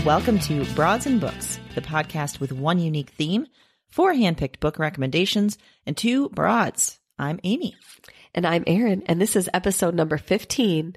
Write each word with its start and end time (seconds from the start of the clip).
And 0.00 0.06
welcome 0.06 0.38
to 0.38 0.64
Broads 0.74 1.04
and 1.04 1.20
Books, 1.20 1.60
the 1.74 1.82
podcast 1.82 2.40
with 2.40 2.52
one 2.52 2.78
unique 2.78 3.10
theme, 3.10 3.46
four 3.90 4.14
handpicked 4.14 4.58
book 4.58 4.78
recommendations, 4.78 5.58
and 5.84 5.94
two 5.94 6.30
broads. 6.30 6.98
I'm 7.18 7.38
Amy. 7.44 7.76
And 8.34 8.46
I'm 8.46 8.64
Erin, 8.66 9.02
and 9.06 9.20
this 9.20 9.36
is 9.36 9.50
episode 9.52 9.94
number 9.94 10.16
15 10.16 10.96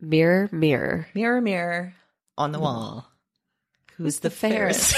Mirror, 0.00 0.50
Mirror 0.52 1.06
Mirror, 1.14 1.40
mirror 1.40 1.94
on 2.36 2.52
the 2.52 2.58
wall. 2.60 3.10
Who's 3.96 4.18
the, 4.18 4.28
fairest? 4.28 4.94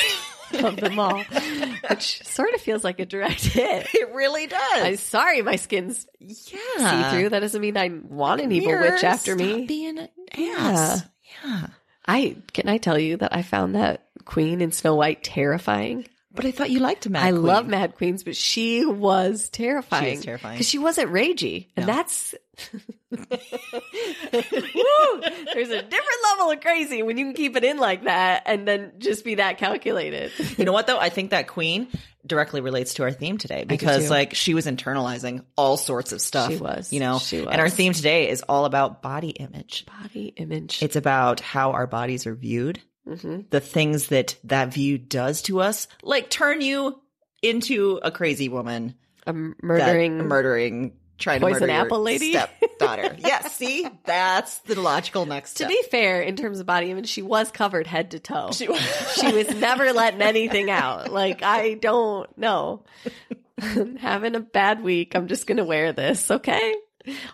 of 0.54 0.76
them 0.76 0.98
all, 0.98 1.22
which 1.90 2.24
sort 2.24 2.52
of 2.52 2.60
feels 2.60 2.82
like 2.82 2.98
a 2.98 3.06
direct 3.06 3.44
hit. 3.44 3.86
It 3.94 4.12
really 4.12 4.48
does. 4.48 4.82
I'm 4.82 4.96
sorry, 4.96 5.42
my 5.42 5.56
skin's 5.56 6.04
yeah. 6.18 7.10
see 7.10 7.16
through. 7.16 7.28
That 7.28 7.40
doesn't 7.40 7.60
mean 7.60 7.76
I 7.76 7.90
want 8.08 8.40
an 8.40 8.50
evil 8.50 8.72
Mirror, 8.72 8.92
witch 8.92 9.04
after 9.04 9.36
me. 9.36 9.66
being 9.66 9.98
an 9.98 10.08
Yeah. 10.36 10.98
Yeah. 11.44 11.66
I 12.08 12.36
can 12.52 12.68
I 12.68 12.78
tell 12.78 12.98
you 12.98 13.16
that 13.18 13.34
I 13.34 13.42
found 13.42 13.74
that 13.74 14.06
queen 14.24 14.60
in 14.60 14.72
Snow 14.72 14.94
White 14.94 15.22
terrifying. 15.24 16.06
But 16.34 16.44
I 16.44 16.50
thought 16.50 16.68
you 16.70 16.80
liked 16.80 17.08
Mad 17.08 17.24
I 17.24 17.30
Queen. 17.30 17.42
love 17.42 17.66
Mad 17.66 17.94
Queens, 17.96 18.22
but 18.22 18.36
she 18.36 18.84
was 18.84 19.48
terrifying. 19.48 20.04
She 20.04 20.18
is 20.18 20.24
terrifying. 20.24 20.54
because 20.56 20.68
she 20.68 20.76
wasn't 20.78 21.10
ragey, 21.10 21.68
and 21.76 21.86
No. 21.86 21.94
that's 21.94 22.34
Woo! 23.10 23.20
There's 25.52 25.68
a 25.70 25.82
different 25.82 26.20
level 26.30 26.50
of 26.50 26.60
crazy 26.60 27.02
when 27.02 27.16
you 27.18 27.26
can 27.26 27.34
keep 27.34 27.56
it 27.56 27.64
in 27.64 27.78
like 27.78 28.04
that 28.04 28.42
and 28.46 28.66
then 28.66 28.92
just 28.98 29.24
be 29.24 29.36
that 29.36 29.58
calculated. 29.58 30.32
You 30.56 30.64
know 30.64 30.72
what 30.72 30.86
though? 30.86 30.98
I 30.98 31.08
think 31.08 31.30
that 31.30 31.48
queen 31.48 31.88
directly 32.26 32.60
relates 32.60 32.94
to 32.94 33.02
our 33.04 33.12
theme 33.12 33.38
today 33.38 33.64
because 33.64 34.10
like 34.10 34.34
she 34.34 34.54
was 34.54 34.66
internalizing 34.66 35.44
all 35.56 35.76
sorts 35.76 36.12
of 36.12 36.20
stuff. 36.20 36.50
She 36.50 36.56
was. 36.58 36.92
You 36.92 37.00
know? 37.00 37.18
She 37.18 37.38
was. 37.40 37.48
And 37.52 37.60
our 37.60 37.68
theme 37.70 37.92
today 37.92 38.28
is 38.28 38.42
all 38.42 38.64
about 38.64 39.02
body 39.02 39.30
image. 39.30 39.86
Body 40.02 40.32
image. 40.36 40.82
It's 40.82 40.96
about 40.96 41.40
how 41.40 41.72
our 41.72 41.86
bodies 41.86 42.26
are 42.26 42.34
viewed, 42.34 42.80
hmm 43.06 43.40
the 43.50 43.60
things 43.60 44.08
that 44.08 44.36
that 44.44 44.72
view 44.72 44.98
does 44.98 45.42
to 45.42 45.60
us, 45.60 45.86
like 46.02 46.28
turn 46.30 46.60
you 46.60 47.00
into 47.42 48.00
a 48.02 48.10
crazy 48.10 48.48
woman, 48.48 48.94
A 49.26 49.32
murdering. 49.32 50.18
murdering, 50.26 50.92
trying 51.18 51.40
Poison 51.40 51.62
to 51.62 51.66
murder 51.68 51.86
apple 51.86 52.00
lady? 52.02 52.32
stepdaughter. 52.32 53.16
yes, 53.18 53.54
see, 53.56 53.86
that's 54.04 54.58
the 54.60 54.78
logical 54.80 55.26
next 55.26 55.52
To 55.54 55.56
step. 55.64 55.68
be 55.68 55.82
fair, 55.90 56.20
in 56.22 56.36
terms 56.36 56.60
of 56.60 56.66
body 56.66 56.90
image, 56.90 57.08
she 57.08 57.22
was 57.22 57.50
covered 57.50 57.86
head 57.86 58.10
to 58.12 58.18
toe. 58.20 58.50
She- 58.52 58.66
she 59.14 59.32
was 59.32 59.54
never 59.56 59.92
letting 59.92 60.22
anything 60.22 60.70
out. 60.70 61.10
Like, 61.10 61.42
I 61.42 61.74
don't 61.74 62.36
know. 62.38 62.82
Having 63.98 64.34
a 64.34 64.40
bad 64.40 64.82
week. 64.82 65.14
I'm 65.14 65.28
just 65.28 65.46
going 65.46 65.56
to 65.56 65.64
wear 65.64 65.92
this, 65.92 66.30
okay? 66.30 66.74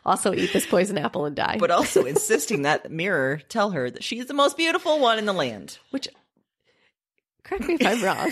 Also, 0.04 0.32
eat 0.34 0.52
this 0.52 0.66
poison 0.66 0.98
apple 0.98 1.24
and 1.24 1.34
die. 1.34 1.56
but 1.58 1.70
also 1.70 2.04
insisting 2.06 2.62
that 2.62 2.82
the 2.84 2.90
mirror 2.90 3.40
tell 3.48 3.70
her 3.70 3.90
that 3.90 4.04
she's 4.04 4.26
the 4.26 4.34
most 4.34 4.56
beautiful 4.56 5.00
one 5.00 5.18
in 5.18 5.24
the 5.26 5.32
land. 5.32 5.78
Which, 5.90 6.08
correct 7.42 7.66
me 7.66 7.78
if 7.80 7.86
I'm 7.86 8.02
wrong, 8.02 8.30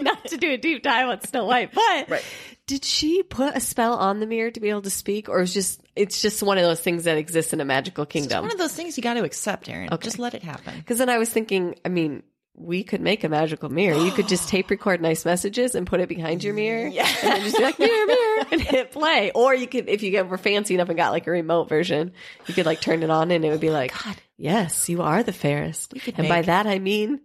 not 0.00 0.24
to 0.26 0.36
do 0.36 0.50
a 0.50 0.56
deep 0.58 0.82
dive 0.82 1.08
on 1.08 1.20
Snow 1.22 1.44
White, 1.46 1.72
but 1.72 2.08
Right. 2.10 2.24
Did 2.66 2.84
she 2.84 3.22
put 3.22 3.56
a 3.56 3.60
spell 3.60 3.94
on 3.94 4.18
the 4.18 4.26
mirror 4.26 4.50
to 4.50 4.60
be 4.60 4.70
able 4.70 4.82
to 4.82 4.90
speak, 4.90 5.28
or 5.28 5.40
is 5.40 5.54
just 5.54 5.80
it's 5.94 6.20
just 6.20 6.42
one 6.42 6.58
of 6.58 6.64
those 6.64 6.80
things 6.80 7.04
that 7.04 7.16
exists 7.16 7.52
in 7.52 7.60
a 7.60 7.64
magical 7.64 8.06
kingdom? 8.06 8.44
It's 8.44 8.50
one 8.50 8.52
of 8.52 8.58
those 8.58 8.74
things 8.74 8.96
you 8.96 9.02
got 9.02 9.14
to 9.14 9.24
accept, 9.24 9.68
Erin. 9.68 9.88
Okay. 9.92 10.04
Just 10.04 10.18
let 10.18 10.34
it 10.34 10.42
happen. 10.42 10.76
Because 10.76 10.98
then 10.98 11.08
I 11.08 11.18
was 11.18 11.30
thinking, 11.30 11.76
I 11.84 11.88
mean, 11.88 12.24
we 12.56 12.82
could 12.82 13.00
make 13.00 13.22
a 13.22 13.28
magical 13.28 13.68
mirror. 13.68 13.96
You 13.96 14.10
could 14.10 14.28
just 14.28 14.48
tape 14.48 14.70
record 14.70 15.00
nice 15.00 15.24
messages 15.24 15.74
and 15.74 15.86
put 15.86 16.00
it 16.00 16.08
behind 16.08 16.42
your 16.42 16.54
mirror. 16.54 16.88
Yeah. 16.88 17.06
And 17.22 17.32
then 17.32 17.40
just 17.42 17.56
be 17.56 17.62
like, 17.62 17.78
mirror, 17.78 18.06
mirror, 18.06 18.46
and 18.50 18.60
hit 18.60 18.92
play. 18.92 19.30
Or 19.32 19.54
you 19.54 19.66
could, 19.66 19.88
if 19.88 20.02
you 20.02 20.10
get 20.10 20.28
were 20.28 20.38
fancy 20.38 20.74
enough 20.74 20.88
and 20.88 20.96
got 20.96 21.12
like 21.12 21.26
a 21.26 21.30
remote 21.30 21.68
version, 21.68 22.12
you 22.46 22.54
could 22.54 22.66
like 22.66 22.80
turn 22.80 23.02
it 23.02 23.10
on 23.10 23.30
and 23.30 23.44
it 23.44 23.50
would 23.50 23.60
be 23.60 23.68
oh 23.68 23.74
like, 23.74 23.92
God, 23.92 24.16
yes, 24.36 24.88
you 24.88 25.02
are 25.02 25.22
the 25.22 25.32
fairest. 25.32 25.94
And 26.16 26.28
by 26.28 26.42
that 26.42 26.66
I 26.66 26.78
mean, 26.78 27.20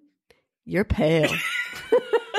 you're 0.66 0.84
pale. 0.84 1.34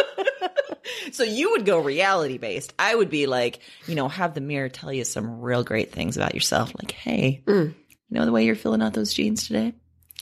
So 1.13 1.23
you 1.25 1.51
would 1.53 1.65
go 1.67 1.79
reality 1.79 2.39
based. 2.39 2.73
I 2.79 2.95
would 2.95 3.11
be 3.11 3.27
like, 3.27 3.61
you 3.87 3.95
know, 3.95 4.09
have 4.09 4.35
the 4.35 4.41
mirror 4.41 4.69
tell 4.69 4.93
you 4.93 5.05
some 5.05 5.41
real 5.41 5.63
great 5.65 5.93
things 5.93 6.17
about 6.17 6.35
yourself. 6.35 6.73
Like, 6.81 6.93
hey, 6.93 7.43
Mm. 7.47 7.69
you 7.75 7.75
know 8.11 8.25
the 8.25 8.33
way 8.33 8.45
you're 8.45 8.55
filling 8.55 8.83
out 8.83 8.95
those 8.95 9.13
jeans 9.13 9.47
today? 9.47 9.75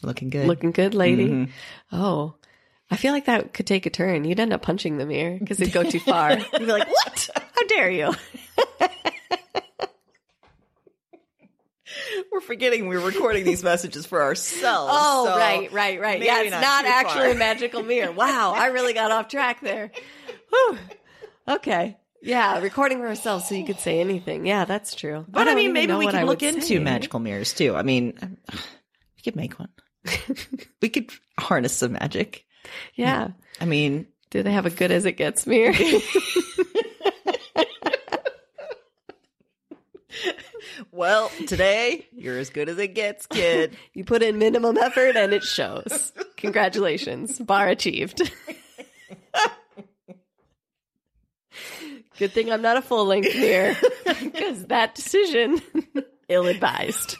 Looking 0.03 0.31
good. 0.31 0.47
Looking 0.47 0.71
good, 0.73 0.95
lady. 0.95 1.29
Mhm. 1.29 1.49
Oh, 1.93 2.35
I 2.91 2.97
feel 2.97 3.13
like 3.13 3.27
that 3.27 3.53
could 3.55 3.67
take 3.67 3.87
a 3.87 3.91
turn. 3.91 4.25
You'd 4.25 4.41
end 4.41 4.53
up 4.53 4.63
punching 4.63 4.99
the 4.99 5.07
mirror 5.07 5.37
because 5.39 5.61
it'd 5.61 5.73
go 5.75 5.83
too 5.85 6.01
far. 6.01 6.33
You'd 6.53 6.59
be 6.59 6.67
like, 6.67 6.89
what? 6.89 7.31
How 7.55 7.67
dare 7.67 7.91
you? 7.91 8.15
We're 12.31 12.41
forgetting 12.41 12.87
we're 12.87 13.01
recording 13.05 13.45
these 13.45 13.65
messages 13.65 14.07
for 14.07 14.23
ourselves. 14.23 14.93
Oh, 14.95 15.25
so 15.27 15.37
right, 15.37 15.73
right, 15.73 16.01
right. 16.01 16.23
Yeah, 16.23 16.43
it's 16.43 16.51
not 16.53 16.61
not, 16.63 16.85
actually 16.85 17.23
far. 17.27 17.31
a 17.33 17.35
magical 17.35 17.83
mirror. 17.83 18.13
Wow, 18.13 18.53
I 18.57 18.67
really 18.67 18.93
got 18.95 19.11
off 19.11 19.27
track 19.29 19.61
there. 19.61 19.91
Whew. 20.51 20.79
Okay. 21.49 21.97
Yeah, 22.23 22.61
recording 22.61 22.99
for 22.99 23.09
ourselves 23.09 23.49
so 23.49 23.55
you 23.55 23.65
could 23.65 23.81
say 23.81 24.01
anything. 24.01 24.45
Yeah, 24.47 24.67
that's 24.67 24.95
true. 24.95 25.25
But 25.29 25.43
I, 25.43 25.45
don't 25.45 25.57
mean, 25.57 25.73
maybe 25.73 25.95
we 25.95 26.07
could 26.07 26.25
look 26.25 26.43
into 26.43 26.61
say. 26.61 26.79
magical 26.79 27.19
mirrors 27.19 27.55
too. 27.55 27.75
I 27.75 27.83
mean, 27.83 28.15
we 28.53 29.23
could 29.25 29.37
make 29.37 29.59
one. 29.59 29.71
we 30.83 30.89
could 30.91 31.11
harness 31.39 31.75
some 31.75 31.93
magic. 31.93 32.45
Yeah. 32.95 33.29
I 33.61 33.65
mean, 33.65 34.07
Do 34.31 34.43
they 34.43 34.53
have 34.53 34.67
a 34.67 34.71
good 34.71 34.91
as 34.91 35.07
it 35.07 35.13
gets 35.13 35.47
mirror? 35.47 35.75
Well, 40.93 41.31
today 41.47 42.07
you're 42.13 42.39
as 42.39 42.51
good 42.51 42.69
as 42.69 42.79
it 42.79 42.95
gets, 42.95 43.27
kid. 43.27 43.77
You 43.95 44.05
put 44.05 44.23
in 44.23 44.39
minimum 44.39 44.77
effort 44.79 45.17
and 45.17 45.33
it 45.33 45.43
shows. 45.43 46.13
Congratulations. 46.37 47.39
Bar 47.39 47.69
achieved. 47.69 48.21
Good 52.19 52.33
thing 52.33 52.53
I'm 52.53 52.63
not 52.63 52.77
a 52.77 52.83
full 52.83 53.07
length 53.07 53.35
mirror 53.35 53.75
because 54.05 54.65
that 54.67 54.95
decision 54.95 55.61
ill 56.29 56.47
advised. 56.47 57.17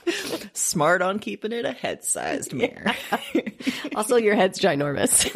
Smart 0.53 1.03
on 1.03 1.19
keeping 1.19 1.53
it 1.53 1.65
a 1.65 1.73
head 1.73 2.05
sized 2.05 2.53
mirror. 2.53 2.95
Also, 3.95 4.17
your 4.17 4.35
head's 4.35 4.59
ginormous. 4.59 5.35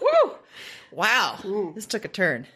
Woo! 0.00 0.32
Wow. 0.92 1.38
This 1.74 1.86
took 1.86 2.04
a 2.04 2.08
turn. 2.08 2.46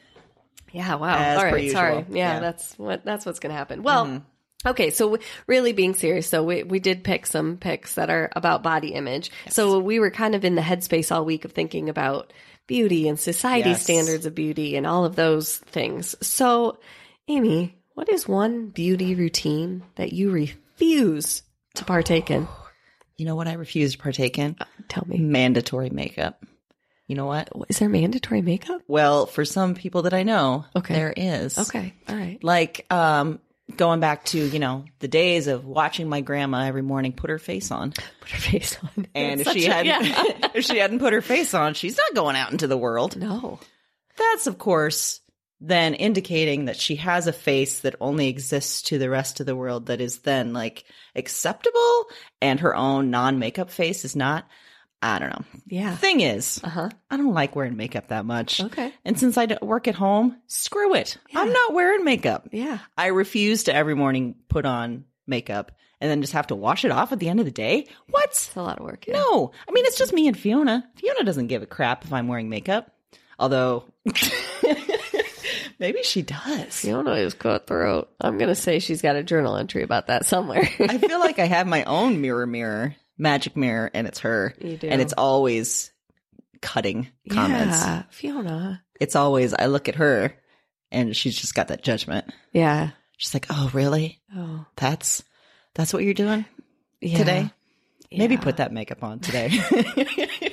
Yeah, 0.72 0.96
wow. 0.96 1.16
As 1.16 1.38
All 1.38 1.44
right, 1.44 1.70
sorry. 1.70 1.96
Yeah, 2.10 2.34
Yeah. 2.34 2.40
that's 2.40 2.78
what 2.78 3.04
that's 3.04 3.24
what's 3.26 3.38
going 3.38 3.52
to 3.52 3.56
happen. 3.56 3.82
Well, 3.82 4.06
mm-hmm. 4.06 4.68
okay, 4.68 4.90
so 4.90 5.18
really 5.46 5.72
being 5.72 5.94
serious, 5.94 6.26
so 6.28 6.42
we 6.42 6.62
we 6.62 6.80
did 6.80 7.04
pick 7.04 7.26
some 7.26 7.58
picks 7.58 7.94
that 7.94 8.10
are 8.10 8.30
about 8.34 8.62
body 8.62 8.88
image. 8.94 9.30
So 9.50 9.78
we 9.78 10.00
were 10.00 10.10
kind 10.10 10.34
of 10.34 10.44
in 10.44 10.54
the 10.54 10.62
headspace 10.62 11.14
all 11.14 11.24
week 11.24 11.44
of 11.44 11.52
thinking 11.52 11.88
about 11.88 12.32
beauty 12.66 13.08
and 13.08 13.18
society 13.18 13.70
Yes. 13.70 13.82
standards 13.82 14.26
of 14.26 14.34
beauty 14.34 14.76
and 14.76 14.86
all 14.86 15.04
of 15.04 15.16
those 15.16 15.56
things. 15.58 16.14
So, 16.26 16.78
Amy, 17.28 17.76
what 17.94 18.08
is 18.08 18.26
one 18.28 18.68
beauty 18.68 19.14
routine 19.14 19.82
that 19.96 20.12
you 20.12 20.30
refuse 20.30 21.42
to 21.74 21.84
partake 21.84 22.30
in? 22.30 22.48
You 23.16 23.26
know 23.26 23.36
what 23.36 23.46
I 23.48 23.52
refuse 23.54 23.92
to 23.92 23.98
partake 23.98 24.38
in? 24.38 24.56
Tell 24.88 25.04
me. 25.06 25.18
Mandatory 25.18 25.90
makeup. 25.90 26.42
You 27.06 27.16
know 27.16 27.26
what? 27.26 27.50
Is 27.68 27.78
there 27.78 27.88
mandatory 27.88 28.40
makeup? 28.42 28.80
Well, 28.88 29.26
for 29.26 29.44
some 29.44 29.74
people 29.74 30.02
that 30.02 30.14
I 30.14 30.22
know, 30.22 30.64
Okay. 30.74 30.94
there 30.94 31.12
is. 31.14 31.58
Okay. 31.58 31.92
All 32.08 32.16
right. 32.16 32.42
Like, 32.42 32.86
um, 32.90 33.40
going 33.76 34.00
back 34.00 34.24
to, 34.26 34.38
you 34.38 34.58
know, 34.58 34.84
the 34.98 35.08
days 35.08 35.46
of 35.46 35.64
watching 35.64 36.08
my 36.08 36.20
grandma 36.20 36.64
every 36.64 36.82
morning 36.82 37.12
put 37.12 37.30
her 37.30 37.38
face 37.38 37.70
on. 37.70 37.92
Put 38.20 38.30
her 38.30 38.38
face 38.40 38.78
on. 38.82 39.06
And 39.14 39.40
if 39.40 39.48
she 39.48 39.66
a- 39.66 39.72
hadn't 39.72 40.06
yeah. 40.06 40.48
if 40.54 40.64
she 40.64 40.78
hadn't 40.78 40.98
put 40.98 41.12
her 41.12 41.22
face 41.22 41.54
on, 41.54 41.74
she's 41.74 41.96
not 41.96 42.14
going 42.14 42.36
out 42.36 42.52
into 42.52 42.66
the 42.66 42.76
world. 42.78 43.16
No. 43.16 43.58
That's 44.16 44.46
of 44.46 44.58
course 44.58 45.20
then 45.60 45.94
indicating 45.94 46.66
that 46.66 46.76
she 46.76 46.96
has 46.96 47.26
a 47.26 47.32
face 47.32 47.80
that 47.80 47.94
only 48.00 48.28
exists 48.28 48.82
to 48.82 48.98
the 48.98 49.08
rest 49.08 49.40
of 49.40 49.46
the 49.46 49.56
world 49.56 49.86
that 49.86 50.00
is 50.00 50.18
then 50.18 50.52
like 50.52 50.84
acceptable 51.14 52.06
and 52.42 52.60
her 52.60 52.74
own 52.76 53.10
non-makeup 53.10 53.70
face 53.70 54.04
is 54.04 54.14
not. 54.14 54.46
I 55.06 55.18
don't 55.18 55.28
know. 55.30 55.44
Yeah. 55.66 55.94
Thing 55.96 56.20
is, 56.22 56.60
Uh 56.64 56.68
huh. 56.70 56.88
I 57.10 57.18
don't 57.18 57.34
like 57.34 57.54
wearing 57.54 57.76
makeup 57.76 58.08
that 58.08 58.24
much. 58.24 58.60
Okay. 58.62 58.90
And 59.04 59.18
since 59.18 59.36
I 59.36 59.46
work 59.60 59.86
at 59.86 59.94
home, 59.94 60.36
screw 60.46 60.94
it. 60.94 61.18
I'm 61.34 61.52
not 61.52 61.74
wearing 61.74 62.04
makeup. 62.04 62.48
Yeah. 62.52 62.78
I 62.96 63.08
refuse 63.08 63.64
to 63.64 63.74
every 63.74 63.94
morning 63.94 64.34
put 64.48 64.64
on 64.64 65.04
makeup 65.26 65.72
and 66.00 66.10
then 66.10 66.22
just 66.22 66.32
have 66.32 66.46
to 66.46 66.54
wash 66.54 66.86
it 66.86 66.90
off 66.90 67.12
at 67.12 67.18
the 67.18 67.28
end 67.28 67.38
of 67.38 67.44
the 67.44 67.52
day. 67.52 67.86
What? 68.08 68.30
It's 68.30 68.56
a 68.56 68.62
lot 68.62 68.78
of 68.78 68.84
work. 68.86 69.06
Yeah. 69.06 69.14
No. 69.18 69.52
I 69.68 69.72
mean, 69.72 69.84
it's 69.84 69.98
just 69.98 70.14
me 70.14 70.26
and 70.26 70.38
Fiona. 70.38 70.88
Fiona 70.96 71.22
doesn't 71.22 71.48
give 71.48 71.62
a 71.62 71.66
crap 71.66 72.04
if 72.04 72.12
I'm 72.12 72.26
wearing 72.28 72.48
makeup. 72.48 72.90
Although, 73.38 73.84
maybe 75.78 76.02
she 76.02 76.22
does. 76.22 76.80
Fiona 76.80 77.12
is 77.14 77.34
cutthroat. 77.34 78.08
I'm 78.20 78.38
gonna 78.38 78.54
say 78.54 78.78
she's 78.78 79.02
got 79.02 79.16
a 79.16 79.22
journal 79.22 79.56
entry 79.56 79.82
about 79.82 80.06
that 80.06 80.24
somewhere. 80.26 80.68
I 80.80 80.98
feel 80.98 81.18
like 81.20 81.38
I 81.38 81.46
have 81.46 81.66
my 81.66 81.84
own 81.84 82.20
mirror, 82.20 82.46
mirror, 82.46 82.94
magic 83.18 83.56
mirror, 83.56 83.90
and 83.92 84.06
it's 84.06 84.20
her. 84.20 84.54
You 84.60 84.76
do. 84.76 84.88
And 84.88 85.00
it's 85.00 85.14
always 85.16 85.92
cutting 86.60 87.08
comments. 87.30 87.78
Yeah, 87.80 88.02
Fiona. 88.10 88.82
It's 89.00 89.16
always, 89.16 89.52
I 89.54 89.66
look 89.66 89.88
at 89.88 89.96
her 89.96 90.34
and 90.90 91.14
she's 91.16 91.36
just 91.36 91.54
got 91.54 91.68
that 91.68 91.82
judgment. 91.82 92.32
Yeah. 92.52 92.90
She's 93.16 93.34
like, 93.34 93.46
oh, 93.50 93.70
really? 93.72 94.20
Oh, 94.34 94.64
That's, 94.76 95.22
that's 95.74 95.92
what 95.92 96.04
you're 96.04 96.14
doing 96.14 96.44
yeah. 97.00 97.18
today? 97.18 97.50
Maybe 98.10 98.36
put 98.36 98.58
that 98.58 98.72
makeup 98.72 99.02
on 99.02 99.18
today. 99.18 99.50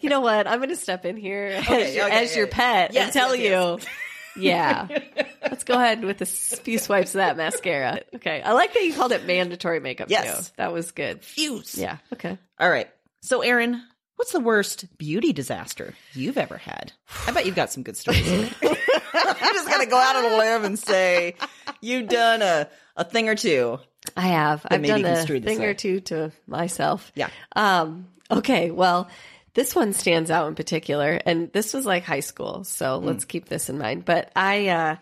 You 0.00 0.08
know 0.08 0.20
what? 0.20 0.46
I'm 0.46 0.60
gonna 0.60 0.76
step 0.76 1.04
in 1.04 1.16
here 1.16 1.46
as, 1.46 1.64
Okay, 1.64 1.96
your, 1.96 2.06
okay, 2.06 2.22
as 2.24 2.36
your 2.36 2.46
yeah. 2.46 2.52
pet 2.52 2.94
Yes, 2.94 3.04
and 3.04 3.12
tell 3.12 3.36
yes, 3.36 3.82
you. 3.82 3.88
Yeah. 4.36 4.86
Let's 5.42 5.64
go 5.64 5.74
ahead 5.74 6.04
with 6.04 6.20
a 6.22 6.26
few 6.26 6.78
swipes 6.78 7.14
of 7.14 7.18
that 7.18 7.36
mascara. 7.36 8.00
Okay. 8.14 8.42
I 8.42 8.52
like 8.52 8.72
that 8.74 8.82
you 8.84 8.94
called 8.94 9.12
it 9.12 9.26
mandatory 9.26 9.80
makeup 9.80 10.08
Yes. 10.10 10.48
too. 10.48 10.54
That 10.56 10.72
was 10.72 10.92
good. 10.92 11.24
Fuse. 11.24 11.76
Yeah. 11.76 11.96
Okay. 12.12 12.38
All 12.58 12.70
right. 12.70 12.88
So, 13.22 13.40
Erin, 13.42 13.82
what's 14.16 14.32
the 14.32 14.40
worst 14.40 14.86
beauty 14.98 15.32
disaster 15.32 15.94
you've 16.14 16.38
ever 16.38 16.56
had? 16.56 16.92
I 17.26 17.32
bet 17.32 17.46
you've 17.46 17.56
got 17.56 17.70
some 17.72 17.82
good 17.82 17.96
stories. 17.96 18.28
I'm 18.62 19.54
just 19.54 19.68
going 19.68 19.84
to 19.84 19.90
go 19.90 19.98
out 19.98 20.16
on 20.16 20.32
a 20.32 20.36
limb 20.36 20.64
and 20.64 20.78
say 20.78 21.34
you've 21.80 22.08
done 22.08 22.42
a, 22.42 22.68
a 22.96 23.04
thing 23.04 23.28
or 23.28 23.34
two. 23.34 23.78
I 24.16 24.28
have. 24.28 24.64
I've 24.70 24.80
maybe 24.80 25.02
done 25.02 25.12
a 25.12 25.26
thing 25.26 25.58
way. 25.60 25.66
or 25.66 25.74
two 25.74 26.00
to 26.00 26.32
myself. 26.46 27.12
Yeah. 27.14 27.28
Um, 27.54 28.06
okay. 28.30 28.70
Well, 28.70 29.08
this 29.54 29.74
one 29.74 29.92
stands 29.92 30.30
out 30.30 30.48
in 30.48 30.54
particular, 30.54 31.20
and 31.26 31.52
this 31.52 31.74
was 31.74 31.84
like 31.86 32.04
high 32.04 32.20
school, 32.20 32.64
so 32.64 33.00
Hmm. 33.00 33.06
let's 33.06 33.24
keep 33.24 33.48
this 33.48 33.68
in 33.68 33.78
mind. 33.78 34.04
But 34.04 34.30
I 34.36 34.68
uh, 34.68 34.96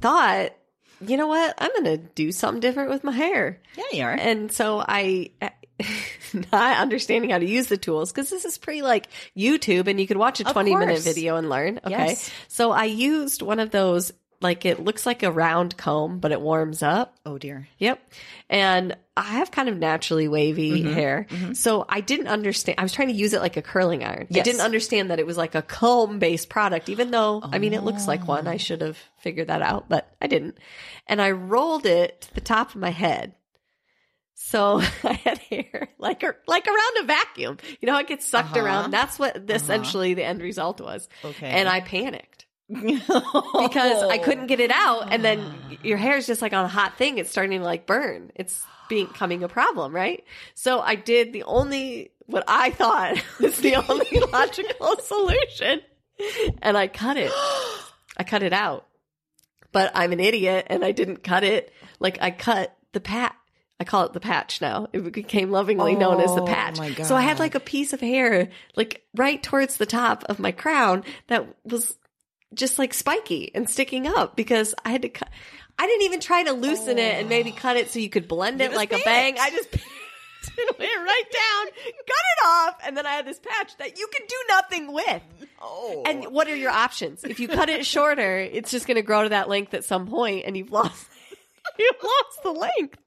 thought, 0.00 0.50
you 1.06 1.16
know 1.16 1.26
what? 1.26 1.54
I'm 1.58 1.70
going 1.72 1.96
to 1.98 2.04
do 2.14 2.32
something 2.32 2.60
different 2.60 2.90
with 2.90 3.04
my 3.04 3.12
hair. 3.12 3.60
Yeah, 3.76 3.84
you 3.92 4.04
are. 4.04 4.12
And 4.12 4.52
so 4.52 4.84
I, 4.86 5.30
not 6.52 6.76
understanding 6.78 7.30
how 7.30 7.38
to 7.38 7.46
use 7.46 7.66
the 7.68 7.76
tools, 7.76 8.12
because 8.12 8.30
this 8.30 8.44
is 8.44 8.58
pretty 8.58 8.82
like 8.82 9.08
YouTube 9.36 9.88
and 9.88 10.00
you 10.00 10.06
could 10.06 10.16
watch 10.16 10.40
a 10.40 10.44
20 10.44 10.74
minute 10.76 11.00
video 11.00 11.36
and 11.36 11.48
learn. 11.48 11.78
Okay. 11.84 11.90
Yes. 11.90 12.30
So 12.48 12.70
I 12.72 12.84
used 12.84 13.42
one 13.42 13.58
of 13.58 13.70
those, 13.70 14.12
like 14.42 14.64
it 14.66 14.80
looks 14.80 15.06
like 15.06 15.22
a 15.22 15.30
round 15.32 15.76
comb, 15.76 16.18
but 16.18 16.32
it 16.32 16.40
warms 16.40 16.82
up. 16.82 17.16
oh, 17.24 17.38
dear. 17.38 17.68
Yep. 17.78 18.00
And 18.50 18.96
I 19.16 19.22
have 19.22 19.50
kind 19.50 19.68
of 19.68 19.76
naturally 19.76 20.28
wavy 20.28 20.82
Mm-hmm. 20.82 20.92
hair. 20.92 21.26
So 21.54 21.84
I 21.88 22.00
didn't 22.00 22.28
understand. 22.28 22.78
I 22.78 22.82
was 22.82 22.92
trying 22.92 23.08
to 23.08 23.14
use 23.14 23.32
it 23.32 23.40
like 23.40 23.56
a 23.56 23.62
curling 23.62 24.04
iron. 24.04 24.26
I 24.34 24.40
didn't 24.40 24.60
understand 24.60 25.10
that 25.10 25.18
it 25.20 25.26
was 25.26 25.36
like 25.36 25.54
a 25.54 25.62
comb 25.62 26.18
based 26.18 26.48
product, 26.48 26.88
even 26.88 27.10
though, 27.10 27.40
I 27.42 27.58
mean, 27.58 27.72
it 27.74 27.82
looks 27.84 28.06
like 28.08 28.22
Oh. 28.22 28.26
one. 28.26 28.46
I 28.48 28.56
should 28.56 28.80
have 28.80 28.98
figured 29.20 29.48
that 29.48 29.62
out, 29.62 29.88
but 29.88 30.08
I 30.20 30.26
didn't. 30.26 30.58
And 31.06 31.20
I 31.22 31.30
rolled 31.32 31.86
it 31.86 32.22
to 32.22 32.34
the 32.34 32.40
top 32.40 32.70
of 32.70 32.76
my 32.76 32.90
head. 32.90 33.34
So 34.34 34.80
I 35.04 35.12
had 35.12 35.38
hair 35.38 35.88
like 35.98 36.22
a, 36.22 36.34
like 36.46 36.66
around 36.66 37.04
a 37.04 37.06
vacuum. 37.06 37.58
You 37.80 37.86
know, 37.86 37.96
it 37.98 38.08
gets 38.08 38.26
sucked 38.26 38.56
Uh-huh. 38.56 38.64
around. 38.64 38.90
That's 38.90 39.18
what 39.18 39.48
essentially 39.50 40.14
the 40.14 40.24
end 40.24 40.42
result 40.42 40.80
was. 40.80 41.08
Okay. 41.24 41.46
And 41.48 41.68
I 41.68 41.80
panicked 41.80 42.31
because 42.68 44.02
I 44.02 44.18
couldn't 44.24 44.46
get 44.46 44.60
it 44.60 44.70
out, 44.70 45.12
and 45.12 45.24
then 45.24 45.44
your 45.82 45.98
hair 45.98 46.16
is 46.16 46.26
just 46.26 46.42
like 46.42 46.52
on 46.52 46.64
a 46.64 46.68
hot 46.68 46.96
thing. 46.98 47.18
It's 47.18 47.30
starting 47.30 47.58
to 47.60 47.64
like 47.64 47.86
burn. 47.86 48.30
It's 48.34 48.64
becoming 48.88 49.42
a 49.42 49.48
problem, 49.48 49.94
right? 49.94 50.24
So 50.54 50.80
I 50.80 50.94
did 50.94 51.32
the 51.32 51.44
only 51.44 52.12
what 52.26 52.44
I 52.46 52.70
thought 52.70 53.22
was 53.40 53.58
the 53.58 53.76
only 53.76 54.20
logical 54.32 54.96
solution, 55.02 55.80
and 56.62 56.76
I 56.76 56.88
cut 56.88 57.16
it. 57.16 57.30
I 58.16 58.24
cut 58.24 58.42
it 58.42 58.52
out, 58.52 58.86
but 59.72 59.90
I'm 59.94 60.12
an 60.12 60.20
idiot, 60.20 60.66
and 60.68 60.84
I 60.84 60.92
didn't 60.92 61.22
cut 61.22 61.44
it. 61.44 61.72
Like 61.98 62.18
I 62.20 62.30
cut 62.30 62.76
the 62.92 63.00
pat. 63.00 63.34
I 63.80 63.84
call 63.84 64.04
it 64.04 64.12
the 64.12 64.20
patch 64.20 64.60
now. 64.60 64.86
It 64.92 65.10
became 65.12 65.50
lovingly 65.50 65.96
known 65.96 66.20
as 66.20 66.32
the 66.36 66.42
Oh, 66.42 66.46
patch. 66.46 66.78
So 67.04 67.16
I 67.16 67.22
had 67.22 67.40
like 67.40 67.56
a 67.56 67.60
piece 67.60 67.92
of 67.92 68.00
hair, 68.00 68.48
like 68.76 69.02
right 69.16 69.42
towards 69.42 69.76
the 69.76 69.86
top 69.86 70.22
of 70.28 70.38
my 70.38 70.52
crown 70.52 71.02
that 71.26 71.48
was 71.64 71.96
just 72.54 72.78
like 72.78 72.94
spiky 72.94 73.50
and 73.54 73.68
sticking 73.68 74.06
up 74.06 74.36
because 74.36 74.74
I 74.84 74.90
had 74.90 75.02
to 75.02 75.08
cut. 75.08 75.28
I 75.78 75.86
didn't 75.86 76.02
even 76.02 76.20
try 76.20 76.42
to 76.44 76.52
loosen 76.52 76.98
it 76.98 77.20
and 77.20 77.28
maybe 77.28 77.50
cut 77.50 77.76
it 77.76 77.90
so 77.90 77.98
you 77.98 78.10
could 78.10 78.28
blend 78.28 78.60
it 78.60 78.72
like 78.72 78.92
a 78.92 78.98
bang. 79.04 79.36
I 79.38 79.50
just 79.50 79.74
it 80.58 80.78
went 80.78 80.96
right 80.96 81.24
down, 81.32 81.66
cut 81.84 82.06
it 82.06 82.46
off, 82.46 82.78
and 82.84 82.96
then 82.96 83.06
I 83.06 83.12
had 83.12 83.26
this 83.26 83.40
patch 83.40 83.76
that 83.78 83.98
you 83.98 84.08
can 84.12 84.26
do 84.26 84.36
nothing 84.48 84.92
with. 84.92 85.22
Oh. 85.60 86.02
And 86.06 86.26
what 86.26 86.48
are 86.48 86.56
your 86.56 86.70
options? 86.70 87.24
If 87.24 87.40
you 87.40 87.48
cut 87.48 87.68
it 87.68 87.86
shorter, 87.86 88.38
it's 88.38 88.70
just 88.70 88.86
going 88.86 88.96
to 88.96 89.02
grow 89.02 89.22
to 89.24 89.28
that 89.30 89.48
length 89.48 89.74
at 89.74 89.84
some 89.84 90.06
point, 90.06 90.44
and 90.46 90.56
you've 90.56 90.72
lost 90.72 91.06
you've 91.78 92.02
lost 92.02 92.42
the 92.42 92.50
length. 92.50 92.98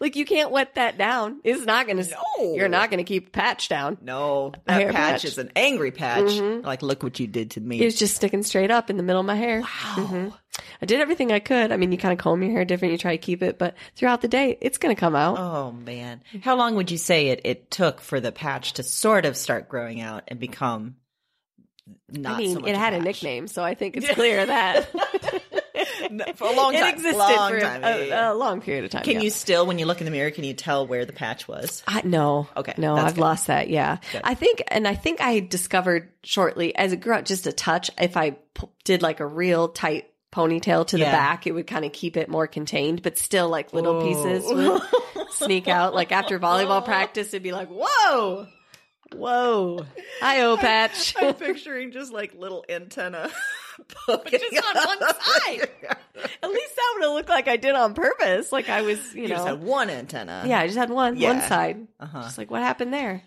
Like 0.00 0.16
you 0.16 0.24
can't 0.24 0.50
wet 0.50 0.74
that 0.74 0.98
down. 0.98 1.40
It's 1.44 1.64
not 1.64 1.86
going 1.86 2.02
to. 2.02 2.10
No. 2.10 2.54
You're 2.54 2.68
not 2.68 2.90
going 2.90 2.98
to 2.98 3.04
keep 3.04 3.32
patch 3.32 3.68
down. 3.68 3.98
no, 4.00 4.52
that 4.66 4.86
patch, 4.86 4.94
patch. 4.94 5.24
is 5.24 5.38
an 5.38 5.50
angry 5.56 5.90
patch. 5.90 6.24
Mm-hmm. 6.24 6.66
Like, 6.66 6.82
look 6.82 7.02
what 7.02 7.20
you 7.20 7.26
did 7.26 7.52
to 7.52 7.60
me. 7.60 7.80
It 7.80 7.84
was 7.84 7.98
just 7.98 8.16
sticking 8.16 8.42
straight 8.42 8.70
up 8.70 8.90
in 8.90 8.96
the 8.96 9.02
middle 9.02 9.20
of 9.20 9.26
my 9.26 9.36
hair. 9.36 9.60
Wow. 9.60 9.66
Mm-hmm. 9.96 10.28
I 10.82 10.86
did 10.86 11.00
everything 11.00 11.32
I 11.32 11.38
could. 11.38 11.72
I 11.72 11.76
mean, 11.76 11.92
you 11.92 11.98
kind 11.98 12.12
of 12.12 12.18
comb 12.18 12.42
your 12.42 12.52
hair 12.52 12.64
different. 12.64 12.92
You 12.92 12.98
try 12.98 13.12
to 13.16 13.22
keep 13.22 13.42
it, 13.42 13.58
but 13.58 13.74
throughout 13.96 14.20
the 14.20 14.28
day, 14.28 14.58
it's 14.60 14.78
going 14.78 14.94
to 14.94 15.00
come 15.00 15.14
out. 15.14 15.38
Oh 15.38 15.72
man. 15.72 16.22
How 16.42 16.56
long 16.56 16.74
would 16.76 16.90
you 16.90 16.98
say 16.98 17.28
it, 17.28 17.40
it 17.44 17.70
took 17.70 18.00
for 18.00 18.20
the 18.20 18.32
patch 18.32 18.74
to 18.74 18.82
sort 18.82 19.24
of 19.24 19.36
start 19.36 19.68
growing 19.68 20.00
out 20.00 20.24
and 20.28 20.38
become 20.38 20.96
not 22.08 22.34
I 22.34 22.38
mean, 22.38 22.54
so 22.54 22.60
much 22.60 22.70
it 22.70 22.76
had 22.76 22.94
a 22.94 23.00
nickname, 23.00 23.46
so 23.46 23.62
I 23.62 23.74
think 23.74 23.96
it's 23.96 24.08
clear 24.14 24.44
that 24.44 24.88
for 26.36 26.48
a 26.48 26.52
long 26.52 26.72
time. 26.74 26.84
it 26.84 26.94
existed 26.94 27.18
long 27.18 27.50
for 27.52 27.60
time. 27.60 27.82
a, 27.84 28.08
Yeah, 28.08 28.32
a 28.32 28.34
long 28.34 28.60
period 28.60 28.84
of 28.84 28.90
time. 28.90 29.02
Can 29.04 29.14
yeah. 29.14 29.20
you 29.22 29.30
still, 29.30 29.66
when 29.66 29.78
you 29.78 29.86
look 29.86 30.00
in 30.00 30.04
the 30.04 30.10
mirror, 30.10 30.30
can 30.30 30.44
you 30.44 30.54
tell 30.54 30.86
where 30.86 31.04
the 31.04 31.12
patch 31.12 31.46
was? 31.48 31.82
I, 31.86 32.02
no. 32.04 32.48
Okay, 32.56 32.74
No, 32.78 32.94
I've 32.96 33.14
good. 33.14 33.20
lost 33.20 33.46
that. 33.48 33.68
Yeah. 33.68 33.98
I 34.24 34.34
think, 34.34 34.62
and 34.68 34.86
I 34.88 34.94
think 34.94 35.20
I 35.20 35.40
discovered 35.40 36.10
shortly 36.22 36.74
as 36.76 36.92
it 36.92 36.96
grew 37.00 37.14
out 37.14 37.24
just 37.24 37.46
a 37.46 37.52
touch, 37.52 37.90
if 38.00 38.16
I 38.16 38.30
p- 38.30 38.68
did 38.84 39.02
like 39.02 39.20
a 39.20 39.26
real 39.26 39.68
tight 39.68 40.08
ponytail 40.32 40.86
to 40.86 40.96
the 40.96 41.02
Yeah. 41.02 41.12
back, 41.12 41.46
it 41.46 41.52
would 41.52 41.66
kind 41.66 41.84
of 41.84 41.92
keep 41.92 42.16
it 42.16 42.28
more 42.28 42.46
contained, 42.46 43.02
but 43.02 43.18
still 43.18 43.48
like 43.50 43.72
little 43.74 44.02
pieces 44.02 44.44
would 44.46 44.80
sneak 45.32 45.68
out. 45.68 45.94
Like 45.94 46.10
after 46.10 46.38
volleyball 46.38 46.82
practice, 46.86 47.28
it'd 47.28 47.42
be 47.42 47.52
like, 47.52 47.68
whoa, 47.68 48.46
whoa, 49.14 49.84
hi, 50.20 50.56
patch. 50.56 51.14
I'm 51.20 51.34
picturing 51.34 51.92
just 51.92 52.12
like 52.12 52.34
little 52.34 52.64
antenna. 52.68 53.30
Poking 54.06 54.38
Just 54.40 54.64
on 54.76 54.86
one 54.86 54.98
side. 55.00 55.68
At 56.42 56.50
least 56.50 56.76
that 56.76 56.92
would 56.94 57.02
have 57.04 57.12
looked 57.14 57.28
like 57.28 57.48
I 57.48 57.56
did 57.56 57.74
on 57.74 57.94
purpose. 57.94 58.52
Like 58.52 58.68
I 58.68 58.82
was, 58.82 59.14
you, 59.14 59.22
You 59.22 59.28
know. 59.28 59.34
just 59.36 59.46
had 59.46 59.62
one 59.62 59.90
antenna. 59.90 60.44
yeah, 60.46 60.60
I 60.60 60.66
just 60.66 60.78
had 60.78 60.90
one, 60.90 61.18
one 61.18 61.40
side. 61.42 61.86
Uh-huh. 62.00 62.22
Just 62.22 62.38
like, 62.38 62.50
what 62.50 62.62
happened 62.62 62.92
there? 62.92 63.22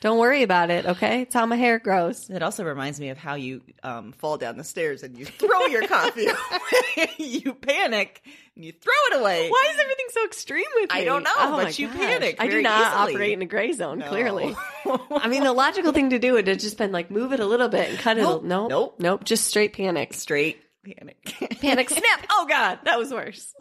Don't 0.00 0.18
worry 0.18 0.42
about 0.42 0.70
it, 0.70 0.86
okay? 0.86 1.22
It's 1.22 1.34
how 1.34 1.44
my 1.44 1.56
hair 1.56 1.78
grows. 1.78 2.30
It 2.30 2.42
also 2.42 2.64
reminds 2.64 2.98
me 2.98 3.10
of 3.10 3.18
how 3.18 3.34
you 3.34 3.60
um, 3.82 4.12
fall 4.12 4.38
down 4.38 4.56
the 4.56 4.64
stairs 4.64 5.02
and 5.02 5.14
you 5.18 5.26
throw 5.26 5.66
your 5.66 5.86
coffee 5.86 6.26
away. 6.96 7.10
you 7.18 7.52
panic 7.52 8.22
and 8.56 8.64
you 8.64 8.72
throw 8.72 8.92
it 9.10 9.20
away. 9.20 9.50
Why 9.50 9.66
is 9.70 9.78
everything 9.78 10.06
so 10.12 10.24
extreme 10.24 10.64
with 10.76 10.90
me? 10.90 11.00
I 11.00 11.04
don't 11.04 11.22
know, 11.22 11.30
Oh 11.36 11.56
but 11.62 11.78
you 11.78 11.88
gosh. 11.88 11.96
panic 11.98 12.36
I 12.38 12.48
do 12.48 12.62
not 12.62 12.94
easily. 12.94 13.12
operate 13.14 13.32
in 13.34 13.42
a 13.42 13.46
gray 13.46 13.72
zone. 13.72 13.98
No. 13.98 14.08
Clearly, 14.08 14.56
I 15.10 15.28
mean 15.28 15.44
the 15.44 15.52
logical 15.52 15.92
thing 15.92 16.10
to 16.10 16.18
do 16.18 16.32
would 16.32 16.46
have 16.48 16.58
just 16.58 16.78
been 16.78 16.92
like 16.92 17.10
move 17.10 17.34
it 17.34 17.40
a 17.40 17.46
little 17.46 17.68
bit 17.68 17.90
and 17.90 17.98
cut 17.98 18.16
it. 18.16 18.22
Nope. 18.22 18.42
a- 18.42 18.46
Nope, 18.46 18.70
Nope. 18.70 18.94
nope. 19.00 19.24
Just 19.24 19.48
straight 19.48 19.74
panic. 19.74 20.14
Straight 20.14 20.62
panic. 20.82 21.22
Panic 21.60 21.90
snap. 21.90 22.26
Oh 22.30 22.46
god, 22.48 22.78
that 22.84 22.98
was 22.98 23.12
worse. 23.12 23.54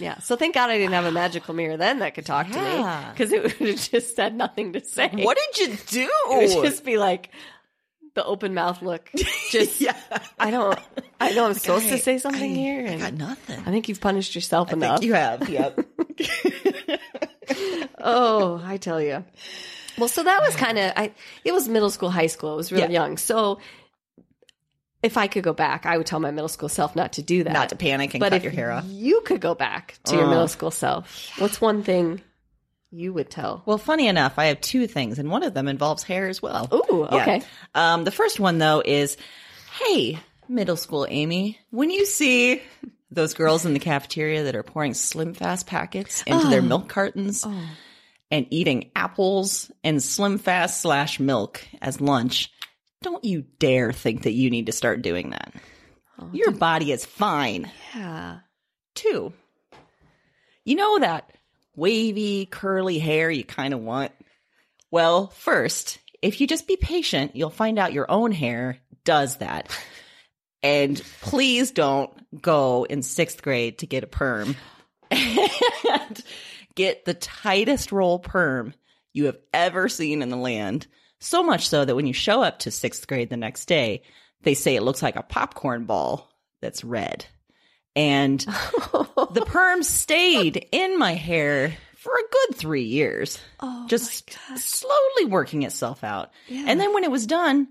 Yeah. 0.00 0.18
So 0.18 0.36
thank 0.36 0.54
God 0.54 0.70
I 0.70 0.78
didn't 0.78 0.92
have 0.94 1.04
a 1.04 1.12
magical 1.12 1.54
mirror 1.54 1.76
then 1.76 1.98
that 2.00 2.14
could 2.14 2.26
talk 2.26 2.48
to 2.50 2.54
me 2.56 3.10
because 3.12 3.32
it 3.32 3.42
would 3.60 3.68
have 3.68 3.80
just 3.90 4.16
said 4.16 4.34
nothing 4.34 4.72
to 4.72 4.84
say. 4.84 5.08
what 5.12 5.36
did 5.54 5.68
you 5.70 5.76
do? 5.88 6.10
It 6.30 6.56
would 6.56 6.64
just 6.64 6.84
be 6.84 6.98
like 6.98 7.30
the 8.14 8.24
open 8.24 8.54
mouth 8.54 8.82
look. 8.82 9.08
Just 9.50 9.80
yeah. 9.80 9.96
I 10.38 10.50
don't. 10.50 10.76
I 11.20 11.30
know 11.32 11.46
I'm 11.46 11.54
supposed 11.54 11.88
to 11.90 11.98
say 11.98 12.18
something 12.18 12.42
I- 12.50 12.54
here, 12.54 12.88
I 12.88 12.96
got 12.96 13.14
nothing. 13.14 13.60
I 13.60 13.70
think 13.70 13.88
you've 13.88 14.00
punished 14.00 14.34
yourself 14.34 14.70
I 14.70 14.72
enough. 14.72 14.98
think 14.98 15.06
you 15.06 15.14
have. 15.14 15.48
Yep. 15.48 15.86
Oh, 18.02 18.60
I 18.64 18.76
tell 18.76 19.00
you. 19.02 19.24
Well, 19.98 20.08
so 20.08 20.22
that 20.22 20.40
was 20.42 20.54
kind 20.56 20.78
of 20.78 20.92
I. 20.96 21.12
It 21.44 21.52
was 21.52 21.68
middle 21.68 21.90
school, 21.90 22.10
high 22.10 22.28
school. 22.28 22.54
It 22.54 22.56
was 22.56 22.72
real 22.72 22.82
Yeah. 22.82 22.88
young. 23.02 23.16
So 23.18 23.58
if 25.02 25.16
I 25.16 25.26
could 25.26 25.42
go 25.44 25.52
back, 25.52 25.86
I 25.86 25.96
would 25.98 26.06
tell 26.06 26.20
my 26.20 26.30
middle 26.30 26.48
school 26.48 26.68
self 26.68 26.94
not 26.96 27.14
to 27.14 27.22
do 27.22 27.44
that. 27.44 27.52
Not 27.52 27.70
to 27.70 27.76
panic 27.76 28.14
and 28.14 28.20
but 28.20 28.30
cut 28.30 28.36
if 28.38 28.42
your 28.44 28.52
hair 28.52 28.70
off. 28.70 28.84
you 28.86 29.22
could 29.24 29.40
go 29.40 29.54
back 29.54 29.98
to 30.04 30.14
your 30.16 30.24
Oh. 30.24 30.28
middle 30.30 30.48
school 30.48 30.70
self, 30.70 31.30
what's 31.38 31.60
one 31.60 31.82
thing 31.82 32.20
you 32.90 33.12
would 33.12 33.30
tell? 33.30 33.62
Well, 33.66 33.78
funny 33.78 34.08
enough, 34.08 34.38
I 34.38 34.46
have 34.46 34.60
two 34.60 34.86
things, 34.86 35.18
and 35.18 35.30
one 35.30 35.42
of 35.42 35.54
them 35.54 35.68
involves 35.68 36.02
hair 36.02 36.28
as 36.28 36.42
well. 36.42 36.68
Ooh, 36.72 37.06
Yeah. 37.10 37.22
okay. 37.22 37.42
Um, 37.74 38.04
the 38.04 38.10
first 38.10 38.40
one 38.40 38.58
though 38.58 38.82
is, 38.84 39.16
hey, 39.84 40.18
middle 40.48 40.76
school 40.76 41.06
Amy, 41.08 41.58
when 41.70 41.90
you 41.90 42.04
see 42.04 42.60
those 43.12 43.34
girls 43.34 43.64
in 43.64 43.72
the 43.74 43.78
cafeteria 43.80 44.44
that 44.44 44.54
are 44.56 44.62
pouring 44.62 44.94
Slim 44.94 45.34
Fast 45.34 45.66
packets 45.66 46.22
into 46.26 46.48
their 46.48 46.62
milk 46.62 46.88
cartons 46.88 47.44
and 48.30 48.46
eating 48.50 48.90
apples 48.94 49.70
and 49.82 50.00
Slim 50.02 50.38
Fast 50.38 50.80
slash 50.80 51.18
milk 51.18 51.60
as 51.82 52.00
lunch, 52.00 52.52
don't 53.02 53.24
you 53.24 53.44
dare 53.58 53.92
think 53.92 54.22
that 54.22 54.32
you 54.32 54.50
need 54.50 54.66
to 54.66 54.72
start 54.72 55.02
doing 55.02 55.30
that. 55.30 55.52
Oh, 56.18 56.28
your 56.32 56.50
body 56.50 56.92
is 56.92 57.04
fine. 57.04 57.70
Yeah. 57.94 58.40
Two, 58.94 59.32
you 60.64 60.74
know 60.74 60.98
that 60.98 61.30
wavy, 61.74 62.46
curly 62.46 62.98
hair 62.98 63.30
you 63.30 63.44
kind 63.44 63.72
of 63.72 63.80
want? 63.80 64.12
Well, 64.90 65.28
first, 65.28 65.98
if 66.20 66.40
you 66.40 66.46
just 66.46 66.66
be 66.66 66.76
patient, 66.76 67.36
you'll 67.36 67.50
find 67.50 67.78
out 67.78 67.92
your 67.92 68.10
own 68.10 68.32
hair 68.32 68.78
does 69.04 69.38
that. 69.38 69.68
And 70.62 71.00
please 71.22 71.70
don't 71.70 72.42
go 72.42 72.84
in 72.84 73.02
sixth 73.02 73.40
grade 73.40 73.78
to 73.78 73.86
get 73.86 74.04
a 74.04 74.08
perm 74.08 74.56
and 75.10 76.24
get 76.74 77.04
the 77.04 77.14
tightest 77.14 77.92
roll 77.92 78.18
perm 78.18 78.74
you 79.12 79.24
have 79.26 79.38
ever 79.54 79.88
seen 79.88 80.20
in 80.22 80.28
the 80.28 80.36
land. 80.36 80.86
So 81.20 81.42
much 81.42 81.68
so 81.68 81.84
that 81.84 81.94
when 81.94 82.06
you 82.06 82.12
show 82.12 82.42
up 82.42 82.60
to 82.60 82.70
sixth 82.70 83.06
grade 83.06 83.30
the 83.30 83.36
next 83.36 83.66
day, 83.66 84.02
they 84.42 84.54
say 84.54 84.74
it 84.76 84.82
looks 84.82 85.02
like 85.02 85.16
a 85.16 85.22
popcorn 85.22 85.84
ball 85.84 86.30
that's 86.62 86.82
red. 86.84 87.26
And 87.94 88.40
the 88.92 89.44
perm 89.46 89.82
stayed 89.82 90.66
in 90.72 90.98
my 90.98 91.12
hair 91.14 91.76
for 91.96 92.12
a 92.14 92.32
good 92.32 92.56
three 92.56 92.84
years, 92.84 93.38
Oh, 93.60 93.86
just 93.88 94.30
slowly 94.56 95.24
working 95.26 95.64
itself 95.64 96.02
out. 96.02 96.30
And 96.48 96.80
then 96.80 96.94
when 96.94 97.04
it 97.04 97.10
was 97.10 97.26
done, 97.26 97.68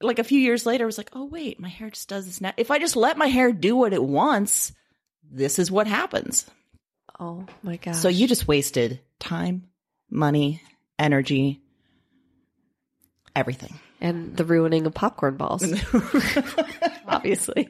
like 0.00 0.20
a 0.20 0.24
few 0.24 0.38
years 0.38 0.64
later, 0.66 0.84
I 0.84 0.86
was 0.86 0.98
like, 0.98 1.10
oh, 1.14 1.24
wait, 1.24 1.58
my 1.58 1.68
hair 1.68 1.90
just 1.90 2.08
does 2.08 2.26
this 2.26 2.40
now. 2.40 2.52
If 2.56 2.70
I 2.70 2.78
just 2.78 2.94
let 2.94 3.16
my 3.18 3.26
hair 3.26 3.52
do 3.52 3.74
what 3.74 3.92
it 3.92 4.02
wants, 4.02 4.72
this 5.28 5.58
is 5.58 5.70
what 5.70 5.86
happens. 5.88 6.46
oh 7.18 7.46
my 7.62 7.76
God. 7.78 7.96
So 7.96 8.08
you 8.08 8.28
just 8.28 8.46
wasted 8.46 9.00
time, 9.18 9.68
money, 10.10 10.60
energy, 10.98 11.61
everything. 13.36 13.78
and 14.00 14.36
the 14.36 14.44
ruining 14.44 14.86
of 14.86 14.94
popcorn 14.94 15.36
balls. 15.36 15.62
Obviously. 17.06 17.68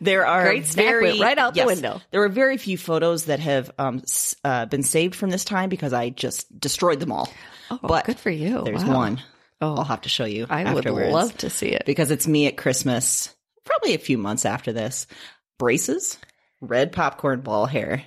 There 0.00 0.26
are 0.26 0.44
Great 0.44 0.66
very 0.66 1.20
right 1.20 1.38
out 1.38 1.54
the 1.54 1.64
window. 1.64 2.00
There 2.10 2.22
are 2.22 2.28
very 2.28 2.56
few 2.56 2.78
photos 2.78 3.26
that 3.26 3.40
have 3.40 3.70
um, 3.78 4.02
uh, 4.44 4.66
been 4.66 4.82
saved 4.82 5.14
from 5.14 5.30
this 5.30 5.44
time 5.44 5.68
because 5.68 5.92
I 5.92 6.10
just 6.10 6.58
destroyed 6.58 7.00
them 7.00 7.12
all. 7.12 7.28
Oh, 7.70 7.78
But 7.82 8.04
good 8.06 8.18
for 8.18 8.30
you. 8.30 8.62
There's 8.64 8.84
Wow. 8.84 8.94
one. 8.96 9.22
Oh. 9.60 9.76
I'll 9.76 9.84
have 9.84 10.02
to 10.02 10.08
show 10.08 10.24
you. 10.24 10.46
I 10.48 10.72
would 10.72 10.84
love 10.86 11.36
to 11.38 11.50
see 11.50 11.68
it. 11.68 11.82
because 11.84 12.10
it's 12.10 12.28
me 12.28 12.46
at 12.46 12.56
Christmas, 12.56 13.34
probably 13.64 13.94
a 13.94 13.98
few 13.98 14.16
months 14.16 14.44
after 14.44 14.72
this. 14.72 15.06
Braces, 15.58 16.16
red 16.60 16.92
popcorn 16.92 17.40
ball 17.40 17.66
hair, 17.66 18.04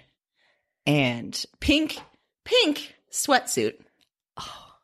and 0.88 1.46
pink, 1.60 1.98
pink 2.46 2.96
sweatsuit. 3.12 3.74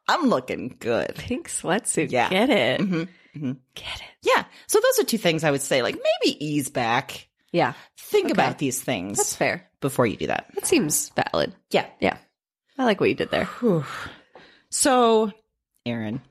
I'm 0.08 0.30
looking 0.30 0.76
good. 0.80 1.16
Pink 1.16 1.50
sweatsuit. 1.50 2.12
Yeah. 2.12 2.30
Get 2.30 2.50
it. 2.50 2.80
Mhm, 2.82 3.08
mhm. 3.36 3.58
Get 3.76 3.96
it. 3.96 4.08
Yeah. 4.24 4.46
So 4.68 4.80
those 4.80 5.00
are 5.00 5.08
two 5.08 5.18
things 5.18 5.44
I 5.44 5.52
would 5.52 5.62
say. 5.62 5.82
Like 5.82 5.96
maybe 5.96 6.44
ease 6.46 6.70
back. 6.70 7.28
Yeah. 7.52 7.74
Think 7.98 8.26
Okay. 8.26 8.32
about 8.34 8.58
these 8.58 8.82
things 8.82 9.18
That's 9.18 9.36
fair. 9.36 9.70
before 9.82 10.06
you 10.08 10.16
do 10.18 10.28
that. 10.28 10.48
That 10.56 10.66
seems 10.68 11.10
valid. 11.10 11.54
Yeah. 11.72 11.86
Yeah. 12.00 12.18
I 12.78 12.86
like 12.86 13.00
what 13.00 13.10
you 13.10 13.16
did 13.16 13.32
there. 13.32 13.46
Whew. 13.46 13.84
So, 14.70 15.32
Erin, 15.86 16.22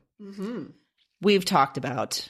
we've 1.21 1.45
talked 1.45 1.77
about 1.79 2.29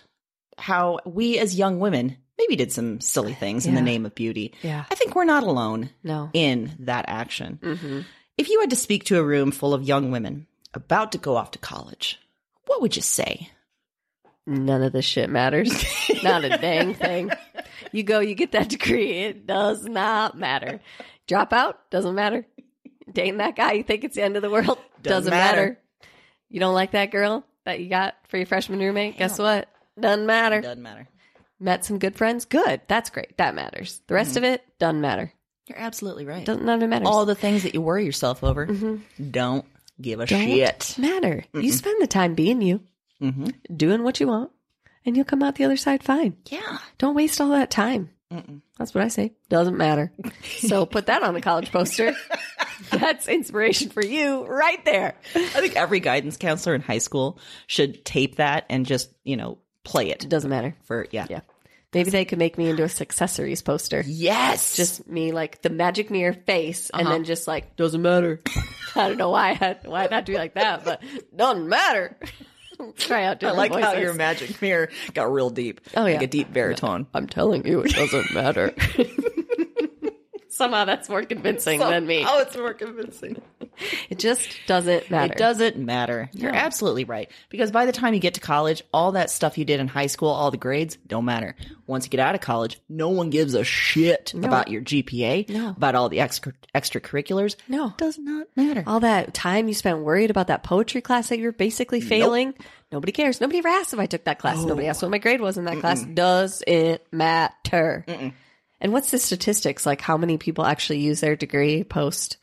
how 0.59 1.01
we 1.05 1.39
as 1.39 1.55
young 1.55 1.81
women 1.81 2.17
maybe 2.39 2.57
did 2.57 2.73
some 2.73 3.01
silly 3.01 3.35
things 3.35 3.67
in 3.67 3.75
the 3.75 3.83
name 3.83 4.07
of 4.07 4.15
beauty. 4.15 4.55
Yeah. 4.63 4.85
I 4.91 4.95
think 4.95 5.15
we're 5.15 5.25
not 5.25 5.43
alone 5.43 5.91
No. 6.03 6.31
in 6.33 6.73
that 6.81 7.07
action. 7.09 7.59
Mm-hmm. 7.63 8.01
If 8.39 8.49
you 8.51 8.61
had 8.61 8.71
to 8.71 8.77
speak 8.77 9.05
to 9.05 9.19
a 9.19 9.25
room 9.25 9.51
full 9.53 9.75
of 9.75 9.83
young 9.83 10.11
women 10.11 10.47
about 10.75 11.13
to 11.13 11.19
go 11.19 11.37
off 11.37 11.53
to 11.53 11.59
college, 11.59 12.19
what 12.67 12.81
would 12.83 12.97
you 12.97 13.03
say? 13.03 13.51
None 14.47 14.83
of 14.83 14.93
this 14.93 15.05
shit 15.05 15.29
matters. 15.29 15.73
not 16.23 16.45
a 16.45 16.51
dang 16.51 16.95
thing. 16.95 17.31
You 17.93 18.05
go, 18.05 18.21
you 18.21 18.35
get 18.35 18.53
that 18.53 18.69
degree. 18.69 19.25
It 19.25 19.47
does 19.47 19.85
not 19.85 20.39
matter. 20.39 20.81
Drop 21.27 21.53
out, 21.53 21.91
doesn't 21.91 22.15
matter. 22.15 22.47
Dating 23.13 23.39
that 23.39 23.57
guy, 23.57 23.73
you 23.73 23.83
think 23.83 24.05
it's 24.05 24.15
the 24.17 24.23
end 24.23 24.37
of 24.37 24.43
the 24.43 24.51
world, 24.51 24.79
doesn't, 25.03 25.31
matter. 25.31 25.57
matter. 25.57 25.81
You 26.49 26.61
don't 26.61 26.75
like 26.75 26.93
that 26.93 27.11
girl 27.11 27.45
that 27.65 27.81
you 27.81 27.89
got 27.89 28.15
for 28.29 28.37
your 28.37 28.47
freshman 28.47 28.79
roommate? 28.79 29.19
Guess 29.19 29.39
what? 29.39 29.69
Doesn't 29.99 30.27
matter. 30.27 30.61
Doesn't 30.61 30.83
matter. 30.83 31.09
Met 31.59 31.85
some 31.85 31.99
good 31.99 32.17
friends? 32.17 32.45
Good. 32.45 32.83
That's 32.87 33.11
great. 33.11 33.37
That 33.39 33.55
matters. 33.55 34.01
The 34.07 34.15
rest 34.15 34.35
mm-hmm. 34.35 34.45
of 34.45 34.45
it 34.45 34.65
doesn't 34.79 35.01
matter. 35.01 35.33
You're 35.67 35.79
absolutely 35.79 36.27
right. 36.27 36.45
Doesn't 36.45 36.65
none 36.65 36.77
of 36.77 36.83
it 36.83 36.89
matters. 36.89 37.09
All 37.09 37.25
the 37.25 37.35
things 37.35 37.65
that 37.65 37.75
you 37.75 37.81
worry 37.81 38.05
yourself 38.05 38.45
over 38.45 38.67
mm-hmm. 38.67 39.31
don't 39.31 39.65
give 40.01 40.21
a 40.21 40.27
don't 40.27 40.41
shit. 40.49 40.95
matter. 40.99 41.45
You 41.55 41.73
spend 41.73 42.01
the 42.03 42.07
time 42.07 42.35
being 42.35 42.61
you, 42.63 42.81
hmm 43.21 43.49
doing 43.75 44.03
what 44.03 44.21
you 44.21 44.27
want, 44.29 44.51
and 45.05 45.17
you'll 45.17 45.25
come 45.25 45.43
out 45.43 45.55
the 45.57 45.65
other 45.65 45.77
side 45.77 46.03
fine. 46.03 46.37
Yeah. 46.51 46.79
Don't 46.99 47.15
waste 47.15 47.41
all 47.41 47.51
that 47.51 47.71
time. 47.71 48.11
Mm-mm. 48.33 48.61
That's 48.77 48.93
what 48.93 49.05
I 49.05 49.09
say. 49.09 49.35
Doesn't 49.49 49.77
matter. 49.77 50.13
so 50.59 50.85
put 50.85 51.07
that 51.07 51.23
on 51.23 51.35
the 51.35 51.41
college 51.41 51.71
poster. 51.71 52.15
That's 52.91 53.29
inspiration 53.29 53.89
for 53.91 54.05
you 54.05 54.45
right 54.47 54.85
there. 54.85 55.15
I 55.35 55.39
think 55.61 55.77
every 55.77 56.01
guidance 56.01 56.37
counselor 56.37 56.75
in 56.75 56.81
high 56.83 56.99
school 56.99 57.39
should 57.69 58.05
tape 58.05 58.37
that 58.37 58.67
and 58.69 58.85
just, 58.85 59.11
you 59.25 59.37
know, 59.37 59.59
play 59.85 60.11
it 60.11 60.29
Doesn't 60.29 60.51
matter. 60.51 60.75
for, 60.85 61.07
yeah. 61.13 61.27
Yeah. 61.31 61.41
Maybe 61.97 62.11
they 62.11 62.25
could 62.25 62.39
make 62.39 62.59
me 62.59 62.69
into 62.69 62.85
a 62.85 62.87
accessories 62.87 63.63
poster. 63.63 64.05
Yes. 64.07 64.77
Just 64.77 65.09
me 65.09 65.33
like 65.33 65.63
the 65.63 65.71
magic 65.71 66.11
mirror 66.11 66.35
face 66.35 66.91
and 66.91 67.03
uh-huh. 67.03 67.13
then 67.13 67.25
just 67.25 67.49
like 67.49 67.77
doesn't 67.77 68.03
matter. 68.03 68.41
I 68.95 69.09
don't 69.09 69.19
know 69.19 69.31
why 69.31 69.51
I 69.51 69.53
had 69.55 69.87
why 69.87 70.07
to 70.07 70.23
be 70.23 70.37
like 70.37 70.55
that, 70.55 70.85
but 70.85 71.03
doesn't 71.35 71.69
matter. 71.69 72.17
Try 72.97 73.25
out 73.25 73.31
I 73.31 73.35
different 73.35 73.57
like 73.57 73.73
how 73.73 73.93
voices. 73.93 74.03
your 74.03 74.15
magic 74.15 74.61
mirror 74.61 74.91
got 75.15 75.33
real 75.33 75.49
deep. 75.49 75.81
Oh, 75.97 76.03
like 76.03 76.17
yeah. 76.17 76.25
a 76.25 76.27
deep 76.27 76.53
baritone. 76.53 77.07
I'm 77.15 77.27
telling 77.27 77.67
you, 77.67 77.81
it 77.81 77.93
doesn't 77.93 78.35
matter. 78.35 78.75
Somehow 80.57 80.87
that's 80.87 81.09
more 81.11 81.23
convincing 81.23 81.81
than 81.81 82.07
me. 82.07 82.25
Oh, 82.27 82.41
it's 82.41 82.57
more 82.57 82.73
convincing. 82.75 83.41
It 84.09 84.19
just 84.19 84.49
doesn't 84.67 85.11
matter. 85.11 85.35
It 85.35 85.37
doesn't 85.39 85.77
matter. 85.77 86.31
You're 86.33 86.55
absolutely 86.55 87.05
right. 87.05 87.31
Because 87.51 87.71
by 87.71 87.85
the 87.85 87.93
time 87.93 88.15
you 88.15 88.21
get 88.21 88.33
to 88.35 88.41
college, 88.41 88.83
all 88.91 89.13
that 89.13 89.29
stuff 89.29 89.59
you 89.59 89.67
did 89.67 89.81
in 89.81 89.87
high 89.87 90.07
school, 90.07 90.31
all 90.31 90.51
the 90.51 90.57
grades, 90.57 90.97
don't 91.07 91.27
matter. 91.27 91.55
Once 91.87 92.07
you 92.07 92.11
get 92.11 92.21
out 92.21 92.35
of 92.35 92.41
college, 92.41 92.81
no 92.89 93.11
one 93.11 93.29
gives 93.29 93.53
a 93.53 93.65
shit 93.65 94.33
about 94.33 94.69
your 94.69 94.81
GPA, 94.81 95.51
No. 95.51 95.71
about 95.77 95.95
all 95.95 96.09
the 96.09 96.21
extra 96.21 96.55
extracurriculars. 96.75 97.57
No. 97.69 97.93
does 97.99 98.19
not 98.19 98.47
matter. 98.57 98.83
All 98.87 99.01
that 99.01 99.35
time 99.35 99.69
you 99.69 99.75
spent 99.75 99.99
worried 99.99 100.31
about 100.31 100.47
that 100.47 100.63
poetry 100.63 101.03
class 101.03 101.29
that 101.29 101.39
you're 101.39 101.53
basically 101.53 102.01
failing. 102.01 102.55
Nobody 102.91 103.13
cares. 103.13 103.43
Nobody 103.43 103.59
ever 103.59 103.69
asked 103.69 103.93
if 103.93 103.99
I 103.99 104.07
took 104.07 104.25
that 104.25 104.39
class. 104.39 104.57
Oh. 104.61 104.67
Nobody 104.67 104.87
asked 104.87 105.03
what 105.03 105.11
my 105.11 105.19
grade 105.19 105.43
was 105.43 105.59
in 105.59 105.67
that 105.67 105.81
class. 105.81 106.03
Doesn't 106.03 107.03
matter. 107.13 108.33
And 108.81 108.93
what's 108.93 109.11
the 109.11 109.19
statistics? 109.19 109.87
Like 109.87 110.01
how 110.01 110.17
many 110.17 110.37
people 110.37 110.67
actually 110.67 110.99
use 111.01 111.21
their 111.21 111.37
degree 111.37 111.83
post? 111.85 112.37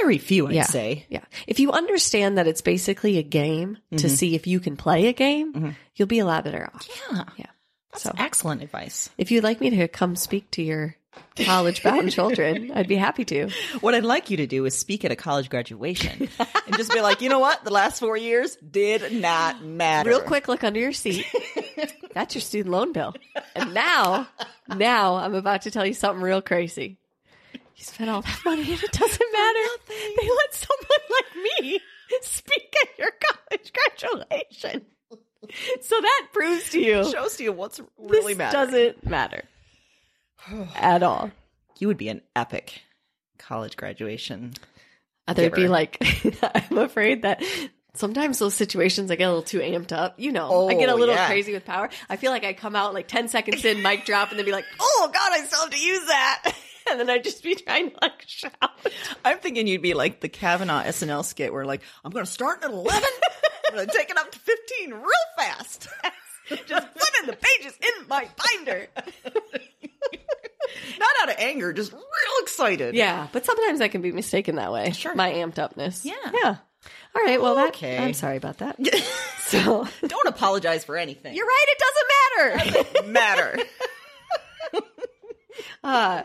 Very 0.00 0.18
few, 0.18 0.46
I'd 0.46 0.54
Yeah. 0.54 0.62
say. 0.64 1.06
Yeah. 1.08 1.24
If 1.46 1.58
you 1.60 1.72
understand 1.72 2.38
that 2.38 2.46
it's 2.46 2.60
basically 2.60 3.18
a 3.18 3.22
game 3.22 3.78
to 3.92 3.96
mm-hmm. 3.96 4.08
see 4.08 4.34
if 4.34 4.46
you 4.46 4.60
can 4.60 4.76
play 4.76 5.08
a 5.08 5.12
game, 5.12 5.52
mm-hmm. 5.52 5.70
you'll 5.96 6.08
be 6.08 6.20
a 6.20 6.24
lot 6.26 6.44
better 6.44 6.70
off. 6.72 6.88
Yeah. 7.10 7.24
Yeah. 7.36 7.46
That's 7.92 8.04
So 8.04 8.12
excellent 8.16 8.62
advice. 8.62 9.10
if 9.18 9.30
you'd 9.30 9.44
like 9.44 9.60
me 9.60 9.70
to 9.70 9.88
come 9.88 10.16
speak 10.16 10.50
to 10.52 10.62
your 10.62 10.96
college 11.36 11.82
bound 11.84 12.10
children, 12.10 12.70
I'd 12.74 12.88
be 12.88 12.96
happy 12.96 13.24
to. 13.26 13.50
What 13.80 13.94
I'd 13.94 14.04
like 14.04 14.30
you 14.30 14.38
to 14.38 14.46
do 14.46 14.64
is 14.64 14.78
speak 14.78 15.04
at 15.04 15.10
a 15.12 15.16
college 15.16 15.50
graduation 15.50 16.28
and 16.38 16.76
just 16.76 16.92
be 16.92 17.00
like, 17.00 17.20
you 17.20 17.28
know 17.28 17.38
what? 17.40 17.64
The 17.64 17.70
last 17.70 17.98
four 17.98 18.16
years 18.16 18.56
did 18.56 19.12
not 19.20 19.62
matter. 19.64 20.10
Real 20.10 20.22
quick 20.22 20.48
look 20.48 20.64
under 20.64 20.80
your 20.80 20.92
seat. 20.92 21.26
That's 22.14 22.34
your 22.34 22.42
student 22.42 22.72
loan 22.72 22.92
bill. 22.92 23.14
And 23.54 23.74
now, 23.74 24.28
now 24.68 25.16
I'm 25.16 25.34
about 25.34 25.62
to 25.62 25.70
tell 25.70 25.86
you 25.86 25.94
something 25.94 26.22
real 26.22 26.42
crazy. 26.42 26.98
You 27.52 27.84
spent 27.84 28.10
all 28.10 28.22
that 28.22 28.40
money 28.44 28.62
and 28.70 28.82
it 28.82 28.92
doesn't 28.92 29.32
matter. 29.32 29.68
They 29.88 30.28
let 30.28 30.54
someone 30.54 31.08
like 31.10 31.62
me 31.62 31.80
speak 32.20 32.74
at 32.82 32.98
your 32.98 33.10
college 33.10 33.72
graduation. 33.72 34.86
So 35.80 36.00
that 36.00 36.28
proves 36.32 36.70
to 36.70 36.80
you 36.80 37.10
shows 37.10 37.36
to 37.36 37.42
you 37.42 37.52
what's 37.52 37.80
really 37.98 38.32
this 38.34 38.38
matters. 38.38 38.52
doesn't 38.70 39.06
matter 39.06 39.42
at 40.76 41.02
all. 41.02 41.30
You 41.78 41.88
would 41.88 41.96
be 41.98 42.08
an 42.08 42.22
epic 42.36 42.82
college 43.38 43.76
graduation. 43.76 44.52
There'd 45.34 45.52
be 45.54 45.68
like, 45.68 45.98
I'm 46.70 46.78
afraid 46.78 47.22
that 47.22 47.42
sometimes 47.94 48.38
those 48.38 48.54
situations 48.54 49.10
I 49.10 49.16
get 49.16 49.24
a 49.24 49.28
little 49.28 49.42
too 49.42 49.60
amped 49.60 49.92
up. 49.92 50.18
You 50.18 50.32
know, 50.32 50.68
I 50.68 50.74
get 50.74 50.88
a 50.88 50.92
Oh, 50.92 50.96
little 50.96 51.14
yeah. 51.14 51.26
crazy 51.26 51.52
with 51.52 51.64
power. 51.64 51.90
I 52.08 52.16
feel 52.16 52.30
like 52.30 52.44
I 52.44 52.52
come 52.52 52.74
out 52.76 52.94
like 52.94 53.08
10 53.08 53.28
seconds 53.28 53.64
in, 53.64 53.82
mic 53.82 54.04
drop, 54.04 54.30
and 54.30 54.38
then 54.38 54.46
be 54.46 54.52
like, 54.52 54.64
oh 54.80 55.10
God, 55.12 55.30
I 55.32 55.42
still 55.44 55.60
have 55.60 55.70
to 55.70 55.78
use 55.78 56.06
that. 56.06 56.52
And 56.90 56.98
then 56.98 57.08
I'd 57.08 57.22
just 57.22 57.44
be 57.44 57.54
trying 57.54 57.90
to 57.92 57.96
like 58.02 58.24
shout. 58.26 58.52
I'm 59.24 59.38
thinking 59.38 59.68
you'd 59.68 59.82
be 59.82 59.94
like 59.94 60.18
the 60.18 60.28
Kavanaugh 60.28 60.82
SNL 60.82 61.24
skit 61.24 61.52
where 61.52 61.64
like, 61.64 61.80
I'm 62.04 62.10
going 62.10 62.24
to 62.26 62.30
start 62.30 62.64
at 62.64 62.70
11. 62.70 63.02
I'm 63.70 63.74
going 63.76 63.86
to 63.86 63.96
take 63.96 64.10
it 64.10 64.18
up 64.18 64.32
to 64.32 64.38
15 64.40 64.90
real 64.90 65.04
fast. 65.38 65.88
Just 66.48 66.88
flipping 66.88 67.26
the 67.26 67.36
pages 67.40 67.72
in 67.80 68.08
my 68.08 68.28
binder. 68.36 68.88
Not 70.98 71.08
out 71.22 71.28
of 71.30 71.36
anger, 71.38 71.72
just 71.72 71.92
real 71.92 72.02
excited. 72.42 72.94
Yeah, 72.96 73.28
but 73.32 73.44
sometimes 73.46 73.80
I 73.80 73.86
can 73.88 74.02
be 74.02 74.10
mistaken 74.12 74.56
that 74.56 74.72
way. 74.72 74.90
Sure. 74.90 75.14
My 75.14 75.30
amped 75.32 75.58
upness. 75.58 76.04
Yeah. 76.04 76.14
Yeah. 76.42 76.56
All 77.14 77.22
right. 77.22 77.40
Well, 77.40 77.56
that, 77.56 77.68
Okay. 77.68 77.98
I'm 77.98 78.14
sorry 78.14 78.36
about 78.36 78.58
that. 78.58 78.76
so 79.40 79.86
Don't 80.06 80.28
apologize 80.28 80.84
for 80.84 80.96
anything. 80.96 81.34
you're 81.34 81.46
right. 81.46 81.66
It 81.68 81.78
doesn't 81.78 83.04
matter. 83.04 83.10
matter. 83.10 83.58
Uh, 85.84 86.22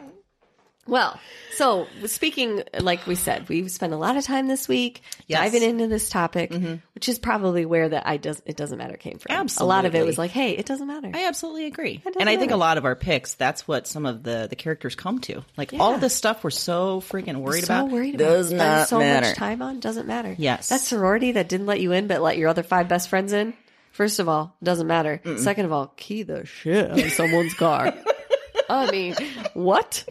well, 0.87 1.19
so 1.55 1.87
speaking, 2.05 2.63
like 2.79 3.07
we 3.07 3.15
said, 3.15 3.49
we've 3.49 3.69
spent 3.71 3.91
a 3.93 3.97
lot 3.97 4.15
of 4.17 4.23
time 4.23 4.47
this 4.47 4.67
week 4.67 5.01
Yes. 5.27 5.39
diving 5.51 5.63
into 5.67 5.87
this 5.87 6.09
topic, 6.09 6.51
mm-hmm. 6.51 6.75
which 6.93 7.09
is 7.09 7.19
probably 7.19 7.65
where 7.65 7.89
the 7.89 8.07
I 8.07 8.17
does 8.17 8.41
it 8.45 8.55
doesn't 8.55 8.77
matter 8.77 8.95
came 8.95 9.17
from. 9.17 9.35
Absolutely, 9.35 9.65
A 9.65 9.75
lot 9.75 9.85
of 9.85 9.95
it 9.95 10.05
was 10.05 10.17
like, 10.17 10.31
hey, 10.31 10.51
it 10.51 10.65
doesn't 10.65 10.87
matter. 10.87 11.11
I 11.13 11.25
absolutely 11.25 11.65
agree. 11.65 12.01
And 12.19 12.29
I 12.29 12.37
think 12.37 12.51
a 12.51 12.57
lot 12.57 12.77
of 12.77 12.85
our 12.85 12.95
picks, 12.95 13.33
that's 13.33 13.67
what 13.67 13.87
some 13.87 14.05
of 14.05 14.23
the, 14.23 14.47
the 14.49 14.55
characters 14.55 14.95
come 14.95 15.19
to. 15.21 15.43
Like 15.57 15.73
all 15.73 15.97
this 15.97 16.13
stuff 16.15 16.43
we're 16.43 16.49
so 16.51 17.01
freaking 17.01 17.37
worried 17.37 17.65
so 17.65 17.73
about. 17.73 17.89
worried 17.91 18.15
about 18.15 18.23
does 18.25 18.45
spend 18.47 18.59
not 18.59 18.87
so 18.87 18.99
matter. 18.99 19.27
much 19.27 19.35
time 19.35 19.61
on 19.61 19.79
doesn't 19.79 20.07
matter. 20.07 20.35
Yes. 20.37 20.69
that 20.69 20.81
sorority 20.81 21.33
that 21.33 21.49
didn't 21.49 21.65
let 21.65 21.81
you 21.81 21.91
in 21.91 22.07
but 22.07 22.21
let 22.21 22.37
your 22.37 22.49
other 22.49 22.63
five 22.63 22.87
best 22.87 23.09
friends 23.09 23.33
in. 23.33 23.53
First 23.91 24.19
of 24.19 24.29
all, 24.29 24.55
doesn't 24.61 24.85
matter. 24.85 25.19
Second 25.37 25.65
of 25.65 25.71
all, 25.71 25.91
key 25.97 26.21
the 26.21 26.45
shit 26.45 26.91
out 26.91 26.99
of 26.99 27.11
someone's 27.13 27.55
car. 27.55 27.93
I 28.69 28.91
mean, 28.91 29.15
what? 29.55 30.07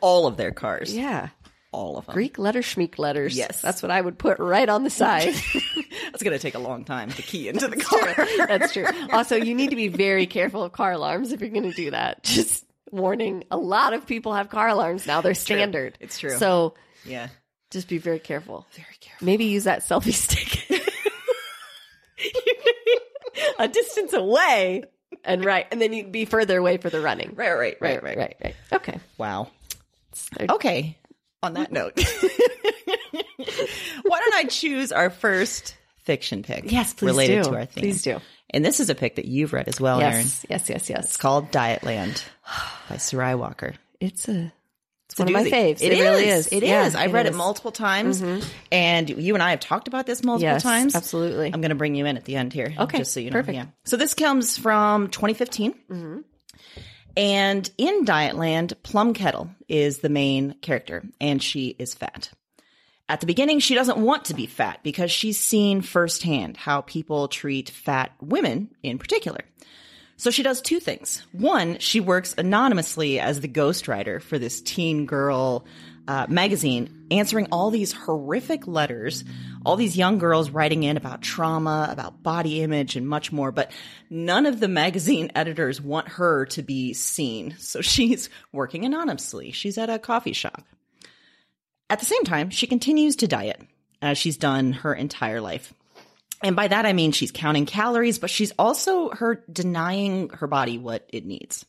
All 0.00 0.26
of 0.26 0.36
their 0.36 0.52
cars. 0.52 0.94
Yeah. 0.94 1.28
All 1.72 1.98
of 1.98 2.06
them. 2.06 2.14
Greek 2.14 2.38
letter 2.38 2.60
schmeek 2.60 2.98
letters. 2.98 3.36
Yes. 3.36 3.60
That's 3.60 3.82
what 3.82 3.92
I 3.92 4.00
would 4.00 4.18
put 4.18 4.38
right 4.40 4.68
on 4.68 4.82
the 4.82 4.90
side. 4.90 5.34
That's 6.10 6.22
going 6.22 6.36
to 6.36 6.42
take 6.42 6.56
a 6.56 6.58
long 6.58 6.84
time 6.84 7.10
to 7.12 7.22
key 7.22 7.48
into 7.48 7.68
the 7.68 7.76
car. 7.76 8.46
That's 8.48 8.72
true. 8.72 8.86
Also, 9.12 9.36
you 9.36 9.54
need 9.54 9.70
to 9.70 9.76
be 9.76 9.86
very 9.88 10.26
careful 10.26 10.64
of 10.64 10.72
car 10.72 10.92
alarms 10.92 11.30
if 11.30 11.40
you're 11.40 11.50
going 11.50 11.70
to 11.70 11.72
do 11.72 11.92
that. 11.92 12.22
Just 12.24 12.64
warning. 12.90 13.44
A 13.50 13.56
lot 13.56 13.92
of 13.92 14.06
people 14.06 14.34
have 14.34 14.50
car 14.50 14.68
alarms 14.68 15.06
now. 15.06 15.20
They're 15.20 15.34
standard. 15.34 15.96
It's 16.00 16.18
true. 16.18 16.36
So 16.36 16.74
yeah. 17.04 17.28
just 17.70 17.88
be 17.88 17.98
very 17.98 18.18
careful. 18.18 18.66
Very 18.72 18.96
careful. 19.00 19.24
Maybe 19.24 19.44
use 19.44 19.64
that 19.64 19.82
selfie 19.82 20.12
stick 20.12 20.66
a 23.58 23.68
distance 23.68 24.12
away 24.12 24.84
and 25.24 25.44
right, 25.44 25.66
and 25.70 25.80
then 25.80 25.92
you'd 25.92 26.12
be 26.12 26.24
further 26.24 26.58
away 26.58 26.78
for 26.78 26.90
the 26.90 27.00
running. 27.00 27.34
Right, 27.34 27.52
Right, 27.52 27.76
right, 27.80 27.80
right, 27.80 28.02
right, 28.02 28.16
right, 28.16 28.36
right. 28.42 28.54
Okay. 28.72 28.98
Wow. 29.18 29.50
Okay. 30.38 30.96
On 31.42 31.54
that 31.54 31.72
note, 31.72 31.94
why 34.02 34.20
don't 34.20 34.34
I 34.34 34.44
choose 34.48 34.92
our 34.92 35.10
first 35.10 35.76
fiction 36.02 36.42
pick? 36.42 36.70
Yes, 36.70 36.92
please 36.94 37.06
related 37.06 37.44
do. 37.44 37.50
to 37.50 37.56
our 37.56 37.64
theme. 37.66 37.82
Please 37.82 38.02
do. 38.02 38.18
And 38.50 38.64
this 38.64 38.80
is 38.80 38.90
a 38.90 38.94
pick 38.94 39.16
that 39.16 39.24
you've 39.26 39.52
read 39.52 39.68
as 39.68 39.80
well, 39.80 40.00
Erin. 40.00 40.16
Yes, 40.18 40.46
yes, 40.48 40.68
yes, 40.70 40.90
yes. 40.90 41.04
It's 41.04 41.16
called 41.16 41.50
Dietland 41.52 42.22
by 42.90 42.96
Sarai 42.98 43.34
Walker. 43.34 43.74
It's 44.00 44.28
a. 44.28 44.52
It's, 45.08 45.18
one 45.18 45.26
of 45.26 45.34
my 45.34 45.42
faves. 45.44 45.80
It, 45.82 45.92
It 45.92 46.00
really 46.00 46.28
is. 46.28 46.46
It 46.48 46.62
Yeah, 46.62 46.86
is. 46.86 46.94
I've 46.94 47.12
read 47.12 47.26
it 47.26 47.30
is. 47.30 47.32
Mm-hmm. 47.32 47.38
multiple 47.38 47.72
times, 47.72 48.22
and 48.70 49.10
you 49.10 49.34
and 49.34 49.42
I 49.42 49.50
have 49.50 49.58
talked 49.58 49.88
about 49.88 50.06
this 50.06 50.22
multiple 50.22 50.52
Yes, 50.52 50.62
times. 50.62 50.94
absolutely. 50.94 51.46
I'm 51.52 51.60
going 51.60 51.70
to 51.70 51.74
bring 51.74 51.96
you 51.96 52.06
in 52.06 52.16
at 52.16 52.24
the 52.26 52.36
end 52.36 52.52
here, 52.52 52.72
Okay, 52.78 52.98
Just 52.98 53.12
so 53.14 53.18
you 53.18 53.30
know. 53.30 53.34
perfect. 53.38 53.56
Yeah. 53.56 53.66
So 53.84 53.96
this 53.96 54.14
comes 54.14 54.56
from 54.56 55.08
2015, 55.08 55.72
Mm-hmm. 55.72 56.18
And 57.16 57.70
in 57.78 58.04
Dietland, 58.04 58.74
Plum 58.82 59.14
Kettle 59.14 59.50
is 59.68 59.98
the 59.98 60.08
main 60.08 60.54
character, 60.60 61.04
and 61.20 61.42
she 61.42 61.68
is 61.78 61.94
fat. 61.94 62.30
At 63.08 63.20
the 63.20 63.26
beginning, 63.26 63.58
she 63.58 63.74
doesn't 63.74 63.98
want 63.98 64.26
to 64.26 64.34
be 64.34 64.46
fat 64.46 64.80
because 64.84 65.10
she's 65.10 65.38
seen 65.38 65.80
firsthand 65.82 66.56
how 66.56 66.82
people 66.82 67.26
treat 67.26 67.68
fat 67.68 68.12
women 68.20 68.70
in 68.82 68.98
particular. 68.98 69.40
So 70.16 70.30
she 70.30 70.42
does 70.42 70.60
two 70.60 70.80
things. 70.80 71.26
One, 71.32 71.78
she 71.78 71.98
works 71.98 72.34
anonymously 72.36 73.18
as 73.18 73.40
the 73.40 73.48
ghostwriter 73.48 74.20
for 74.20 74.38
this 74.38 74.60
teen 74.60 75.06
girl 75.06 75.64
uh, 76.10 76.26
magazine, 76.28 77.06
answering 77.12 77.46
all 77.52 77.70
these 77.70 77.92
horrific 77.92 78.66
letters, 78.66 79.22
all 79.64 79.76
these 79.76 79.96
young 79.96 80.18
girls 80.18 80.50
writing 80.50 80.82
in 80.82 80.96
about 80.96 81.22
trauma, 81.22 81.86
about 81.88 82.20
body 82.20 82.62
image, 82.62 82.96
and 82.96 83.08
much 83.08 83.30
more. 83.30 83.52
But 83.52 83.70
none 84.10 84.44
of 84.44 84.58
the 84.58 84.66
magazine 84.66 85.30
editors 85.36 85.80
want 85.80 86.08
her 86.08 86.46
to 86.46 86.62
be 86.62 86.94
seen. 86.94 87.54
So 87.58 87.80
she's 87.80 88.28
working 88.52 88.84
anonymously. 88.84 89.52
She's 89.52 89.78
at 89.78 89.88
a 89.88 90.00
coffee 90.00 90.32
shop. 90.32 90.64
At 91.88 92.00
the 92.00 92.06
same 92.06 92.24
time, 92.24 92.50
she 92.50 92.66
continues 92.66 93.14
to 93.16 93.28
diet, 93.28 93.62
as 94.02 94.18
she's 94.18 94.36
done 94.36 94.72
her 94.72 94.92
entire 94.92 95.40
life. 95.40 95.72
And 96.42 96.56
by 96.56 96.66
that 96.66 96.86
I 96.86 96.92
mean 96.92 97.12
she's 97.12 97.30
counting 97.30 97.66
calories, 97.66 98.18
but 98.18 98.30
she's 98.30 98.52
also 98.58 99.10
her 99.10 99.44
denying 99.52 100.30
her 100.30 100.48
body 100.48 100.76
what 100.76 101.08
it 101.12 101.24
needs. 101.24 101.64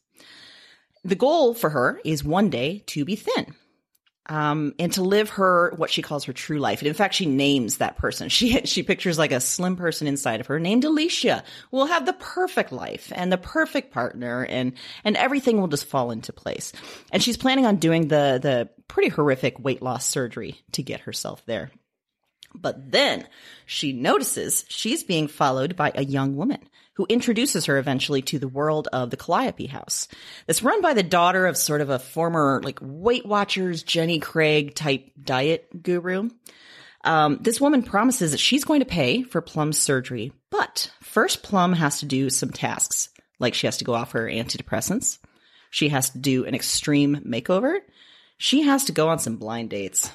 The 1.04 1.16
goal 1.16 1.54
for 1.54 1.70
her 1.70 2.02
is 2.04 2.24
one 2.24 2.50
day 2.50 2.84
to 2.88 3.06
be 3.06 3.16
thin. 3.16 3.54
Um, 4.28 4.76
and 4.78 4.94
to 4.94 5.02
live 5.02 5.32
her 5.32 5.74
what 5.78 5.90
she 5.90 6.04
calls 6.04 6.26
her 6.26 6.34
true 6.34 6.60
life. 6.60 6.80
And 6.80 6.88
in 6.88 6.94
fact, 6.94 7.16
she 7.16 7.26
names 7.26 7.78
that 7.78 7.98
person. 7.98 8.30
She 8.42 8.62
she 8.66 8.84
pictures 8.84 9.18
like 9.18 9.32
a 9.32 9.42
slim 9.42 9.76
person 9.76 10.08
inside 10.08 10.40
of 10.40 10.48
her 10.48 10.60
named 10.60 10.86
Alicia 10.86 11.44
will 11.72 11.88
have 11.88 12.06
the 12.06 12.14
perfect 12.14 12.72
life 12.72 13.12
and 13.16 13.32
the 13.32 13.38
perfect 13.38 13.92
partner 13.92 14.46
and 14.46 14.74
and 15.04 15.18
everything 15.18 15.60
will 15.60 15.68
just 15.68 15.86
fall 15.86 16.12
into 16.12 16.34
place. 16.34 16.72
And 17.12 17.22
she's 17.22 17.38
planning 17.38 17.66
on 17.66 17.78
doing 17.78 18.08
the 18.08 18.40
the 18.42 18.70
pretty 18.88 19.10
horrific 19.10 19.60
weight 19.60 19.82
loss 19.82 20.06
surgery 20.06 20.62
to 20.74 20.84
get 20.84 21.02
herself 21.02 21.44
there. 21.46 21.72
But 22.54 22.92
then 22.92 23.28
she 23.66 23.94
notices 23.94 24.66
she's 24.68 25.04
being 25.04 25.28
followed 25.28 25.76
by 25.76 25.92
a 25.96 26.04
young 26.04 26.36
woman 26.36 26.60
who 26.94 27.06
introduces 27.10 27.66
her 27.66 27.78
eventually 27.78 28.22
to 28.22 28.40
the 28.40 28.48
world 28.48 28.88
of 28.92 29.10
the 29.10 29.18
Calliope 29.18 29.68
House. 29.68 30.08
That's 30.46 30.62
run 30.64 30.82
by 30.82 30.94
the 30.94 31.04
daughter 31.04 31.46
of 31.46 31.58
sort 31.58 31.82
of 31.82 31.90
a 31.90 32.00
former 32.00 32.62
like 32.64 32.80
Weight 32.82 33.26
Watchers, 33.26 33.84
Jenny 33.84 34.20
Craig 34.20 34.76
type 34.76 35.12
diet 35.22 35.84
guru. 35.84 36.30
Um, 37.04 37.40
this 37.42 37.60
woman 37.60 37.82
promises 37.84 38.32
that 38.32 38.40
she's 38.40 38.64
going 38.64 38.82
to 38.82 38.86
pay 38.86 39.24
for 39.24 39.42
Plum's 39.42 39.80
surgery, 39.80 40.32
But 40.52 40.92
first, 41.02 41.42
Plum 41.44 41.74
has 41.74 42.00
to 42.02 42.06
do 42.06 42.30
some 42.30 42.52
tasks, 42.52 43.10
like 43.40 43.54
she 43.54 43.66
has 43.68 43.78
to 43.78 43.86
go 43.86 43.94
off 43.94 44.12
her 44.12 44.28
antidepressants. 44.28 45.18
She 45.72 45.90
has 45.90 46.10
to 46.12 46.20
do 46.20 46.46
an 46.46 46.54
extreme 46.54 47.22
makeover. 47.26 47.80
She 48.38 48.64
has 48.64 48.86
to 48.86 48.92
go 48.92 49.08
on 49.08 49.20
some 49.20 49.38
blind 49.38 49.70
dates. 49.70 50.12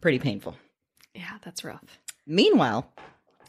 Pretty 0.00 0.18
painful. 0.18 0.56
Yeah, 1.14 1.38
that's 1.42 1.64
rough. 1.64 1.98
Meanwhile, 2.26 2.90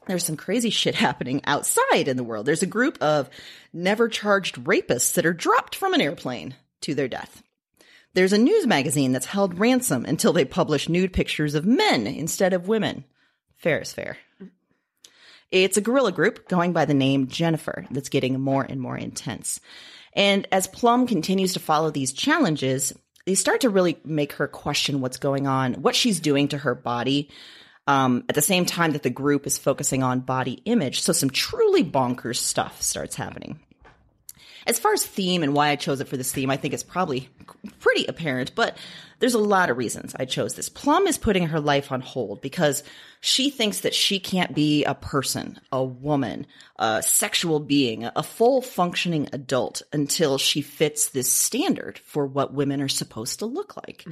there's 0.08 0.26
some 0.26 0.38
crazy 0.38 0.70
shit 0.70 0.96
happening 1.08 1.42
outside 1.46 2.08
in 2.08 2.18
the 2.18 2.24
world. 2.24 2.46
There's 2.46 2.64
a 2.64 2.68
group 2.68 2.98
of 3.02 3.30
never 3.74 4.08
charged 4.08 4.64
rapists 4.64 5.14
that 5.14 5.26
are 5.26 5.34
dropped 5.34 5.76
from 5.76 5.94
an 5.94 6.02
airplane 6.02 6.56
to 6.82 6.96
their 6.96 7.08
death. 7.08 7.44
There's 8.14 8.34
a 8.34 8.38
news 8.38 8.68
magazine 8.68 9.14
that's 9.14 9.28
held 9.28 9.60
ransom 9.60 10.04
until 10.06 10.34
they 10.34 10.44
publish 10.44 10.90
nude 10.90 11.14
pictures 11.14 11.56
of 11.56 11.66
men 11.66 12.08
instead 12.08 12.52
of 12.54 12.68
women. 12.68 13.06
Fair 13.56 13.82
is 13.82 13.94
fair. 13.94 14.18
It's 15.50 15.78
a 15.78 15.82
guerrilla 15.82 16.12
group 16.12 16.48
going 16.50 16.74
by 16.74 16.86
the 16.86 16.94
name 16.94 17.28
Jennifer 17.28 17.86
that's 17.92 18.10
getting 18.10 18.40
more 18.40 18.64
and 18.64 18.82
more 18.82 18.98
intense. 18.98 19.60
And 20.14 20.48
as 20.52 20.68
Plum 20.68 21.08
continues 21.08 21.54
to 21.54 21.60
follow 21.60 21.92
these 21.92 22.12
challenges, 22.12 22.94
they 23.26 23.36
start 23.36 23.62
to 23.62 23.70
really 23.70 23.98
make 24.04 24.34
her 24.34 24.48
question 24.48 25.00
what's 25.00 25.18
going 25.18 25.48
on, 25.48 25.76
what 25.76 25.96
she's 25.96 26.20
doing 26.20 26.48
to 26.50 26.58
her 26.58 26.76
body, 26.76 27.30
um, 27.88 28.24
at 28.30 28.36
the 28.36 28.42
same 28.42 28.66
time 28.66 28.92
that 28.92 29.04
the 29.04 29.10
group 29.10 29.48
is 29.48 29.58
focusing 29.58 30.04
on 30.04 30.20
body 30.20 30.62
image. 30.66 31.02
So 31.02 31.14
some 31.14 31.30
truly 31.30 31.84
bonkers 31.84 32.38
stuff 32.38 32.82
starts 32.82 33.16
happening. 33.16 33.60
As 34.68 34.78
far 34.78 34.94
as 34.94 35.04
theme 35.04 35.42
and 35.42 35.56
why 35.56 35.70
I 35.70 35.76
chose 35.76 36.02
it 36.02 36.08
for 36.08 36.18
this 36.18 36.32
theme, 36.32 36.52
I 36.52 36.58
think 36.58 36.76
it's 36.76 36.84
probably 36.84 37.30
pretty 37.80 38.06
apparent, 38.06 38.54
but 38.54 38.78
there's 39.18 39.34
a 39.34 39.40
lot 39.40 39.72
of 39.72 39.78
reasons 39.78 40.16
I 40.16 40.26
chose 40.26 40.54
this. 40.54 40.70
Plum 40.70 41.08
is 41.08 41.18
putting 41.18 41.48
her 41.48 41.60
life 41.60 41.92
on 41.92 42.02
hold 42.02 42.42
because 42.42 42.84
she 43.22 43.50
thinks 43.50 43.82
that 43.82 43.96
she 43.96 44.20
can't 44.20 44.54
be 44.54 44.84
a 44.84 44.94
person, 44.94 45.60
a 45.72 45.84
woman, 45.84 46.46
a 46.78 47.02
sexual 47.02 47.60
being, 47.60 48.06
a 48.16 48.22
full 48.22 48.62
functioning 48.62 49.30
adult 49.34 49.82
until 49.92 50.38
she 50.38 50.62
fits 50.62 51.10
this 51.10 51.32
standard 51.32 51.98
for 52.00 52.28
what 52.28 52.54
women 52.54 52.82
are 52.82 52.88
supposed 52.88 53.40
to 53.40 53.48
look 53.48 53.76
like. 53.78 54.06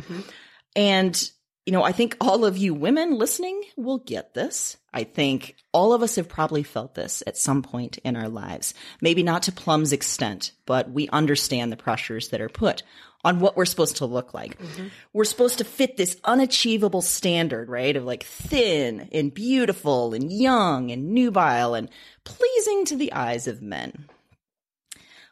And 0.76 1.32
you 1.66 1.74
know, 1.74 1.84
I 1.84 1.92
think 1.92 2.18
all 2.20 2.46
of 2.46 2.58
you 2.58 2.74
women 2.74 3.18
listening 3.18 3.62
will 3.78 4.00
get 4.00 4.34
this. 4.34 4.78
I 4.94 5.04
think 5.04 5.56
all 5.72 5.94
of 5.94 6.02
us 6.02 6.16
have 6.16 6.28
probably 6.28 6.64
felt 6.64 6.96
this 6.96 7.22
at 7.28 7.38
some 7.38 7.62
point 7.62 8.00
in 8.00 8.16
our 8.16 8.30
lives. 8.30 8.74
Maybe 9.02 9.22
not 9.22 9.44
to 9.44 9.52
Plum's 9.52 9.94
extent, 9.94 10.52
but 10.66 10.90
we 10.90 11.10
understand 11.10 11.72
the 11.72 11.78
pressures 11.78 12.30
that 12.30 12.42
are 12.42 12.50
put 12.50 12.84
on 13.24 13.40
what 13.40 13.58
we're 13.58 13.66
supposed 13.66 13.98
to 13.98 14.06
look 14.06 14.34
like. 14.34 14.58
Mm-hmm. 14.58 14.88
We're 15.14 15.26
supposed 15.26 15.58
to 15.58 15.64
fit 15.64 15.98
this 15.98 16.18
unachievable 16.24 17.02
standard, 17.02 17.70
right? 17.70 17.96
Of 17.96 18.06
like 18.06 18.24
thin 18.24 19.10
and 19.12 19.34
beautiful 19.34 20.14
and 20.14 20.32
young 20.32 20.92
and 20.92 21.12
nubile 21.12 21.76
and 21.76 21.90
pleasing 22.24 22.86
to 22.86 22.96
the 22.96 23.14
eyes 23.14 23.48
of 23.48 23.62
men. 23.62 24.08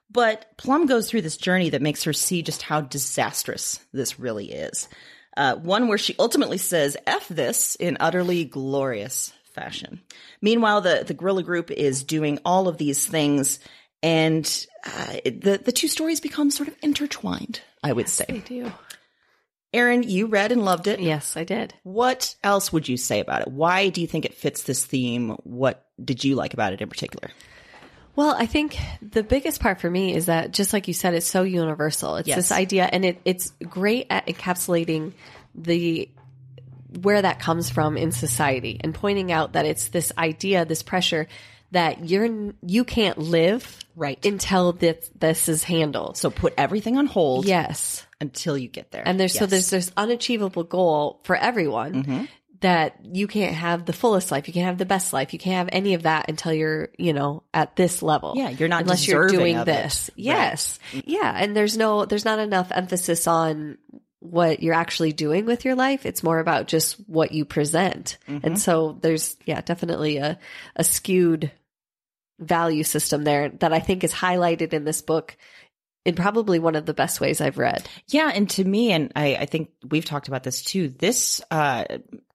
But 0.09 0.57
Plum 0.57 0.85
goes 0.85 1.09
through 1.09 1.21
this 1.21 1.37
journey 1.37 1.69
that 1.69 1.81
makes 1.81 2.03
her 2.03 2.13
see 2.13 2.41
just 2.41 2.61
how 2.61 2.81
disastrous 2.81 3.79
this 3.91 4.19
really 4.19 4.51
is. 4.51 4.87
Uh, 5.37 5.55
one 5.55 5.87
where 5.87 5.99
she 5.99 6.15
ultimately 6.17 6.57
says 6.57 6.97
F 7.05 7.27
this 7.29 7.75
in 7.75 7.95
utterly 7.99 8.43
glorious 8.43 9.31
fashion. 9.53 10.01
Meanwhile, 10.41 10.81
the, 10.81 11.03
the 11.05 11.13
guerrilla 11.13 11.43
group 11.43 11.69
is 11.71 12.03
doing 12.03 12.39
all 12.43 12.67
of 12.67 12.77
these 12.77 13.05
things, 13.05 13.59
and 14.01 14.43
uh, 14.85 15.13
the, 15.23 15.61
the 15.63 15.71
two 15.71 15.87
stories 15.87 16.19
become 16.19 16.49
sort 16.51 16.69
of 16.69 16.75
intertwined, 16.81 17.61
I 17.83 17.93
would 17.93 18.07
They 18.07 18.09
say. 18.09 18.43
do. 18.45 18.71
Erin, 19.73 20.03
you 20.03 20.27
read 20.27 20.51
and 20.51 20.63
loved 20.65 20.87
it. 20.87 20.99
Yes, 20.99 21.37
I 21.37 21.43
did. 21.43 21.73
What 21.83 22.35
else 22.43 22.73
would 22.73 22.87
you 22.87 22.97
say 22.97 23.19
about 23.19 23.41
it? 23.41 23.49
Why 23.49 23.89
do 23.89 24.01
you 24.01 24.07
think 24.07 24.25
it 24.25 24.33
fits 24.33 24.63
this 24.63 24.85
theme? 24.85 25.31
What 25.43 25.85
did 26.03 26.23
you 26.23 26.35
like 26.35 26.53
about 26.53 26.73
it 26.73 26.81
in 26.81 26.89
particular? 26.89 27.29
Well, 28.17 28.35
I 28.37 28.47
think 28.47 28.77
the 29.01 29.21
biggest 29.21 29.61
part 29.61 29.79
for 29.79 29.89
me 29.89 30.13
is 30.15 30.25
that 30.25 30.51
just 30.51 30.73
like 30.73 30.87
you 30.87 30.93
said, 30.95 31.13
it's 31.13 31.27
so 31.27 31.43
universal. 31.43 32.15
It's 32.17 32.27
Yes. 32.27 32.37
this 32.37 32.51
idea 32.51 32.89
and 32.91 33.05
it, 33.05 33.21
it's 33.25 33.51
great 33.63 34.07
at 34.09 34.25
encapsulating 34.25 35.13
the 35.53 36.09
where 37.01 37.21
that 37.21 37.39
comes 37.39 37.69
from 37.69 37.95
in 37.95 38.11
society 38.11 38.79
and 38.83 38.95
pointing 38.95 39.31
out 39.31 39.53
that 39.53 39.65
it's 39.65 39.89
this 39.89 40.11
idea, 40.17 40.65
this 40.65 40.81
pressure 40.81 41.27
that 41.71 42.09
you're 42.09 42.53
you 42.65 42.83
can't 42.85 43.19
live 43.19 43.77
Right. 43.95 44.23
until 44.25 44.71
this 44.73 45.09
this 45.19 45.47
is 45.47 45.63
handled. 45.63 46.17
So 46.17 46.31
put 46.31 46.55
everything 46.57 46.97
on 46.97 47.05
hold 47.05 47.45
yes. 47.45 48.03
until 48.19 48.57
you 48.57 48.67
get 48.67 48.89
there. 48.91 49.03
And 49.05 49.19
there's 49.19 49.37
so 49.37 49.45
there's 49.45 49.69
this 49.69 49.91
unachievable 49.95 50.63
goal 50.63 51.19
for 51.23 51.35
everyone 51.35 51.93
Mm-hmm. 52.03 52.25
That 52.61 52.97
you 53.03 53.27
can't 53.27 53.55
have 53.55 53.85
the 53.85 53.93
fullest 53.93 54.31
life, 54.31 54.47
you 54.47 54.53
can't 54.53 54.65
have 54.65 54.77
the 54.77 54.85
best 54.85 55.13
life, 55.13 55.33
you 55.33 55.39
can't 55.39 55.57
have 55.57 55.69
any 55.71 55.93
of 55.93 56.03
that 56.03 56.29
until 56.29 56.53
you're, 56.53 56.89
you 56.97 57.13
know, 57.13 57.43
at 57.53 57.75
this 57.75 58.01
level. 58.01 58.33
Yeah, 58.35 58.49
you're 58.49 58.69
not 58.69 58.81
unless 58.81 59.07
you're 59.07 59.27
doing 59.27 59.57
of 59.57 59.67
it. 59.67 59.71
this. 59.71 60.09
Yes. 60.15 60.79
Yeah, 60.91 61.33
and 61.35 61.55
there's 61.55 61.77
no 61.77 62.05
there's 62.05 62.25
not 62.25 62.39
enough 62.39 62.71
emphasis 62.71 63.27
on 63.27 63.77
what 64.19 64.63
you're 64.63 64.73
actually 64.73 65.13
doing 65.13 65.45
with 65.45 65.65
your 65.65 65.75
life. 65.75 66.05
It's 66.05 66.23
more 66.23 66.39
about 66.39 66.67
just 66.67 66.95
what 67.07 67.31
you 67.31 67.45
present. 67.45 68.17
Mm-hmm. 68.27 68.45
And 68.45 68.59
so 68.59 68.97
there's 69.01 69.37
yeah, 69.45 69.61
definitely 69.61 70.17
a 70.17 70.39
a 70.75 70.83
skewed 70.83 71.51
value 72.39 72.83
system 72.83 73.23
there 73.23 73.49
that 73.49 73.73
I 73.73 73.79
think 73.79 74.03
is 74.03 74.13
highlighted 74.13 74.73
in 74.73 74.83
this 74.83 75.01
book 75.01 75.37
in 76.05 76.15
probably 76.15 76.57
one 76.57 76.75
of 76.75 76.85
the 76.85 76.93
best 76.93 77.19
ways 77.19 77.41
I've 77.41 77.57
read. 77.57 77.87
Yeah, 78.07 78.31
and 78.33 78.49
to 78.51 78.63
me, 78.63 78.93
and 78.93 79.11
I, 79.15 79.35
I 79.35 79.45
think 79.45 79.71
we've 79.89 80.05
talked 80.05 80.29
about 80.29 80.43
this 80.43 80.61
too. 80.61 80.87
This 80.87 81.41
uh, 81.51 81.83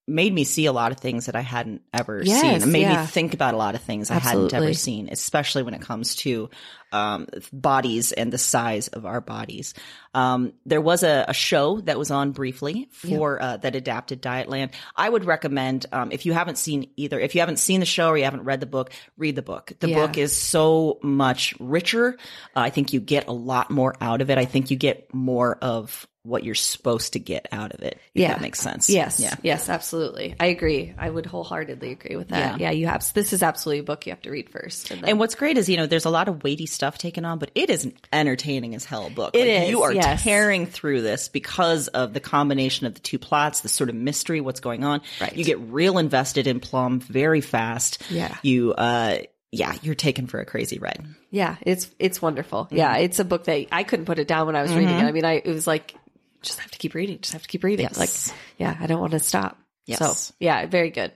made 0.09 0.33
me 0.33 0.45
see 0.45 0.67
a 0.67 0.73
lot 0.73 0.93
of 0.93 0.99
things 0.99 1.27
that 1.27 1.37
I 1.37 1.41
hadn't 1.41 1.83
ever 1.93 2.23
Yes, 2.25 2.41
seen. 2.41 2.63
It 2.63 2.67
made 2.67 2.81
yeah. 2.83 3.03
me 3.03 3.07
think 3.07 3.35
about 3.35 3.55
a 3.55 3.57
lot 3.57 3.75
of 3.75 3.81
things 3.83 4.11
I 4.11 4.19
hadn't 4.19 4.53
ever 4.53 4.75
seen, 4.75 5.09
especially 5.11 5.63
when 5.63 5.75
it 5.75 5.81
comes 5.81 6.17
to 6.17 6.51
um, 6.93 7.27
bodies 7.53 8.13
and 8.13 8.33
the 8.33 8.39
size 8.39 8.89
of 8.89 9.07
our 9.07 9.21
bodies. 9.21 9.75
Um, 10.15 10.53
there 10.67 10.81
was 10.81 11.03
a, 11.03 11.25
a 11.29 11.35
show 11.35 11.81
that 11.83 11.99
was 11.99 12.11
on 12.11 12.33
briefly 12.33 12.89
for 12.93 13.41
uh, 13.43 13.57
that 13.59 13.75
adapted 13.75 14.21
Dietland. 14.23 14.73
I 14.95 15.09
would 15.09 15.25
recommend 15.25 15.87
um, 15.91 16.13
if 16.13 16.27
you 16.27 16.33
haven't 16.35 16.59
seen 16.59 16.91
either, 16.97 17.19
if 17.19 17.35
you 17.35 17.41
haven't 17.41 17.59
seen 17.59 17.81
the 17.81 17.87
show 17.87 18.09
or 18.11 18.19
you 18.19 18.25
haven't 18.25 18.45
read 18.45 18.61
the 18.61 18.67
book, 18.67 18.93
read 19.17 19.37
the 19.37 19.43
book. 19.43 19.73
The 19.81 19.89
Yeah. 19.89 20.07
book 20.07 20.19
is 20.19 20.37
so 20.37 20.99
much 21.03 21.55
richer. 21.59 22.19
Uh, 22.55 22.61
I 22.61 22.71
think 22.71 22.93
you 22.93 23.01
get 23.01 23.29
a 23.29 23.33
lot 23.33 23.71
more 23.71 23.95
out 24.01 24.21
of 24.21 24.31
it. 24.31 24.39
I 24.39 24.45
think 24.45 24.71
you 24.71 24.77
get 24.77 25.13
more 25.15 25.57
of 25.63 26.07
what 26.25 26.45
you're 26.45 26.55
supposed 26.55 27.15
to 27.15 27.19
get 27.19 27.49
out 27.51 27.73
of 27.75 27.83
it. 27.83 27.95
If 28.15 28.23
Yeah. 28.23 28.29
that 28.29 28.41
makes 28.41 28.61
sense. 28.61 28.89
Yes. 28.89 29.19
Yeah. 29.19 29.35
Yes, 29.43 29.69
absolutely. 29.69 30.37
I 30.39 30.47
agree. 30.47 30.95
I 30.97 31.11
would 31.11 31.27
wholeheartedly 31.27 31.91
agree 31.91 32.15
with 32.15 32.29
that. 32.29 32.61
Yeah. 32.61 32.71
you 32.71 32.87
have 32.87 33.13
this 33.13 33.33
is 33.33 33.43
absolutely 33.43 33.81
a 33.81 33.83
book 33.83 34.07
you 34.07 34.13
have 34.13 34.23
to 34.23 34.31
read 34.31 34.49
first. 34.49 34.93
And 34.93 35.01
then, 35.03 35.11
And 35.11 35.19
what's 35.19 35.35
great 35.35 35.59
is, 35.59 35.69
you 35.69 35.77
know, 35.79 35.87
there's 35.87 36.05
a 36.05 36.11
lot 36.11 36.29
of 36.29 36.45
weighty 36.45 36.67
stuff 36.67 36.82
taken 36.99 37.25
on, 37.25 37.39
but 37.39 37.51
it 37.55 37.71
is 37.71 37.85
an 37.85 37.95
entertaining 38.13 38.75
as 38.75 38.85
hell 38.85 39.09
book. 39.11 39.35
It 39.35 39.41
Like, 39.41 39.63
is, 39.65 39.71
You 39.71 39.83
are 39.83 39.93
yes. 39.93 40.23
tearing 40.23 40.67
through 40.67 41.03
this 41.03 41.29
because 41.29 41.89
of 41.89 42.13
the 42.13 42.21
combination 42.21 42.87
of 42.87 42.95
the 42.95 43.01
two 43.01 43.19
plots, 43.19 43.61
the 43.61 43.69
sort 43.69 43.89
of 43.89 43.97
mystery, 43.97 44.41
what's 44.41 44.61
going 44.61 44.85
on. 44.85 45.01
Right. 45.21 45.35
You 45.37 45.45
get 45.45 45.59
real 45.61 45.99
invested 45.99 46.47
in 46.47 46.61
Plum 46.61 47.01
very 47.01 47.41
fast. 47.41 48.03
Yeah. 48.11 48.37
You, 48.43 48.75
uh, 48.75 49.19
yeah, 49.51 49.75
you're 49.83 49.95
taken 49.95 50.27
for 50.27 50.41
a 50.41 50.47
crazy 50.47 50.79
ride. 50.79 51.05
yeah, 51.31 51.57
it's 51.61 51.91
it's 51.99 52.23
wonderful. 52.23 52.65
Mm-hmm. 52.65 52.77
Yeah, 52.77 52.97
it's 52.97 53.19
a 53.19 53.25
book 53.25 53.45
that 53.45 53.67
I 53.71 53.83
couldn't 53.83 54.07
put 54.07 54.19
it 54.19 54.27
down 54.27 54.47
when 54.47 54.57
I 54.57 54.63
was 54.63 54.73
reading 54.75 54.95
it. 54.97 55.03
I 55.05 55.13
mean, 55.13 55.27
I 55.27 55.35
it 55.35 55.47
was 55.47 55.67
like 55.67 55.95
just 56.43 56.59
have 56.61 56.71
to 56.71 56.79
keep 56.79 56.95
reading, 56.95 57.19
just 57.21 57.35
have 57.35 57.43
to 57.43 57.49
keep 57.49 57.63
reading. 57.63 57.85
Yes. 57.85 57.99
Like, 57.99 58.37
yeah, 58.57 58.75
I 58.81 58.87
don't 58.87 58.99
want 59.01 59.13
to 59.13 59.19
stop. 59.21 59.59
Yes. 59.85 59.99
So, 59.99 60.35
yeah, 60.41 60.65
very 60.65 60.89
good. 60.89 61.13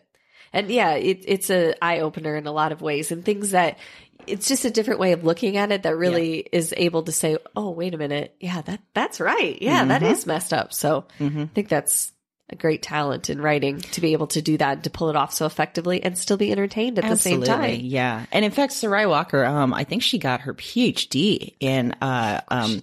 And 0.53 0.71
yeah, 0.71 0.93
it, 0.97 1.25
it's 1.27 1.51
a 1.51 1.75
eye 1.83 2.01
opener 2.01 2.37
in 2.37 2.47
a 2.47 2.53
lot 2.53 2.73
of 2.73 2.83
ways 2.83 3.11
and 3.11 3.25
things 3.25 3.53
that 3.53 3.79
it's 4.27 4.49
just 4.49 4.65
a 4.65 4.71
different 4.71 5.01
way 5.01 5.13
of 5.13 5.25
looking 5.25 5.57
at 5.57 5.73
it 5.73 5.83
that 5.85 5.97
really 5.97 6.39
is 6.39 6.73
able 6.77 7.03
to 7.05 7.13
say, 7.13 7.39
"Oh, 7.55 7.71
wait 7.71 7.95
a 7.95 7.99
minute. 7.99 8.35
Yeah, 8.41 8.61
that 8.63 8.81
that's 8.95 9.21
right. 9.21 9.61
Yeah, 9.61 9.85
that 9.87 10.03
Mm-hmm. 10.03 10.13
is 10.13 10.27
messed 10.27 10.53
up." 10.53 10.73
So, 10.73 11.05
I 11.21 11.49
think 11.55 11.69
that's 11.69 12.13
a 12.49 12.55
great 12.57 12.81
talent 12.81 13.29
in 13.29 13.41
writing 13.41 13.81
to 13.81 14.01
be 14.01 14.13
able 14.13 14.29
to 14.29 14.41
do 14.41 14.57
that, 14.59 14.85
to 14.85 14.91
pull 14.91 15.11
it 15.11 15.17
off 15.17 15.33
so 15.33 15.47
effectively 15.47 16.03
and 16.05 16.17
still 16.17 16.37
be 16.37 16.53
entertained 16.53 16.97
at 16.99 17.09
the 17.09 17.17
same 17.17 17.43
time. 17.43 17.81
Yeah. 17.83 18.25
And 18.31 18.45
in 18.45 18.53
fact, 18.53 18.73
Sarai 18.73 19.05
Walker, 19.07 19.45
um, 19.45 19.75
I 19.75 19.83
think 19.83 20.03
she 20.05 20.19
got 20.19 20.43
her 20.43 20.55
PhD 20.55 21.55
in, 21.59 21.93
uh, 22.01 22.41
um, 22.47 22.83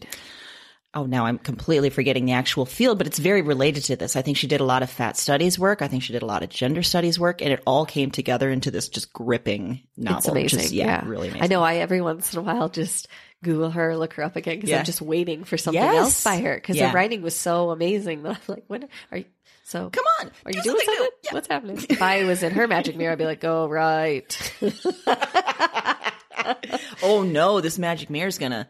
oh, 0.95 1.06
now 1.06 1.25
I'm 1.25 1.38
completely 1.39 1.89
forgetting 1.89 2.25
the 2.25 2.34
actual 2.34 2.65
field, 2.65 2.97
but 2.97 3.08
it's 3.08 3.17
very 3.17 3.41
related 3.41 3.84
to 3.86 3.95
this. 3.95 4.15
I 4.15 4.21
think 4.21 4.38
she 4.38 4.47
did 4.47 4.62
a 4.62 4.65
lot 4.65 4.84
of 4.84 4.89
fat 4.89 5.17
studies 5.17 5.58
work. 5.58 5.82
I 5.82 5.88
think 5.88 6.03
she 6.03 6.13
did 6.13 6.21
a 6.21 6.25
lot 6.25 6.43
of 6.43 6.49
gender 6.49 6.84
studies 6.84 7.19
work, 7.19 7.41
and 7.41 7.51
it 7.51 7.62
all 7.65 7.86
came 7.86 8.12
together 8.12 8.49
into 8.49 8.69
this 8.71 8.89
just 8.89 9.12
gripping 9.13 9.82
novel. 9.97 10.17
It's 10.19 10.27
amazing. 10.27 10.60
Just, 10.60 10.71
yeah, 10.73 10.86
yeah, 10.86 11.08
really 11.08 11.29
amazing. 11.29 11.43
I 11.43 11.47
know. 11.47 11.63
I 11.63 11.75
every 11.77 12.01
once 12.01 12.34
in 12.34 12.39
a 12.39 12.43
while 12.43 12.69
just 12.69 13.08
Google 13.43 13.71
her, 13.71 13.97
look 13.97 14.13
her 14.13 14.23
up 14.23 14.36
again 14.36 14.56
because 14.58 14.69
Yeah. 14.69 14.79
I'm 14.79 14.86
just 14.86 15.01
waiting 15.01 15.43
for 15.43 15.58
something 15.58 15.82
Yes. 15.84 15.95
else 15.97 16.23
by 16.23 16.39
her 16.41 16.56
because 16.56 16.77
Yeah. 16.77 16.89
her 16.89 16.95
writing 16.95 17.21
was 17.21 17.36
so 17.36 17.71
amazing 17.71 18.23
that 18.23 18.32
I'm 18.36 18.41
like, 18.47 18.63
what 18.67 18.84
are 19.12 19.17
you? 19.17 19.25
So 19.65 19.89
Come 19.89 20.06
on, 20.21 20.32
are 20.45 20.51
do 20.51 20.58
you 20.58 20.63
doing 20.63 20.79
something. 20.86 21.08
What's 21.32 21.47
happening? 21.47 21.77
If 21.89 22.01
I 22.01 22.25
was 22.25 22.43
in 22.43 22.51
her 22.51 22.67
magic 22.67 22.95
mirror, 22.97 23.13
I'd 23.13 23.17
be 23.17 23.25
like, 23.25 23.43
oh 23.43 23.67
right. 23.67 24.53
Oh 27.01 27.23
no, 27.23 27.62
this 27.62 27.77
magic 27.79 28.10
mirror 28.10 28.27
is 28.27 28.38
gonna 28.38 28.67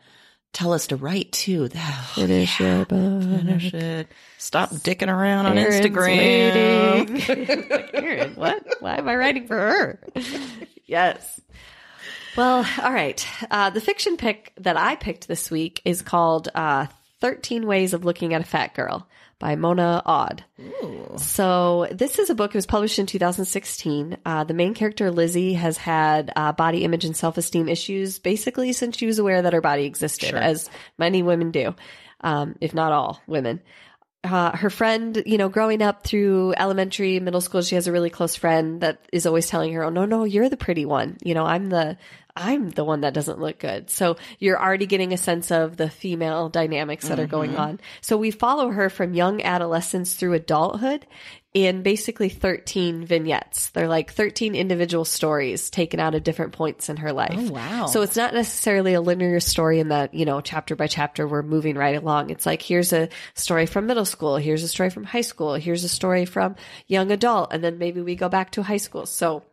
tell 0.53 0.71
us 0.71 0.87
to 0.87 0.95
write 0.95 1.31
too. 1.31 1.65
it 1.65 2.29
is 2.29 2.59
your 2.59 2.85
Finish 2.85 3.73
it. 3.73 4.07
Stop 4.37 4.69
dicking 4.69 5.11
around 5.13 5.47
on 5.47 5.57
Erin's 5.57 5.85
Instagram. 5.85 7.69
like, 7.69 7.93
Aaron, 7.93 8.35
what? 8.35 8.63
Why 8.79 8.97
am 8.97 9.09
I 9.09 9.15
writing 9.15 9.47
for 9.47 9.57
her? 9.57 9.99
Yes. 10.85 11.41
Well, 12.37 12.65
all 12.81 12.93
right. 12.93 13.25
Uh, 13.51 13.69
the 13.69 13.81
fiction 13.81 14.17
pick 14.17 14.53
that 14.57 14.77
I 14.77 14.95
picked 14.95 15.27
this 15.27 15.51
week 15.51 15.81
is 15.85 16.01
called 16.01 16.49
uh, 16.53 16.87
13 17.21 17.65
Ways 17.67 17.93
of 17.93 18.05
Looking 18.05 18.33
at 18.33 18.41
a 18.41 18.45
Fat 18.45 18.73
Girl 18.73 19.07
by 19.43 19.57
Mona 19.57 20.01
Awad. 20.05 20.45
So 21.17 21.85
this 21.91 22.17
is 22.17 22.29
a 22.29 22.35
book. 22.35 22.51
It 22.51 22.57
was 22.57 22.65
published 22.65 22.97
in 22.97 23.07
2016. 23.07 24.15
Uh, 24.25 24.45
the 24.45 24.53
main 24.53 24.73
character, 24.73 25.11
Lizzie, 25.11 25.55
has 25.55 25.75
had 25.75 26.31
uh, 26.33 26.53
body 26.53 26.85
image 26.85 27.03
and 27.03 27.15
self-esteem 27.15 27.67
issues 27.67 28.19
basically 28.19 28.71
since 28.71 28.95
she 28.95 29.05
was 29.05 29.19
aware 29.19 29.41
that 29.41 29.51
her 29.51 29.59
body 29.59 29.83
existed, 29.83 30.33
as 30.33 30.69
many 30.97 31.23
women 31.23 31.51
do, 31.51 31.75
um, 32.21 32.55
if 32.61 32.73
not 32.73 32.93
all 32.93 33.21
women 33.27 33.59
uh, 34.23 34.55
her 34.55 34.69
friend, 34.69 35.21
you 35.25 35.37
know, 35.37 35.49
growing 35.49 35.81
up 35.81 36.03
through 36.03 36.53
elementary, 36.55 37.19
middle 37.19 37.41
school, 37.41 37.61
she 37.61 37.75
has 37.75 37.87
a 37.87 37.91
really 37.91 38.09
close 38.09 38.35
friend 38.35 38.79
that 38.81 39.05
is 39.11 39.25
always 39.25 39.47
telling 39.47 39.73
her, 39.73 39.83
"Oh 39.83 39.89
no, 39.89 40.05
no, 40.05 40.23
you're 40.23 40.49
the 40.49 40.55
pretty 40.55 40.85
one. 40.85 41.17
You 41.23 41.33
know, 41.33 41.45
I'm 41.45 41.69
the 41.69 41.97
I'm 42.35 42.69
the 42.69 42.83
one 42.83 43.01
that 43.01 43.13
doesn't 43.13 43.39
look 43.39 43.59
good." 43.59 43.89
So 43.89 44.17
you're 44.39 44.61
already 44.61 44.85
getting 44.85 45.13
a 45.13 45.17
sense 45.17 45.51
of 45.51 45.77
the 45.77 45.89
female 45.89 46.49
dynamics 46.49 47.07
that 47.07 47.19
are 47.19 47.27
going 47.27 47.51
mm-hmm. 47.51 47.61
on. 47.61 47.79
So 48.01 48.17
we 48.17 48.31
follow 48.31 48.69
her 48.69 48.89
from 48.89 49.13
young 49.13 49.41
adolescence 49.41 50.15
through 50.15 50.33
adulthood 50.33 51.05
in 51.53 51.83
basically 51.83 52.29
13 52.29 53.05
vignettes. 53.05 53.69
They're 53.69 53.87
like 53.87 54.11
13 54.11 54.55
individual 54.55 55.05
stories 55.05 55.69
taken 55.69 55.99
out 55.99 56.15
of 56.15 56.23
different 56.23 56.53
points 56.53 56.89
in 56.89 56.97
her 56.97 57.13
life. 57.13 57.35
Oh, 57.37 57.51
wow. 57.51 57.85
So 57.85 58.01
it's 58.01 58.15
not 58.15 58.33
necessarily 58.33 58.95
a 58.95 59.01
linear 59.01 59.39
story 59.39 59.79
in 59.79 59.89
that, 59.89 60.13
you 60.15 60.25
know, 60.25 60.41
chapter 60.41 60.75
by 60.75 60.87
chapter, 60.87 61.27
we're 61.27 61.43
moving 61.43 61.75
right 61.75 61.95
along. 61.95 62.31
It's 62.31 62.45
like, 62.45 62.61
here's 62.61 62.91
a 62.91 63.09
story 63.35 63.67
from 63.67 63.85
middle 63.85 64.05
school. 64.05 64.37
Here's 64.37 64.63
a 64.63 64.67
story 64.67 64.89
from 64.89 65.03
high 65.03 65.21
school. 65.21 65.53
Here's 65.53 65.83
a 65.83 65.89
story 65.89 66.25
from 66.25 66.55
young 66.87 67.11
adult. 67.11 67.53
And 67.53 67.63
then 67.63 67.77
maybe 67.77 68.01
we 68.01 68.15
go 68.15 68.29
back 68.29 68.51
to 68.51 68.63
high 68.63 68.77
school. 68.77 69.05
So 69.05 69.43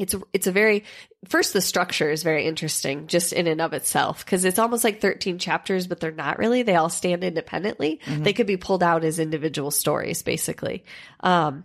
it's 0.00 0.14
it's 0.32 0.46
a 0.46 0.52
very 0.52 0.84
first 1.26 1.52
the 1.52 1.60
structure 1.60 2.10
is 2.10 2.22
very 2.22 2.46
interesting 2.46 3.06
just 3.06 3.32
in 3.32 3.46
and 3.46 3.60
of 3.60 3.72
itself 3.72 4.24
because 4.24 4.44
it's 4.44 4.58
almost 4.58 4.84
like 4.84 5.00
13 5.00 5.38
chapters 5.38 5.86
but 5.86 6.00
they're 6.00 6.10
not 6.10 6.38
really. 6.38 6.62
They 6.62 6.76
all 6.76 6.88
stand 6.88 7.24
independently. 7.24 8.00
They 8.06 8.32
could 8.32 8.46
be 8.46 8.56
pulled 8.56 8.82
out 8.82 9.04
as 9.04 9.18
individual 9.18 9.70
stories 9.70 10.22
basically. 10.22 10.84
Um, 11.20 11.64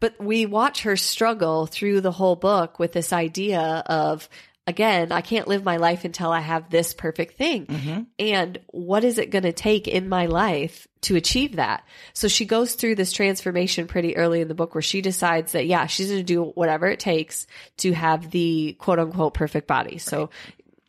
but 0.00 0.18
we 0.18 0.46
watch 0.46 0.82
her 0.82 0.96
struggle 0.96 1.66
through 1.66 2.00
the 2.00 2.10
whole 2.10 2.36
book 2.36 2.78
with 2.78 2.92
this 2.92 3.12
idea 3.12 3.60
of 3.60 4.28
again 4.66 5.10
i 5.10 5.20
can't 5.20 5.48
live 5.48 5.64
my 5.64 5.76
life 5.76 6.04
until 6.04 6.30
i 6.30 6.40
have 6.40 6.70
this 6.70 6.94
perfect 6.94 7.36
thing. 7.36 7.66
Mm-hmm. 7.66 8.02
And 8.18 8.58
what 8.68 9.04
is 9.04 9.18
it 9.18 9.30
going 9.30 9.44
to 9.44 9.52
take 9.52 9.88
in 9.88 10.08
my 10.08 10.26
life 10.26 10.86
to 11.02 11.16
achieve 11.16 11.56
that? 11.56 11.84
So 12.12 12.28
she 12.28 12.44
goes 12.44 12.74
through 12.74 12.94
this 12.96 13.12
transformation 13.12 13.86
pretty 13.86 14.16
early 14.16 14.40
in 14.40 14.48
the 14.48 14.54
book 14.54 14.74
where 14.74 14.82
she 14.82 15.00
decides 15.00 15.52
that 15.52 15.66
yeah 15.66 15.86
she's 15.86 16.08
going 16.08 16.20
to 16.20 16.24
do 16.24 16.44
whatever 16.44 16.86
it 16.86 17.00
takes 17.00 17.46
to 17.78 17.92
have 17.92 18.30
the 18.30 18.76
quote 18.78 18.98
unquote 18.98 19.34
perfect 19.34 19.66
body. 19.66 19.98
So 19.98 20.30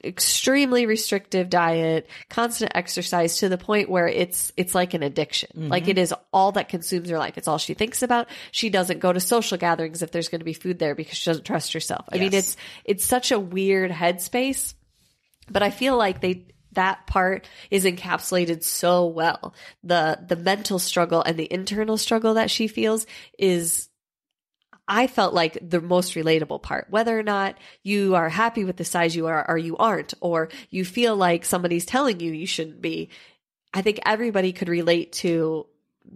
extremely 0.04 0.86
restrictive 0.86 1.50
diet, 1.50 2.08
constant 2.30 2.72
exercise 2.76 3.38
to 3.38 3.50
the 3.50 3.58
point 3.58 3.90
where 3.90 4.08
it's 4.08 4.52
it's 4.58 4.76
like 4.76 4.94
an 4.94 5.04
addiction. 5.04 5.50
Mm-hmm. 5.56 5.68
Like 5.70 5.88
it 5.88 5.98
is 5.98 6.14
all 6.34 6.52
that 6.54 6.70
consumes 6.70 7.10
her 7.10 7.18
life. 7.18 7.38
It's 7.38 7.48
all 7.48 7.58
she 7.58 7.74
thinks 7.74 8.04
about. 8.04 8.28
She 8.52 8.70
doesn't 8.70 9.00
go 9.00 9.14
to 9.14 9.20
social 9.20 9.58
gatherings 9.58 10.02
if 10.02 10.12
there's 10.12 10.30
going 10.30 10.40
to 10.40 10.46
be 10.46 10.54
food 10.54 10.80
there 10.80 10.96
because 10.96 11.18
she 11.18 11.30
doesn't 11.30 11.46
trust 11.46 11.74
herself. 11.74 12.06
I 12.12 12.18
mean, 12.18 12.34
it's 12.34 12.58
it's 12.86 13.06
such 13.06 13.32
a 13.32 13.40
weird 13.40 13.92
headspace, 13.92 14.74
but 15.50 15.64
I 15.64 15.70
feel 15.70 15.98
like 15.98 16.22
they 16.22 16.48
that 16.74 17.06
part 17.08 17.48
is 17.70 17.86
encapsulated 17.86 18.64
so 18.64 19.08
well. 19.08 19.54
The 19.84 20.20
the 20.28 20.36
mental 20.36 20.80
struggle 20.80 21.22
and 21.22 21.38
the 21.38 21.52
internal 21.52 21.98
struggle 21.98 22.36
that 22.36 22.50
she 22.50 22.68
feels 22.68 23.06
is 23.38 23.90
I 24.94 25.08
felt 25.08 25.34
like 25.34 25.58
the 25.62 25.80
most 25.80 26.16
relatable 26.16 26.62
part, 26.62 26.88
whether 26.90 27.18
or 27.18 27.24
not 27.24 27.58
you 27.82 28.16
are 28.16 28.28
happy 28.28 28.66
with 28.66 28.76
the 28.76 28.84
size 28.84 29.16
you 29.16 29.28
are 29.28 29.50
or 29.50 29.58
you 29.58 29.78
aren't, 29.78 30.14
or 30.20 30.50
you 30.70 30.84
feel 30.84 31.16
like 31.16 31.46
somebody's 31.46 31.86
telling 31.86 32.20
you 32.20 32.34
you 32.34 32.46
shouldn't 32.46 32.82
be. 32.82 33.08
I 33.74 33.84
think 33.84 34.02
everybody 34.06 34.52
could 34.52 34.68
relate 34.68 35.14
to 35.14 35.66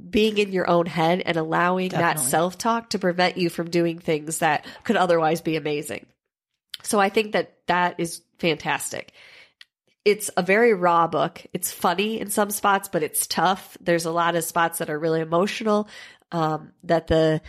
being 0.09 0.37
in 0.37 0.51
your 0.51 0.69
own 0.69 0.87
head 0.87 1.21
and 1.25 1.37
allowing 1.37 1.87
that 1.89 2.19
self 2.19 2.57
talk 2.57 2.89
to 2.89 2.99
prevent 2.99 3.37
you 3.37 3.49
from 3.49 3.69
doing 3.69 3.97
things 3.97 4.39
that 4.39 4.65
could 4.83 4.97
otherwise 4.97 5.39
be 5.39 5.55
amazing. 5.55 6.05
So 6.83 6.99
I 6.99 7.07
think 7.07 7.31
that 7.31 7.53
that 7.67 7.95
is 7.97 8.23
fantastic. 8.39 9.13
It's 10.03 10.29
a 10.35 10.43
very 10.43 10.73
raw 10.73 11.07
book. 11.07 11.41
It's 11.53 11.71
funny 11.71 12.19
in 12.19 12.29
some 12.29 12.49
spots, 12.49 12.89
but 12.89 13.03
it's 13.03 13.25
tough. 13.25 13.77
There's 13.79 14.05
a 14.05 14.11
lot 14.11 14.35
of 14.35 14.43
spots 14.43 14.79
that 14.79 14.89
are 14.89 14.99
really 14.99 15.21
emotional. 15.21 15.87
Um, 16.33 16.73
that 16.83 17.07
the 17.07 17.41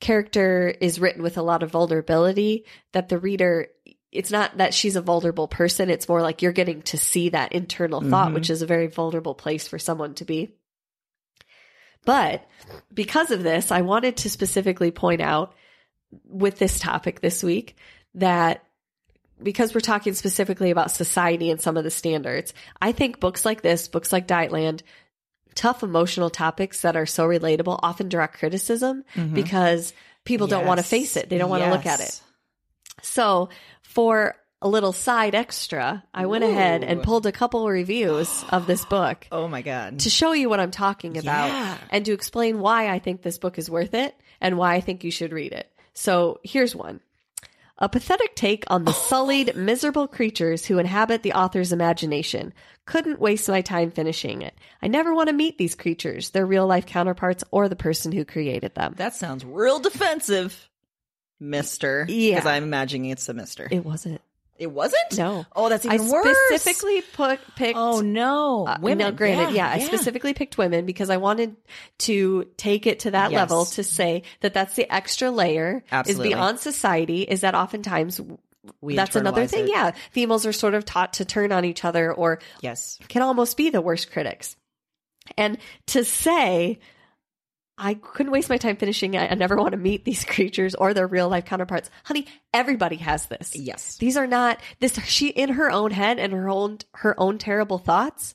character 0.00 0.72
is 0.80 1.00
written 1.00 1.22
with 1.22 1.38
a 1.38 1.42
lot 1.42 1.62
of 1.62 1.70
vulnerability. 1.70 2.64
That 2.92 3.08
the 3.08 3.18
reader, 3.18 3.68
it's 4.12 4.30
not 4.30 4.58
that 4.58 4.74
she's 4.74 4.96
a 4.96 5.02
vulnerable 5.02 5.48
person. 5.48 5.90
It's 5.90 6.08
more 6.08 6.22
like 6.22 6.42
you're 6.42 6.52
getting 6.52 6.82
to 6.82 6.98
see 6.98 7.30
that 7.30 7.52
internal 7.52 8.00
thought, 8.00 8.26
mm-hmm. 8.26 8.34
which 8.34 8.50
is 8.50 8.62
a 8.62 8.66
very 8.66 8.86
vulnerable 8.86 9.34
place 9.34 9.68
for 9.68 9.78
someone 9.78 10.14
to 10.14 10.24
be. 10.24 10.54
But 12.04 12.46
because 12.92 13.30
of 13.30 13.42
this, 13.42 13.70
I 13.70 13.82
wanted 13.82 14.18
to 14.18 14.30
specifically 14.30 14.90
point 14.90 15.20
out 15.20 15.54
with 16.24 16.58
this 16.58 16.78
topic 16.78 17.20
this 17.20 17.42
week 17.42 17.76
that 18.14 18.64
because 19.42 19.74
we're 19.74 19.80
talking 19.80 20.14
specifically 20.14 20.70
about 20.70 20.90
society 20.90 21.50
and 21.50 21.60
some 21.60 21.76
of 21.76 21.84
the 21.84 21.90
standards, 21.90 22.54
I 22.80 22.92
think 22.92 23.20
books 23.20 23.44
like 23.44 23.62
this, 23.62 23.88
books 23.88 24.12
like 24.12 24.26
Dietland, 24.26 24.82
tough 25.54 25.82
emotional 25.82 26.30
topics 26.30 26.82
that 26.82 26.96
are 26.96 27.06
so 27.06 27.26
relatable 27.26 27.78
often 27.82 28.08
direct 28.08 28.38
criticism 28.38 29.04
mm-hmm. 29.14 29.34
because 29.34 29.92
people 30.24 30.46
don't 30.46 30.66
want 30.66 30.78
to 30.78 30.84
face 30.84 31.16
it. 31.16 31.28
They 31.28 31.38
don't 31.38 31.50
want 31.50 31.64
to 31.64 31.70
look 31.70 31.86
at 31.86 32.00
it. 32.00 32.20
So 33.02 33.48
for 33.82 34.34
a 34.60 34.68
little 34.68 34.92
side 34.92 35.34
extra, 35.34 36.04
I 36.12 36.26
went 36.26 36.44
ahead 36.44 36.82
and 36.82 37.02
pulled 37.02 37.26
a 37.26 37.32
couple 37.32 37.68
reviews 37.68 38.44
of 38.50 38.66
this 38.66 38.84
book 38.84 39.26
Oh 39.30 39.48
my 39.48 39.62
god. 39.62 40.00
to 40.00 40.10
show 40.10 40.32
you 40.32 40.48
what 40.48 40.60
I'm 40.60 40.70
talking 40.72 41.16
about 41.16 41.48
Yeah. 41.48 41.78
and 41.90 42.04
to 42.06 42.12
explain 42.12 42.58
why 42.58 42.88
I 42.88 42.98
think 42.98 43.22
this 43.22 43.38
book 43.38 43.58
is 43.58 43.70
worth 43.70 43.94
it 43.94 44.14
and 44.40 44.58
why 44.58 44.74
I 44.74 44.80
think 44.80 45.04
you 45.04 45.10
should 45.10 45.32
read 45.32 45.52
it. 45.52 45.70
So 45.94 46.40
here's 46.42 46.74
one. 46.74 47.00
A 47.80 47.88
pathetic 47.88 48.34
take 48.34 48.64
on 48.66 48.84
the 48.84 48.92
sullied, 48.92 49.54
miserable 49.54 50.08
creatures 50.08 50.66
who 50.66 50.78
inhabit 50.78 51.22
the 51.22 51.34
author's 51.34 51.72
imagination. 51.72 52.52
Couldn't 52.86 53.20
waste 53.20 53.48
my 53.48 53.60
time 53.60 53.92
finishing 53.92 54.42
it. 54.42 54.54
I 54.82 54.88
never 54.88 55.14
want 55.14 55.28
to 55.28 55.32
meet 55.32 55.58
these 55.58 55.76
creatures, 55.76 56.30
their 56.30 56.44
real 56.44 56.66
life 56.66 56.86
counterparts, 56.86 57.44
or 57.52 57.68
the 57.68 57.76
person 57.76 58.10
who 58.10 58.24
created 58.24 58.74
them. 58.74 58.94
That 58.96 59.14
sounds 59.14 59.44
real 59.44 59.78
defensive, 59.78 60.68
Mister. 61.38 62.04
Yeah. 62.08 62.34
because 62.34 62.46
I'm 62.46 62.64
imagining 62.64 63.10
it's 63.10 63.28
a 63.28 63.34
Mister. 63.34 63.68
It 63.70 63.84
wasn't. 63.84 64.22
It 64.58 64.70
wasn't. 64.72 65.16
No. 65.16 65.46
Oh, 65.54 65.68
that's 65.68 65.86
I 65.86 65.94
even 65.94 66.08
worse. 66.08 66.26
I 66.26 66.56
specifically 66.56 67.00
put, 67.12 67.38
picked 67.56 67.78
Oh 67.78 68.00
no, 68.00 68.66
Uh, 68.66 68.78
women. 68.80 68.98
Now, 69.06 69.10
granted, 69.12 69.54
yeah, 69.54 69.70
I 69.70 69.78
specifically 69.78 70.34
picked 70.34 70.58
women 70.58 70.84
because 70.84 71.10
I 71.10 71.16
wanted 71.18 71.54
to 72.00 72.48
take 72.56 72.86
it 72.86 73.00
to 73.00 73.12
that 73.12 73.30
Yes. 73.30 73.38
level 73.38 73.64
to 73.66 73.84
say 73.84 74.24
that 74.40 74.54
that's 74.54 74.74
the 74.74 74.92
extra 74.92 75.30
layer 75.30 75.84
Absolutely. 75.92 76.28
is 76.30 76.34
beyond 76.34 76.58
society. 76.58 77.22
Is 77.22 77.42
that 77.42 77.54
oftentimes 77.54 78.20
We 78.80 78.96
that's 78.96 79.14
another 79.16 79.46
thing? 79.46 79.64
it. 79.64 79.70
Yeah, 79.70 79.92
females 80.10 80.44
are 80.44 80.52
sort 80.52 80.74
of 80.74 80.84
taught 80.84 81.14
to 81.14 81.24
turn 81.24 81.52
on 81.52 81.64
each 81.64 81.84
other 81.84 82.12
or 82.12 82.40
Yes. 82.60 82.98
can 83.08 83.22
almost 83.22 83.56
be 83.56 83.70
the 83.70 83.80
worst 83.80 84.10
critics. 84.10 84.56
And 85.36 85.58
to 85.88 86.04
say, 86.04 86.80
I 87.78 87.94
couldn't 87.94 88.32
waste 88.32 88.50
my 88.50 88.58
time 88.58 88.76
finishing. 88.76 89.14
it. 89.14 89.30
I 89.30 89.34
never 89.34 89.56
want 89.56 89.72
to 89.72 89.78
meet 89.78 90.04
these 90.04 90.24
creatures 90.24 90.74
or 90.74 90.92
their 90.92 91.06
real 91.06 91.28
life 91.28 91.44
counterparts. 91.44 91.90
Honey, 92.04 92.26
everybody 92.52 92.96
has 92.96 93.26
this. 93.26 93.54
Yes. 93.54 93.96
These 93.96 94.16
are 94.16 94.26
not 94.26 94.60
this 94.80 94.98
she 95.04 95.28
in 95.28 95.50
her 95.50 95.70
own 95.70 95.92
head 95.92 96.18
and 96.18 96.32
her 96.32 96.48
own 96.48 96.78
her 96.94 97.18
own 97.18 97.38
terrible 97.38 97.78
thoughts. 97.78 98.34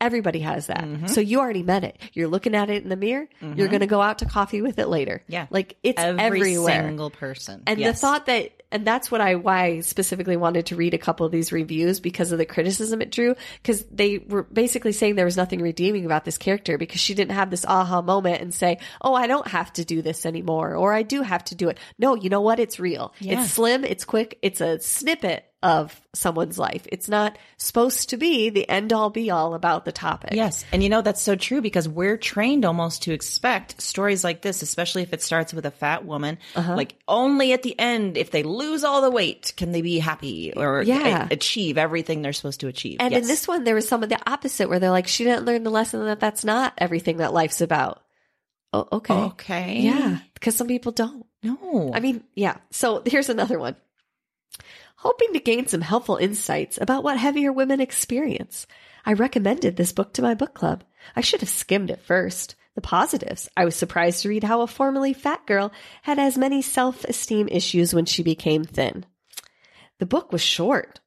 Everybody 0.00 0.40
has 0.40 0.68
that. 0.68 0.82
Mm-hmm. 0.84 1.06
So 1.08 1.20
you 1.20 1.40
already 1.40 1.62
met 1.62 1.84
it. 1.84 1.98
You're 2.14 2.28
looking 2.28 2.54
at 2.54 2.70
it 2.70 2.82
in 2.82 2.88
the 2.88 2.96
mirror. 2.96 3.28
You're 3.40 3.68
going 3.68 3.80
to 3.80 3.86
go 3.86 4.00
out 4.00 4.18
to 4.20 4.24
coffee 4.24 4.62
with 4.62 4.78
it 4.78 4.88
later. 4.88 5.22
Yeah. 5.28 5.46
Like 5.50 5.76
it's 5.82 6.00
Every 6.00 6.22
everywhere. 6.40 6.84
single 6.86 7.10
person. 7.10 7.62
And 7.66 7.78
Yes. 7.78 7.96
the 8.00 8.06
thought 8.06 8.26
that, 8.26 8.52
and 8.72 8.86
that's 8.86 9.10
what 9.10 9.20
I, 9.20 9.34
why 9.34 9.64
I 9.64 9.80
specifically 9.80 10.36
wanted 10.36 10.66
to 10.66 10.76
read 10.76 10.94
a 10.94 10.98
couple 10.98 11.26
of 11.26 11.32
these 11.32 11.52
reviews 11.52 12.00
because 12.00 12.32
of 12.32 12.38
the 12.38 12.46
criticism 12.46 13.02
it 13.02 13.10
drew. 13.10 13.34
Cause 13.64 13.84
they 13.90 14.18
were 14.18 14.44
basically 14.44 14.92
saying 14.92 15.16
there 15.16 15.24
was 15.24 15.36
nothing 15.36 15.60
redeeming 15.60 16.06
about 16.06 16.24
this 16.24 16.38
character 16.38 16.78
because 16.78 17.00
she 17.00 17.14
didn't 17.14 17.32
have 17.32 17.50
this 17.50 17.64
aha 17.66 18.00
moment 18.00 18.40
and 18.40 18.54
say, 18.54 18.78
Oh, 19.02 19.14
I 19.14 19.26
don't 19.26 19.48
have 19.48 19.72
to 19.74 19.84
do 19.84 20.00
this 20.02 20.24
anymore. 20.24 20.76
Or 20.76 20.92
I 20.94 21.02
do 21.02 21.20
have 21.22 21.44
to 21.46 21.54
do 21.54 21.68
it. 21.68 21.78
No, 21.98 22.14
you 22.14 22.30
know 22.30 22.40
what? 22.40 22.58
It's 22.60 22.78
real. 22.80 23.12
Yeah. 23.18 23.42
It's 23.42 23.52
slim. 23.52 23.84
It's 23.84 24.04
quick. 24.04 24.38
It's 24.40 24.60
a 24.60 24.78
snippet 24.80 25.44
of 25.62 26.00
someone's 26.14 26.58
life. 26.58 26.86
It's 26.90 27.06
not 27.08 27.36
supposed 27.58 28.08
to 28.10 28.16
be 28.16 28.48
the 28.48 28.66
end 28.66 28.94
all 28.94 29.10
be 29.10 29.30
all 29.30 29.52
about 29.52 29.84
the 29.84 29.92
topic. 29.92 30.30
Yes. 30.32 30.64
And 30.72 30.82
you 30.82 30.88
know, 30.88 31.02
that's 31.02 31.20
so 31.20 31.36
true 31.36 31.60
because 31.60 31.86
we're 31.86 32.16
trained 32.16 32.64
almost 32.64 33.02
to 33.02 33.12
expect 33.12 33.82
stories 33.82 34.24
like 34.24 34.40
this, 34.40 34.62
especially 34.62 35.02
if 35.02 35.12
it 35.12 35.20
starts 35.22 35.52
with 35.52 35.66
a 35.66 35.70
fat 35.70 36.06
woman. 36.06 36.38
Uh-huh. 36.56 36.76
Like 36.76 36.96
only 37.06 37.52
at 37.52 37.62
the 37.62 37.78
end, 37.78 38.16
if 38.16 38.30
they 38.30 38.42
lose 38.42 38.84
all 38.84 39.02
the 39.02 39.10
weight, 39.10 39.52
can 39.58 39.72
they 39.72 39.82
be 39.82 39.98
happy 39.98 40.54
or 40.56 40.80
Yeah. 40.82 41.28
a- 41.30 41.34
achieve 41.34 41.76
everything 41.76 42.22
they're 42.22 42.32
supposed 42.32 42.60
to 42.60 42.68
achieve. 42.68 42.96
And 43.00 43.12
Yes. 43.12 43.22
in 43.22 43.28
this 43.28 43.46
one, 43.46 43.64
there 43.64 43.74
was 43.74 43.86
some 43.86 44.02
of 44.02 44.08
the 44.08 44.18
opposite 44.30 44.70
where 44.70 44.78
they're 44.78 44.90
like, 44.90 45.08
she 45.08 45.24
didn't 45.24 45.44
learn 45.44 45.62
the 45.62 45.70
lesson 45.70 46.02
that 46.06 46.20
that's 46.20 46.42
not 46.44 46.72
everything 46.78 47.18
that 47.18 47.34
life's 47.34 47.60
about. 47.60 48.02
Oh, 48.72 48.88
okay. 48.92 49.14
Okay. 49.14 49.80
Yeah. 49.80 50.18
Because 50.32 50.56
some 50.56 50.68
people 50.68 50.92
don't. 50.92 51.26
No. 51.42 51.90
I 51.92 52.00
mean, 52.00 52.24
yeah. 52.34 52.56
So 52.70 53.02
here's 53.04 53.28
another 53.28 53.58
one. 53.58 53.76
Hoping 55.02 55.32
to 55.32 55.40
gain 55.40 55.66
some 55.66 55.80
helpful 55.80 56.18
insights 56.18 56.78
about 56.78 57.02
what 57.02 57.16
heavier 57.16 57.54
women 57.54 57.80
experience, 57.80 58.66
I 59.06 59.14
recommended 59.14 59.74
this 59.74 59.94
book 59.94 60.12
to 60.12 60.22
my 60.22 60.34
book 60.34 60.52
club. 60.52 60.84
I 61.16 61.22
should 61.22 61.40
have 61.40 61.48
skimmed 61.48 61.90
it 61.90 62.02
first. 62.02 62.54
The 62.74 62.82
positives. 62.82 63.48
I 63.56 63.64
was 63.64 63.74
surprised 63.74 64.20
to 64.22 64.28
read 64.28 64.44
how 64.44 64.60
a 64.60 64.66
formerly 64.66 65.14
fat 65.14 65.46
girl 65.46 65.72
had 66.02 66.18
as 66.18 66.36
many 66.36 66.60
self 66.60 67.04
esteem 67.04 67.48
issues 67.48 67.94
when 67.94 68.04
she 68.04 68.22
became 68.22 68.62
thin. 68.62 69.06
The 70.00 70.06
book 70.06 70.32
was 70.32 70.42
short. 70.42 71.00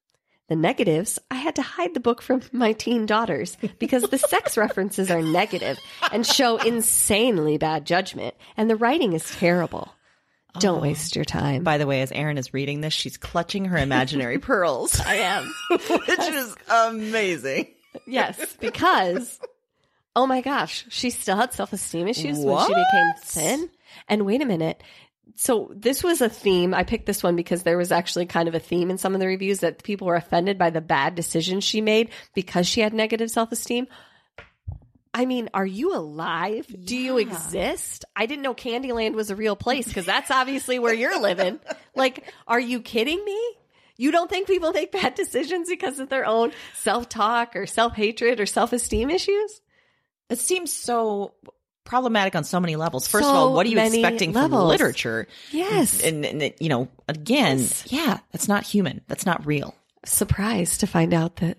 The 0.49 0.55
negatives, 0.55 1.19
I 1.29 1.35
had 1.35 1.55
to 1.57 1.61
hide 1.61 1.93
the 1.93 1.99
book 1.99 2.23
from 2.23 2.41
my 2.51 2.73
teen 2.73 3.05
daughters 3.05 3.57
because 3.77 4.01
the 4.01 4.17
sex 4.17 4.57
references 4.65 5.11
are 5.11 5.21
negative 5.21 5.77
and 6.11 6.25
show 6.25 6.57
insanely 6.57 7.59
bad 7.59 7.85
judgment, 7.85 8.33
and 8.57 8.71
the 8.71 8.75
writing 8.75 9.13
is 9.13 9.29
terrible. 9.35 9.93
Don't 10.59 10.79
oh. 10.79 10.81
waste 10.81 11.15
your 11.15 11.25
time. 11.25 11.63
By 11.63 11.77
the 11.77 11.87
way, 11.87 12.01
as 12.01 12.11
Erin 12.11 12.37
is 12.37 12.53
reading 12.53 12.81
this, 12.81 12.93
she's 12.93 13.17
clutching 13.17 13.65
her 13.65 13.77
imaginary 13.77 14.39
pearls. 14.39 14.99
I 14.99 15.15
am. 15.15 15.53
which 15.69 16.19
is 16.19 16.55
amazing. 16.69 17.67
Yes, 18.05 18.55
because 18.59 19.39
oh 20.15 20.27
my 20.27 20.41
gosh, 20.41 20.85
she 20.89 21.09
still 21.09 21.37
had 21.37 21.53
self 21.53 21.73
esteem 21.73 22.07
issues 22.07 22.39
when 22.39 22.67
she 22.67 22.73
became 22.73 23.13
thin. 23.23 23.69
And 24.07 24.25
wait 24.25 24.41
a 24.41 24.45
minute. 24.45 24.81
So 25.35 25.71
this 25.75 26.03
was 26.03 26.21
a 26.21 26.29
theme. 26.29 26.73
I 26.73 26.83
picked 26.83 27.05
this 27.05 27.23
one 27.23 27.35
because 27.35 27.63
there 27.63 27.77
was 27.77 27.91
actually 27.91 28.27
kind 28.27 28.47
of 28.47 28.53
a 28.53 28.59
theme 28.59 28.91
in 28.91 28.97
some 28.97 29.15
of 29.15 29.19
the 29.19 29.27
reviews 29.27 29.59
that 29.59 29.83
people 29.83 30.07
were 30.07 30.15
offended 30.15 30.57
by 30.57 30.69
the 30.69 30.81
bad 30.81 31.15
decisions 31.15 31.63
she 31.63 31.81
made 31.81 32.11
because 32.35 32.67
she 32.67 32.81
had 32.81 32.93
negative 32.93 33.31
self 33.31 33.51
esteem. 33.51 33.87
I 35.13 35.25
mean, 35.25 35.49
are 35.53 35.65
you 35.65 35.95
alive? 35.95 36.65
Do 36.85 36.97
you 36.97 37.19
exist? 37.19 38.03
I 38.15 38.25
didn't 38.25 38.41
know 38.41 38.55
Candyland 38.55 39.13
was 39.13 39.29
a 39.29 39.35
real 39.35 39.55
place 39.55 39.87
because 39.87 40.05
that's 40.07 40.31
obviously 40.31 40.79
where 40.79 40.93
you're 40.93 41.19
living. 41.21 41.59
Like, 41.95 42.33
are 42.47 42.59
you 42.59 42.81
kidding 42.81 43.23
me? 43.23 43.39
You 43.97 44.11
don't 44.11 44.27
think 44.27 44.47
people 44.47 44.71
make 44.73 44.91
bad 44.91 45.13
decisions 45.13 45.69
because 45.69 45.99
of 45.99 46.09
their 46.09 46.25
own 46.25 46.51
self 46.79 47.07
talk 47.07 47.55
or 47.55 47.67
self 47.67 47.93
hatred 47.93 48.39
or 48.39 48.47
self 48.47 48.73
esteem 48.73 49.11
issues? 49.11 49.61
It 50.31 50.39
seems 50.39 50.73
so 50.73 51.35
problematic 51.83 52.35
on 52.35 52.43
so 52.45 52.59
many 52.59 52.75
levels. 52.75 53.07
First 53.07 53.27
of 53.29 53.35
all, 53.35 53.53
what 53.53 53.67
are 53.67 53.69
you 53.69 53.77
expecting 53.77 54.33
from 54.33 54.41
levels. 54.51 54.69
literature? 54.69 55.27
Yes. 55.51 56.01
And, 56.01 56.25
and 56.25 56.41
it- 56.41 56.59
you 56.59 56.69
know, 56.69 56.87
again, 57.07 57.59
Yes. 57.59 57.83
yeah, 57.91 58.17
that's 58.31 58.47
not 58.47 58.63
human. 58.63 59.01
That's 59.07 59.27
not 59.27 59.45
real. 59.45 59.75
Surprised 60.03 60.79
to 60.79 60.87
find 60.87 61.13
out 61.13 61.35
that 61.37 61.57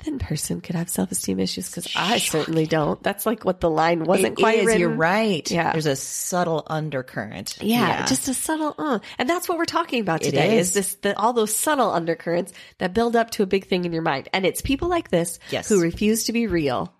a 0.00 0.04
thin 0.04 0.18
person 0.18 0.60
could 0.60 0.74
have 0.76 0.88
self 0.88 1.10
esteem 1.10 1.40
issues 1.40 1.68
because 1.68 1.90
I 1.96 2.18
certainly 2.18 2.66
don't. 2.66 3.02
That's 3.02 3.26
like 3.26 3.44
what 3.44 3.60
the 3.60 3.70
line 3.70 4.04
wasn't 4.04 4.38
It 4.38 4.42
quite 4.42 4.58
is, 4.60 4.66
written. 4.66 4.80
You're 4.80 4.90
right. 4.90 5.48
Yeah. 5.50 5.72
There's 5.72 5.86
a 5.86 5.96
subtle 5.96 6.64
undercurrent. 6.66 7.58
Yeah, 7.60 8.06
just 8.06 8.28
a 8.28 8.34
subtle, 8.34 8.74
uh. 8.78 8.98
and 9.18 9.28
that's 9.28 9.48
what 9.48 9.58
we're 9.58 9.64
talking 9.64 10.00
about 10.00 10.22
today. 10.22 10.58
Is. 10.58 10.68
is. 10.68 10.74
this 10.74 10.94
the, 10.96 11.18
all 11.18 11.32
those 11.32 11.54
subtle 11.54 11.90
undercurrents 11.90 12.52
that 12.78 12.94
build 12.94 13.16
up 13.16 13.30
to 13.32 13.42
a 13.42 13.46
big 13.46 13.66
thing 13.66 13.84
in 13.84 13.92
your 13.92 14.02
mind? 14.02 14.28
And 14.32 14.44
it's 14.46 14.60
people 14.60 14.88
like 14.88 15.10
this 15.10 15.38
Yes. 15.50 15.68
who 15.68 15.80
refuse 15.80 16.24
to 16.24 16.32
be 16.32 16.46
real, 16.46 16.92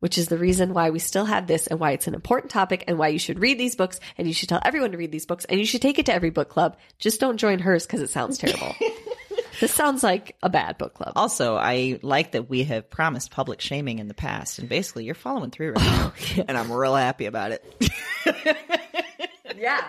which 0.00 0.18
is 0.18 0.28
the 0.28 0.38
reason 0.38 0.74
why 0.74 0.90
we 0.90 0.98
still 0.98 1.24
have 1.24 1.46
this, 1.46 1.66
and 1.66 1.78
why 1.78 1.92
it's 1.92 2.06
an 2.06 2.14
important 2.14 2.50
topic, 2.50 2.84
and 2.88 2.98
why 2.98 3.08
you 3.08 3.18
should 3.18 3.38
read 3.38 3.58
these 3.58 3.76
books, 3.76 4.00
and 4.18 4.26
you 4.26 4.34
should 4.34 4.48
tell 4.48 4.60
everyone 4.64 4.92
to 4.92 4.98
read 4.98 5.12
these 5.12 5.26
books, 5.26 5.44
and 5.44 5.58
you 5.60 5.66
should 5.66 5.82
take 5.82 5.98
it 5.98 6.06
to 6.06 6.14
every 6.14 6.30
book 6.30 6.48
club. 6.48 6.76
Just 6.98 7.20
don't 7.20 7.36
join 7.38 7.58
hers 7.60 7.86
because 7.86 8.00
it 8.00 8.10
sounds 8.10 8.38
terrible. 8.38 8.74
this 9.60 9.72
sounds 9.72 10.02
like 10.02 10.36
a 10.42 10.48
bad 10.48 10.78
book 10.78 10.94
club. 10.94 11.12
Also, 11.16 11.56
I 11.56 11.98
like 12.02 12.32
that 12.32 12.48
we 12.48 12.64
have 12.64 12.90
promised 12.90 13.30
public 13.30 13.60
shaming 13.60 13.98
in 13.98 14.08
the 14.08 14.14
past, 14.14 14.58
and 14.58 14.68
basically 14.68 15.04
you're 15.04 15.14
following 15.14 15.50
through 15.50 15.72
right 15.72 15.84
now, 15.84 16.12
oh, 16.38 16.44
and 16.48 16.56
I'm 16.56 16.72
real 16.72 16.94
happy 16.94 17.26
about 17.26 17.52
it. 17.52 17.64
Yeah. 19.56 19.84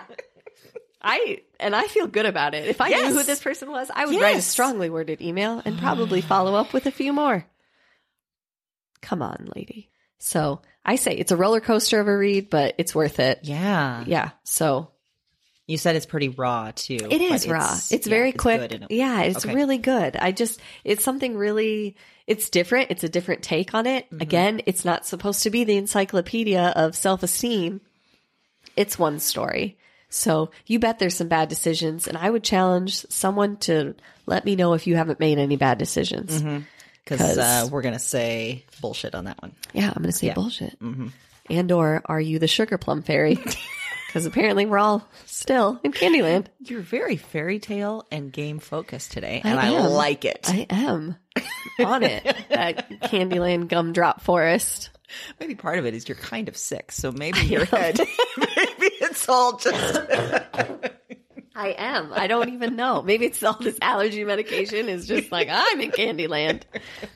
I 1.02 1.42
and 1.60 1.76
I 1.76 1.86
feel 1.86 2.06
good 2.06 2.26
about 2.26 2.54
it. 2.54 2.66
If 2.66 2.80
I 2.80 2.88
knew 2.88 3.12
who 3.12 3.22
this 3.22 3.42
person 3.42 3.70
was, 3.70 3.90
I 3.94 4.06
would 4.06 4.20
write 4.20 4.36
a 4.36 4.42
strongly 4.42 4.90
worded 4.90 5.20
email 5.20 5.62
and 5.64 5.78
probably 5.80 6.20
follow 6.20 6.54
up 6.54 6.72
with 6.72 6.86
a 6.86 6.90
few 6.90 7.12
more. 7.12 7.44
Come 9.02 9.22
on, 9.22 9.50
lady. 9.54 9.90
So 10.18 10.62
I 10.84 10.96
say 10.96 11.12
it's 11.12 11.32
a 11.32 11.36
roller 11.36 11.60
coaster 11.60 12.00
of 12.00 12.08
a 12.08 12.16
read, 12.16 12.50
but 12.50 12.74
it's 12.78 12.94
worth 12.94 13.20
it. 13.20 13.40
Yeah. 13.42 14.04
Yeah. 14.06 14.30
So 14.42 14.90
You 15.66 15.78
said 15.78 15.96
it's 15.96 16.06
pretty 16.06 16.28
raw 16.28 16.70
too. 16.74 16.98
it 17.10 17.20
is 17.20 17.48
raw. 17.48 17.72
It's, 17.90 18.06
yeah, 18.06 18.10
very 18.10 18.28
it's 18.30 18.40
quick. 18.40 18.82
yeah, 18.88 19.22
it's 19.22 19.44
Okay. 19.44 19.54
really 19.54 19.78
good. 19.78 20.16
I 20.16 20.30
just 20.32 20.60
it's 20.84 21.02
something 21.02 21.36
really 21.36 21.96
it's 22.26 22.50
different. 22.50 22.90
It's 22.90 23.02
a 23.04 23.08
different 23.08 23.42
take 23.42 23.74
on 23.74 23.86
it. 23.86 24.06
Mm-hmm. 24.06 24.22
Again, 24.22 24.60
it's 24.66 24.84
not 24.84 25.06
supposed 25.06 25.42
to 25.42 25.50
be 25.50 25.64
the 25.64 25.76
encyclopedia 25.76 26.72
of 26.76 26.94
self-esteem. 26.94 27.80
It's 28.76 28.98
one 28.98 29.18
story. 29.18 29.76
So 30.08 30.50
you 30.66 30.78
bet 30.78 30.98
there's 31.00 31.16
some 31.16 31.28
bad 31.28 31.48
decisions 31.48 32.06
and 32.06 32.16
I 32.16 32.30
would 32.30 32.44
challenge 32.44 33.04
someone 33.08 33.56
to 33.58 33.94
let 34.26 34.44
me 34.44 34.54
know 34.54 34.74
if 34.74 34.86
you 34.86 34.94
haven't 34.96 35.18
made 35.20 35.38
any 35.38 35.56
bad 35.56 35.78
decisions. 35.78 36.42
because 37.04 37.38
uh, 37.38 37.68
we're 37.72 37.82
gonna 37.82 37.98
say 37.98 38.64
bullshit 38.80 39.14
on 39.16 39.24
that 39.24 39.42
one. 39.42 39.52
Yeah, 39.72 39.88
I'm 39.88 40.02
going 40.02 40.12
to 40.12 40.16
say 40.16 40.32
bullshit. 40.32 40.76
And 41.50 41.72
or 41.72 42.02
are 42.06 42.20
you 42.20 42.38
the 42.38 42.48
sugar 42.48 42.78
plum 42.78 43.02
fairy? 43.02 43.38
Because 44.16 44.24
apparently 44.24 44.64
we're 44.64 44.78
all 44.78 45.06
still 45.26 45.78
in 45.84 45.92
Candyland. 45.92 46.46
You're 46.60 46.80
very 46.80 47.18
fairy 47.18 47.58
tale 47.58 48.06
and 48.10 48.32
game 48.32 48.60
focused 48.60 49.12
today, 49.12 49.42
I 49.44 49.50
and 49.50 49.60
I, 49.60 49.86
like 49.88 50.24
it. 50.24 50.48
I 50.48 50.66
am 50.70 51.16
on 51.84 52.02
it 52.02 52.24
that 52.48 52.88
Candyland 52.88 53.68
Gumdrop 53.68 54.22
Forest. 54.22 54.88
maybe 55.38 55.54
part 55.54 55.78
of 55.78 55.84
it 55.84 55.92
is 55.92 56.08
you're 56.08 56.16
kind 56.16 56.48
of 56.48 56.56
sick, 56.56 56.92
so 56.92 57.12
maybe 57.12 57.40
your 57.40 57.66
head, 57.66 57.98
maybe 58.38 58.90
it's 59.02 59.28
all 59.28 59.58
just. 59.58 60.00
I 61.54 61.74
am. 61.76 62.14
I 62.14 62.26
don't 62.26 62.48
even 62.54 62.74
know. 62.74 63.02
Maybe 63.02 63.26
it's 63.26 63.42
all 63.42 63.58
this 63.60 63.78
allergy 63.82 64.24
medication 64.24 64.88
is 64.88 65.06
just 65.06 65.30
like 65.30 65.48
I'm 65.50 65.78
in 65.78 65.90
Candyland. 65.90 66.62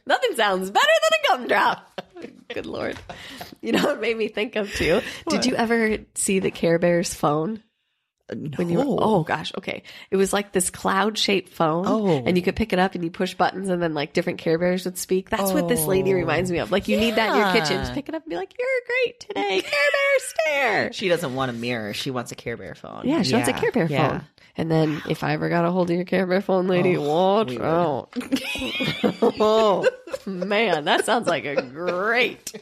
Nothing 0.04 0.36
sounds 0.36 0.70
better 0.70 0.86
than 1.02 1.18
a 1.18 1.38
gumdrop. 1.38 2.02
Good 2.54 2.66
lord. 2.66 2.98
You 3.60 3.72
know 3.72 3.82
what 3.84 3.96
it 3.96 4.00
made 4.00 4.16
me 4.16 4.28
think 4.28 4.56
of 4.56 4.72
too? 4.72 5.00
Did 5.28 5.46
you 5.46 5.54
ever 5.54 5.98
see 6.14 6.38
the 6.38 6.50
Care 6.50 6.78
Bears 6.78 7.14
phone? 7.14 7.62
Uh, 8.30 8.36
when 8.56 8.68
you 8.68 8.78
were, 8.78 8.84
oh 8.86 9.22
gosh, 9.22 9.52
okay. 9.58 9.82
It 10.10 10.16
was 10.16 10.32
like 10.32 10.52
this 10.52 10.70
cloud 10.70 11.18
shaped 11.18 11.52
phone. 11.52 11.84
Oh. 11.86 12.22
And 12.24 12.36
you 12.36 12.42
could 12.42 12.56
pick 12.56 12.72
it 12.72 12.78
up 12.78 12.94
and 12.94 13.02
you 13.02 13.10
push 13.10 13.34
buttons 13.34 13.68
and 13.68 13.82
then 13.82 13.94
like 13.94 14.12
different 14.12 14.38
Care 14.38 14.58
Bears 14.58 14.84
would 14.84 14.98
speak. 14.98 15.30
That's 15.30 15.52
what 15.52 15.68
this 15.68 15.84
lady 15.86 16.14
reminds 16.14 16.50
oh. 16.50 16.54
me 16.54 16.58
of. 16.60 16.70
Like 16.70 16.88
you 16.88 16.96
need 16.96 17.16
that 17.16 17.30
in 17.30 17.36
your 17.36 17.52
kitchen. 17.52 17.76
Yeah. 17.76 17.82
Just 17.82 17.94
pick 17.94 18.08
it 18.08 18.14
up 18.14 18.22
and 18.22 18.30
be 18.30 18.36
like, 18.36 18.54
You're 18.58 18.68
great 18.86 19.20
today. 19.20 19.60
Care 19.62 19.70
Bear 19.70 20.18
stare. 20.18 20.92
She 20.92 21.08
doesn't 21.08 21.34
want 21.34 21.50
a 21.50 21.54
mirror; 21.54 21.94
she 21.94 22.10
wants 22.10 22.32
a 22.32 22.34
Care 22.34 22.56
Bear 22.56 22.74
phone. 22.74 23.02
Yeah, 23.04 23.22
she 23.22 23.34
wants 23.34 23.48
a 23.48 23.52
Care 23.52 23.72
Bear 23.72 23.86
yeah. 23.86 24.08
phone. 24.08 24.26
And 24.56 24.70
then 24.70 25.02
if 25.08 25.22
I 25.22 25.32
ever 25.32 25.48
got 25.48 25.64
a 25.64 25.70
hold 25.70 25.90
of 25.90 25.96
your 25.96 26.04
Care 26.04 26.26
Bear 26.26 26.40
phone, 26.40 26.66
lady, 26.66 26.96
oh, 26.96 27.02
watch 27.02 27.56
out. 27.56 28.12
oh, 29.40 29.88
man, 30.26 30.84
that 30.84 31.04
sounds 31.04 31.26
like 31.26 31.44
a 31.44 31.62
great 31.62 32.52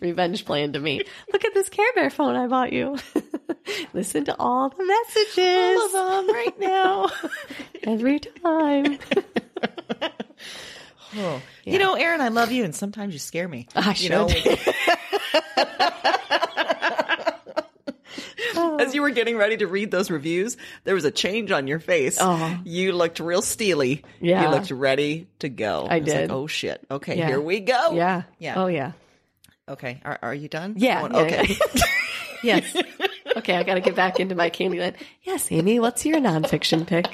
revenge 0.00 0.44
plan 0.44 0.72
to 0.72 0.78
me. 0.80 1.02
Look 1.32 1.44
at 1.44 1.54
this 1.54 1.68
Care 1.68 1.92
Bear 1.94 2.10
phone 2.10 2.36
I 2.36 2.46
bought 2.46 2.72
you. 2.72 2.98
Listen 3.94 4.24
to 4.26 4.36
all 4.38 4.68
the 4.68 4.84
messages. 4.84 5.94
All 5.94 6.18
of 6.18 6.26
them 6.26 6.34
right 6.34 6.60
now. 6.60 7.10
Every 7.84 8.20
time. 8.20 8.98
Oh, 11.14 11.42
you 11.64 11.78
know, 11.78 11.92
Erin, 11.92 12.22
I 12.22 12.28
love 12.28 12.52
you, 12.52 12.64
and 12.64 12.74
sometimes 12.74 13.12
you 13.12 13.18
scare 13.18 13.46
me. 13.46 13.68
I 13.76 13.92
you 13.98 14.08
know, 14.08 14.28
should. 14.28 14.58
as 18.80 18.94
you 18.94 19.02
were 19.02 19.10
getting 19.10 19.36
ready 19.36 19.56
to 19.58 19.66
read 19.66 19.90
those 19.90 20.10
reviews, 20.10 20.56
there 20.84 20.94
was 20.94 21.04
a 21.04 21.10
change 21.10 21.50
on 21.50 21.66
your 21.66 21.78
face. 21.78 22.18
Oh. 22.20 22.58
You 22.64 22.92
looked 22.92 23.20
real 23.20 23.42
steely. 23.42 24.04
Yeah. 24.20 24.42
You 24.42 24.48
looked 24.48 24.70
ready 24.70 25.28
to 25.40 25.48
go. 25.48 25.86
I 25.88 25.94
like, 25.94 26.04
did. 26.04 26.30
oh 26.30 26.46
shit. 26.46 26.84
Okay, 26.90 27.18
Yeah. 27.18 27.28
here 27.28 27.40
we 27.40 27.60
go. 27.60 27.92
Yeah. 27.92 28.22
Yeah. 28.38 28.54
Oh, 28.56 28.66
yeah. 28.66 28.92
Okay. 29.68 30.00
Are, 30.04 30.18
are 30.22 30.34
you 30.34 30.48
done? 30.48 30.74
Yeah. 30.76 31.06
Yeah, 31.06 31.18
okay. 31.18 31.56
yeah. 32.42 32.60
yes. 32.62 32.76
Okay, 33.36 33.56
I 33.56 33.62
got 33.62 33.74
to 33.74 33.80
get 33.80 33.94
back 33.96 34.20
into 34.20 34.34
my 34.34 34.50
Candyland. 34.50 34.94
Yes, 35.22 35.50
Amy, 35.50 35.80
what's 35.80 36.04
your 36.04 36.18
nonfiction 36.18 36.86
pick? 36.86 37.06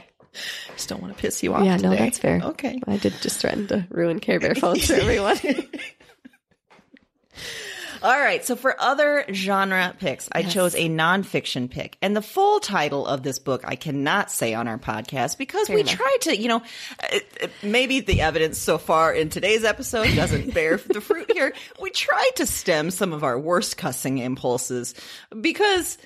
Just 0.74 0.88
don't 0.88 1.02
want 1.02 1.16
to 1.16 1.20
piss 1.20 1.42
you 1.42 1.54
off. 1.54 1.64
Yeah, 1.64 1.76
no, 1.76 1.90
that's 1.94 2.18
fair. 2.18 2.40
Okay. 2.42 2.80
I 2.86 2.96
did 2.96 3.14
just 3.20 3.40
threaten 3.40 3.66
to 3.68 3.86
ruin 3.90 4.20
Care 4.20 4.40
Bear 4.40 4.54
phones 4.54 4.86
for 4.86 4.94
everyone. 4.94 5.38
All 8.02 8.18
right. 8.18 8.44
So 8.44 8.56
for 8.56 8.74
other 8.80 9.24
genre 9.32 9.94
picks, 9.98 10.28
I 10.32 10.42
chose 10.42 10.74
a 10.74 10.88
nonfiction 10.88 11.70
pick. 11.70 11.96
And 12.00 12.16
the 12.16 12.22
full 12.22 12.60
title 12.60 13.06
of 13.06 13.22
this 13.22 13.38
book 13.38 13.62
I 13.66 13.76
cannot 13.76 14.30
say 14.30 14.54
on 14.54 14.68
our 14.68 14.78
podcast 14.78 15.38
because 15.38 15.68
we 15.68 15.80
enough. 15.80 15.94
try 15.94 16.16
to, 16.22 16.36
you 16.36 16.48
know, 16.48 16.62
it- 17.12 17.50
maybe 17.62 18.00
the 18.00 18.20
evidence 18.20 18.58
so 18.58 18.78
far 18.78 19.12
in 19.12 19.28
today's 19.30 19.64
episode 19.64 20.14
doesn't 20.14 20.54
bear 20.54 20.76
the 20.76 21.00
fruit 21.00 21.30
here. 21.32 21.52
We 21.80 21.90
try 21.90 22.30
to 22.36 22.46
stem 22.46 22.90
some 22.90 23.12
of 23.12 23.24
our 23.24 23.38
worst 23.38 23.76
cussing 23.76 24.18
impulses 24.18 24.94
because 25.40 25.98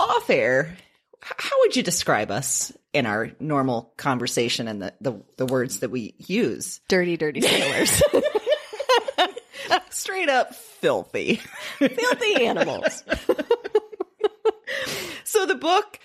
off 0.00 0.28
air, 0.30 0.76
how 1.20 1.58
would 1.60 1.76
you 1.76 1.82
describe 1.82 2.30
us 2.30 2.72
in 2.92 3.04
our 3.06 3.32
normal 3.40 3.92
conversation 3.96 4.66
and 4.68 4.80
the, 4.82 4.94
the, 5.00 5.22
the 5.36 5.46
words 5.46 5.80
that 5.80 5.90
we 5.90 6.14
use? 6.18 6.80
dirty, 6.88 7.16
dirty 7.16 7.40
sailors. 7.40 8.02
Straight 9.90 10.28
up 10.28 10.54
filthy. 10.54 11.40
Filthy 11.78 12.46
animals. 12.46 13.04
So 15.24 15.44
the 15.44 15.54
book 15.54 15.98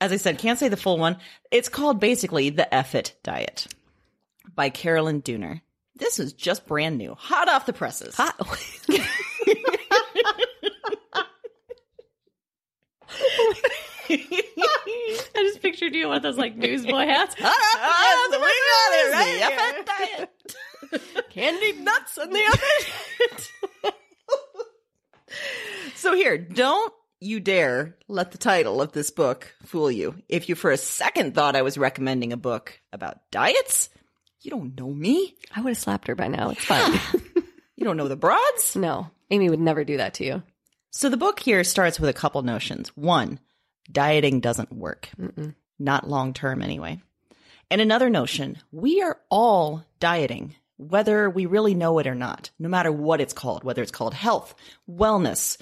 as 0.00 0.12
I 0.12 0.16
said, 0.16 0.38
can't 0.38 0.58
say 0.58 0.68
the 0.68 0.76
full 0.76 0.98
one. 0.98 1.18
It's 1.50 1.68
called 1.68 2.00
basically 2.00 2.50
the 2.50 2.72
F-it 2.74 3.14
Diet 3.22 3.66
by 4.54 4.70
Caroline 4.70 5.20
Dooner. 5.20 5.60
This 5.94 6.18
is 6.18 6.32
just 6.32 6.66
brand 6.66 6.96
new, 6.96 7.14
hot 7.14 7.48
off 7.48 7.66
the 7.66 7.74
presses. 7.74 8.14
Hot. 8.16 8.34
I 14.12 15.44
just 15.44 15.60
pictured 15.60 15.94
you 15.94 16.08
with 16.08 16.22
those 16.22 16.38
like 16.38 16.56
newsboy 16.56 17.04
hats. 17.06 17.36
Ah, 17.40 18.28
we 18.30 18.38
got 18.38 18.48
it, 18.48 19.12
right? 19.12 19.76
The 19.76 19.84
Diet. 19.84 20.56
Candied 21.30 21.80
nuts 21.80 22.18
in 22.18 22.30
the 22.30 22.46
oven. 22.46 23.92
So 25.94 26.14
here, 26.14 26.38
don't 26.38 26.92
you 27.20 27.40
dare 27.40 27.96
let 28.08 28.32
the 28.32 28.38
title 28.38 28.80
of 28.80 28.92
this 28.92 29.10
book 29.10 29.54
fool 29.64 29.90
you. 29.90 30.14
If 30.28 30.48
you 30.48 30.54
for 30.54 30.70
a 30.70 30.76
second 30.78 31.34
thought 31.34 31.54
I 31.56 31.62
was 31.62 31.76
recommending 31.76 32.32
a 32.32 32.38
book 32.38 32.80
about 32.92 33.18
diets, 33.30 33.90
you 34.40 34.50
don't 34.50 34.76
know 34.78 34.90
me. 34.90 35.36
I 35.54 35.60
would 35.60 35.70
have 35.70 35.78
slapped 35.78 36.08
her 36.08 36.14
by 36.14 36.28
now. 36.28 36.50
It's 36.50 36.64
fine. 36.64 36.98
You 37.76 37.84
don't 37.84 37.96
know 37.96 38.08
the 38.08 38.16
broads. 38.16 38.76
no, 38.76 39.10
Amy 39.30 39.48
would 39.48 39.58
never 39.58 39.84
do 39.84 39.96
that 39.96 40.12
to 40.14 40.24
you. 40.24 40.42
So 40.90 41.08
the 41.08 41.16
book 41.16 41.40
here 41.40 41.64
starts 41.64 41.98
with 41.98 42.10
a 42.10 42.14
couple 42.14 42.42
notions. 42.42 42.94
One, 42.94 43.40
dieting 43.90 44.40
doesn't 44.40 44.70
work. 44.70 45.08
Not 45.78 46.06
long 46.06 46.34
term 46.34 46.60
anyway. 46.60 47.00
And 47.70 47.80
another 47.80 48.10
notion, 48.10 48.58
we 48.70 49.00
are 49.00 49.16
all 49.30 49.82
dieting, 49.98 50.56
whether 50.80 51.28
we 51.28 51.46
really 51.46 51.74
know 51.74 51.98
it 51.98 52.06
or 52.06 52.14
not, 52.14 52.50
no 52.58 52.68
matter 52.68 52.90
what 52.90 53.20
it's 53.20 53.34
called, 53.34 53.64
whether 53.64 53.82
it's 53.82 53.90
called 53.90 54.14
health, 54.14 54.54
wellness, 54.90 55.60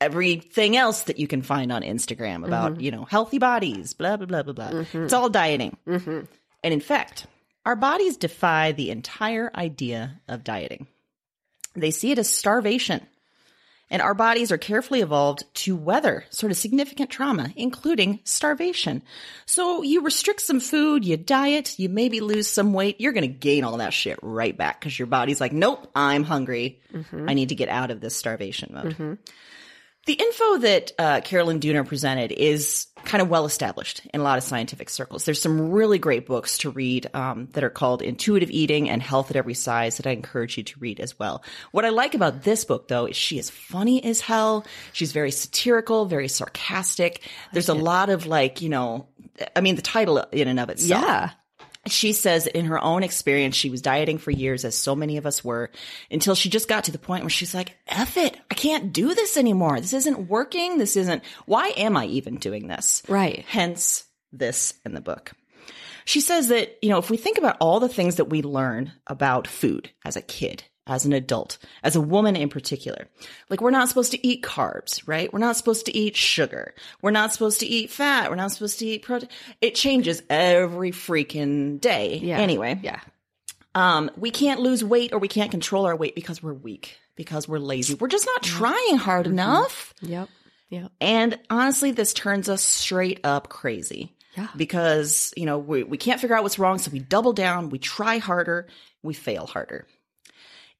everything 0.00 0.76
else 0.76 1.02
that 1.02 1.18
you 1.18 1.26
can 1.26 1.42
find 1.42 1.72
on 1.72 1.82
Instagram 1.82 2.46
about, 2.46 2.72
mm-hmm. 2.72 2.80
you 2.82 2.90
know, 2.92 3.04
healthy 3.04 3.38
bodies, 3.38 3.94
blah, 3.94 4.16
blah, 4.16 4.26
blah, 4.26 4.42
blah, 4.44 4.52
blah. 4.52 4.70
Mm-hmm. 4.70 5.04
It's 5.04 5.12
all 5.12 5.28
dieting. 5.28 5.76
Mm-hmm. 5.86 6.20
And 6.62 6.74
in 6.74 6.80
fact, 6.80 7.26
our 7.66 7.76
bodies 7.76 8.16
defy 8.16 8.72
the 8.72 8.90
entire 8.90 9.50
idea 9.54 10.20
of 10.28 10.44
dieting. 10.44 10.86
They 11.74 11.90
see 11.90 12.12
it 12.12 12.18
as 12.18 12.28
starvation. 12.28 13.04
And 13.90 14.02
our 14.02 14.14
bodies 14.14 14.52
are 14.52 14.58
carefully 14.58 15.00
evolved 15.00 15.44
to 15.54 15.74
weather 15.74 16.24
sort 16.30 16.52
of 16.52 16.58
significant 16.58 17.10
trauma, 17.10 17.52
including 17.56 18.20
starvation. 18.24 19.02
So 19.46 19.82
you 19.82 20.02
restrict 20.02 20.42
some 20.42 20.60
food, 20.60 21.04
you 21.04 21.16
diet, 21.16 21.78
you 21.78 21.88
maybe 21.88 22.20
lose 22.20 22.48
some 22.48 22.74
weight, 22.74 23.00
you're 23.00 23.12
going 23.12 23.22
to 23.22 23.28
gain 23.28 23.64
all 23.64 23.78
that 23.78 23.94
shit 23.94 24.18
right 24.22 24.56
back 24.56 24.80
because 24.80 24.98
your 24.98 25.06
body's 25.06 25.40
like, 25.40 25.52
nope, 25.52 25.90
I'm 25.94 26.24
hungry. 26.24 26.80
Mm-hmm. 26.92 27.28
I 27.28 27.34
need 27.34 27.48
to 27.48 27.54
get 27.54 27.68
out 27.70 27.90
of 27.90 28.00
this 28.00 28.14
starvation 28.14 28.72
mode. 28.74 28.92
Mm-hmm. 28.92 29.14
The 30.08 30.14
info 30.14 30.58
that 30.60 30.92
uh, 30.98 31.20
Caroline 31.20 31.60
Dooner 31.60 31.86
presented 31.86 32.32
is 32.32 32.86
kind 33.04 33.20
of 33.20 33.28
well 33.28 33.44
established 33.44 34.00
in 34.14 34.20
a 34.20 34.22
lot 34.22 34.38
of 34.38 34.42
scientific 34.42 34.88
circles. 34.88 35.26
There's 35.26 35.38
some 35.38 35.70
really 35.70 35.98
great 35.98 36.24
books 36.24 36.56
to 36.58 36.70
read 36.70 37.10
um, 37.12 37.48
that 37.52 37.62
are 37.62 37.68
called 37.68 38.00
Intuitive 38.00 38.50
Eating 38.50 38.88
and 38.88 39.02
Health 39.02 39.28
at 39.28 39.36
Every 39.36 39.52
Size 39.52 39.98
that 39.98 40.06
I 40.06 40.12
encourage 40.12 40.56
you 40.56 40.64
to 40.64 40.80
read 40.80 40.98
as 40.98 41.18
well. 41.18 41.44
What 41.72 41.84
I 41.84 41.90
like 41.90 42.14
about 42.14 42.42
this 42.42 42.64
book, 42.64 42.88
though, 42.88 43.04
is 43.04 43.16
she 43.16 43.38
is 43.38 43.50
funny 43.50 44.02
as 44.02 44.22
hell. 44.22 44.64
She's 44.94 45.12
very 45.12 45.30
satirical, 45.30 46.06
very 46.06 46.28
sarcastic. 46.28 47.28
There's 47.52 47.68
a 47.68 47.74
lot 47.74 48.08
of 48.08 48.24
like, 48.24 48.62
you 48.62 48.70
know, 48.70 49.08
I 49.54 49.60
mean, 49.60 49.74
the 49.74 49.82
title 49.82 50.24
in 50.32 50.48
and 50.48 50.58
of 50.58 50.70
itself 50.70 51.02
Yeah. 51.02 51.30
She 51.88 52.12
says 52.12 52.46
in 52.46 52.66
her 52.66 52.82
own 52.82 53.02
experience, 53.02 53.56
she 53.56 53.70
was 53.70 53.82
dieting 53.82 54.18
for 54.18 54.30
years, 54.30 54.64
as 54.64 54.74
so 54.74 54.94
many 54.94 55.16
of 55.16 55.26
us 55.26 55.44
were, 55.44 55.70
until 56.10 56.34
she 56.34 56.48
just 56.48 56.68
got 56.68 56.84
to 56.84 56.92
the 56.92 56.98
point 56.98 57.22
where 57.22 57.30
she's 57.30 57.54
like, 57.54 57.76
F 57.86 58.16
it. 58.16 58.36
I 58.50 58.54
can't 58.54 58.92
do 58.92 59.14
this 59.14 59.36
anymore. 59.36 59.80
This 59.80 59.92
isn't 59.92 60.28
working. 60.28 60.78
This 60.78 60.96
isn't, 60.96 61.22
why 61.46 61.68
am 61.76 61.96
I 61.96 62.06
even 62.06 62.36
doing 62.36 62.68
this? 62.68 63.02
Right. 63.08 63.44
Hence 63.46 64.04
this 64.32 64.74
in 64.84 64.94
the 64.94 65.00
book. 65.00 65.32
She 66.04 66.20
says 66.20 66.48
that, 66.48 66.78
you 66.80 66.88
know, 66.88 66.98
if 66.98 67.10
we 67.10 67.18
think 67.18 67.36
about 67.36 67.58
all 67.60 67.80
the 67.80 67.88
things 67.88 68.16
that 68.16 68.30
we 68.30 68.40
learn 68.40 68.92
about 69.06 69.46
food 69.46 69.90
as 70.04 70.16
a 70.16 70.22
kid, 70.22 70.64
as 70.88 71.04
an 71.04 71.12
adult, 71.12 71.58
as 71.82 71.94
a 71.94 72.00
woman 72.00 72.34
in 72.34 72.48
particular, 72.48 73.06
like 73.50 73.60
we're 73.60 73.70
not 73.70 73.88
supposed 73.88 74.10
to 74.12 74.26
eat 74.26 74.42
carbs, 74.42 75.02
right? 75.06 75.32
We're 75.32 75.38
not 75.38 75.56
supposed 75.56 75.86
to 75.86 75.96
eat 75.96 76.16
sugar. 76.16 76.74
We're 77.02 77.10
not 77.10 77.32
supposed 77.32 77.60
to 77.60 77.66
eat 77.66 77.90
fat. 77.90 78.30
We're 78.30 78.36
not 78.36 78.50
supposed 78.52 78.78
to 78.80 78.86
eat 78.86 79.02
protein. 79.02 79.28
It 79.60 79.74
changes 79.74 80.22
every 80.30 80.90
freaking 80.90 81.80
day. 81.80 82.18
Yeah. 82.18 82.38
Anyway, 82.38 82.80
Yeah. 82.82 83.00
um, 83.74 84.10
we 84.16 84.30
can't 84.30 84.60
lose 84.60 84.82
weight 84.82 85.12
or 85.12 85.18
we 85.18 85.28
can't 85.28 85.50
control 85.50 85.86
our 85.86 85.94
weight 85.96 86.14
because 86.14 86.42
we're 86.42 86.54
weak, 86.54 86.98
because 87.16 87.46
we're 87.46 87.58
lazy. 87.58 87.94
We're 87.94 88.08
just 88.08 88.26
not 88.26 88.42
trying 88.42 88.96
hard 88.96 89.26
enough. 89.26 89.94
Yep. 90.00 90.28
Yep. 90.70 90.92
And 91.00 91.38
honestly, 91.50 91.92
this 91.92 92.12
turns 92.12 92.48
us 92.48 92.62
straight 92.62 93.20
up 93.24 93.48
crazy. 93.48 94.14
Yeah. 94.36 94.48
Because, 94.56 95.32
you 95.36 95.46
know, 95.46 95.58
we, 95.58 95.82
we 95.82 95.96
can't 95.96 96.20
figure 96.20 96.36
out 96.36 96.42
what's 96.42 96.58
wrong. 96.58 96.78
So 96.78 96.90
we 96.90 96.98
double 97.00 97.32
down, 97.32 97.70
we 97.70 97.78
try 97.78 98.18
harder, 98.18 98.68
we 99.02 99.14
fail 99.14 99.46
harder. 99.46 99.86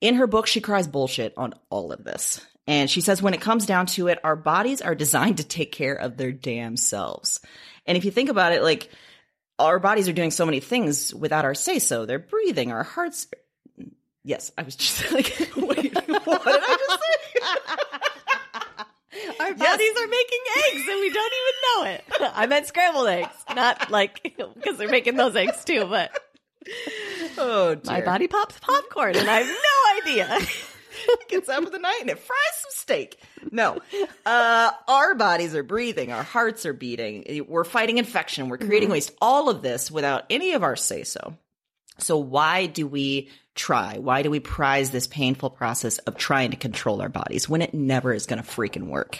In 0.00 0.14
her 0.16 0.26
book, 0.26 0.46
she 0.46 0.60
cries 0.60 0.86
bullshit 0.86 1.34
on 1.36 1.54
all 1.70 1.92
of 1.92 2.04
this. 2.04 2.40
And 2.66 2.90
she 2.90 3.00
says 3.00 3.22
when 3.22 3.34
it 3.34 3.40
comes 3.40 3.66
down 3.66 3.86
to 3.86 4.08
it, 4.08 4.18
our 4.22 4.36
bodies 4.36 4.82
are 4.82 4.94
designed 4.94 5.38
to 5.38 5.44
take 5.44 5.72
care 5.72 5.94
of 5.94 6.16
their 6.16 6.32
damn 6.32 6.76
selves. 6.76 7.40
And 7.86 7.96
if 7.96 8.04
you 8.04 8.10
think 8.10 8.28
about 8.28 8.52
it, 8.52 8.62
like 8.62 8.90
our 9.58 9.78
bodies 9.78 10.08
are 10.08 10.12
doing 10.12 10.30
so 10.30 10.44
many 10.44 10.60
things 10.60 11.14
without 11.14 11.44
our 11.44 11.54
say 11.54 11.78
so. 11.78 12.06
They're 12.06 12.18
breathing, 12.18 12.70
our 12.70 12.84
hearts. 12.84 13.26
Yes, 14.22 14.52
I 14.58 14.62
was 14.62 14.76
just 14.76 15.10
like, 15.12 15.50
wait, 15.56 15.94
what 16.06 16.44
did 16.44 16.62
I 16.62 16.76
just 16.76 17.00
say? 17.00 17.04
Our 19.40 19.54
bodies 19.54 19.92
are 19.96 20.06
making 20.06 20.38
eggs 20.56 20.88
and 20.88 21.00
we 21.00 21.10
don't 21.10 21.32
even 21.32 21.54
know 21.62 21.90
it. 21.90 22.04
I 22.34 22.46
meant 22.46 22.66
scrambled 22.66 23.08
eggs, 23.08 23.34
not 23.54 23.90
like 23.90 24.22
because 24.22 24.78
they're 24.78 24.88
making 24.88 25.16
those 25.16 25.34
eggs 25.34 25.64
too. 25.64 25.86
But 25.86 26.10
Oh, 27.40 27.76
dear. 27.76 27.92
my 27.92 28.00
body 28.00 28.26
pops 28.26 28.58
popcorn 28.58 29.14
and 29.16 29.30
I 29.30 29.40
have 29.42 29.46
no 29.46 30.10
idea. 30.10 30.38
gets 31.28 31.48
up 31.48 31.64
in 31.64 31.70
the 31.70 31.78
night 31.78 31.98
and 32.00 32.10
it 32.10 32.18
fries 32.18 32.38
some 32.54 32.70
steak. 32.72 33.20
No, 33.52 33.78
uh, 34.26 34.70
our 34.88 35.14
bodies 35.14 35.54
are 35.54 35.62
breathing, 35.62 36.12
our 36.12 36.22
hearts 36.22 36.66
are 36.66 36.72
beating, 36.72 37.46
we're 37.48 37.64
fighting 37.64 37.98
infection, 37.98 38.48
we're 38.48 38.58
creating 38.58 38.90
waste. 38.90 39.12
All 39.20 39.48
of 39.48 39.62
this 39.62 39.90
without 39.90 40.24
any 40.30 40.52
of 40.52 40.62
our 40.62 40.76
say 40.76 41.04
so. 41.04 41.36
So 41.98 42.18
why 42.18 42.66
do 42.66 42.86
we 42.86 43.30
try? 43.54 43.98
Why 43.98 44.22
do 44.22 44.30
we 44.30 44.40
prize 44.40 44.90
this 44.90 45.06
painful 45.06 45.50
process 45.50 45.98
of 45.98 46.16
trying 46.16 46.52
to 46.52 46.56
control 46.56 47.02
our 47.02 47.08
bodies 47.08 47.48
when 47.48 47.62
it 47.62 47.74
never 47.74 48.12
is 48.12 48.26
going 48.26 48.42
to 48.42 48.48
freaking 48.48 48.86
work? 48.88 49.18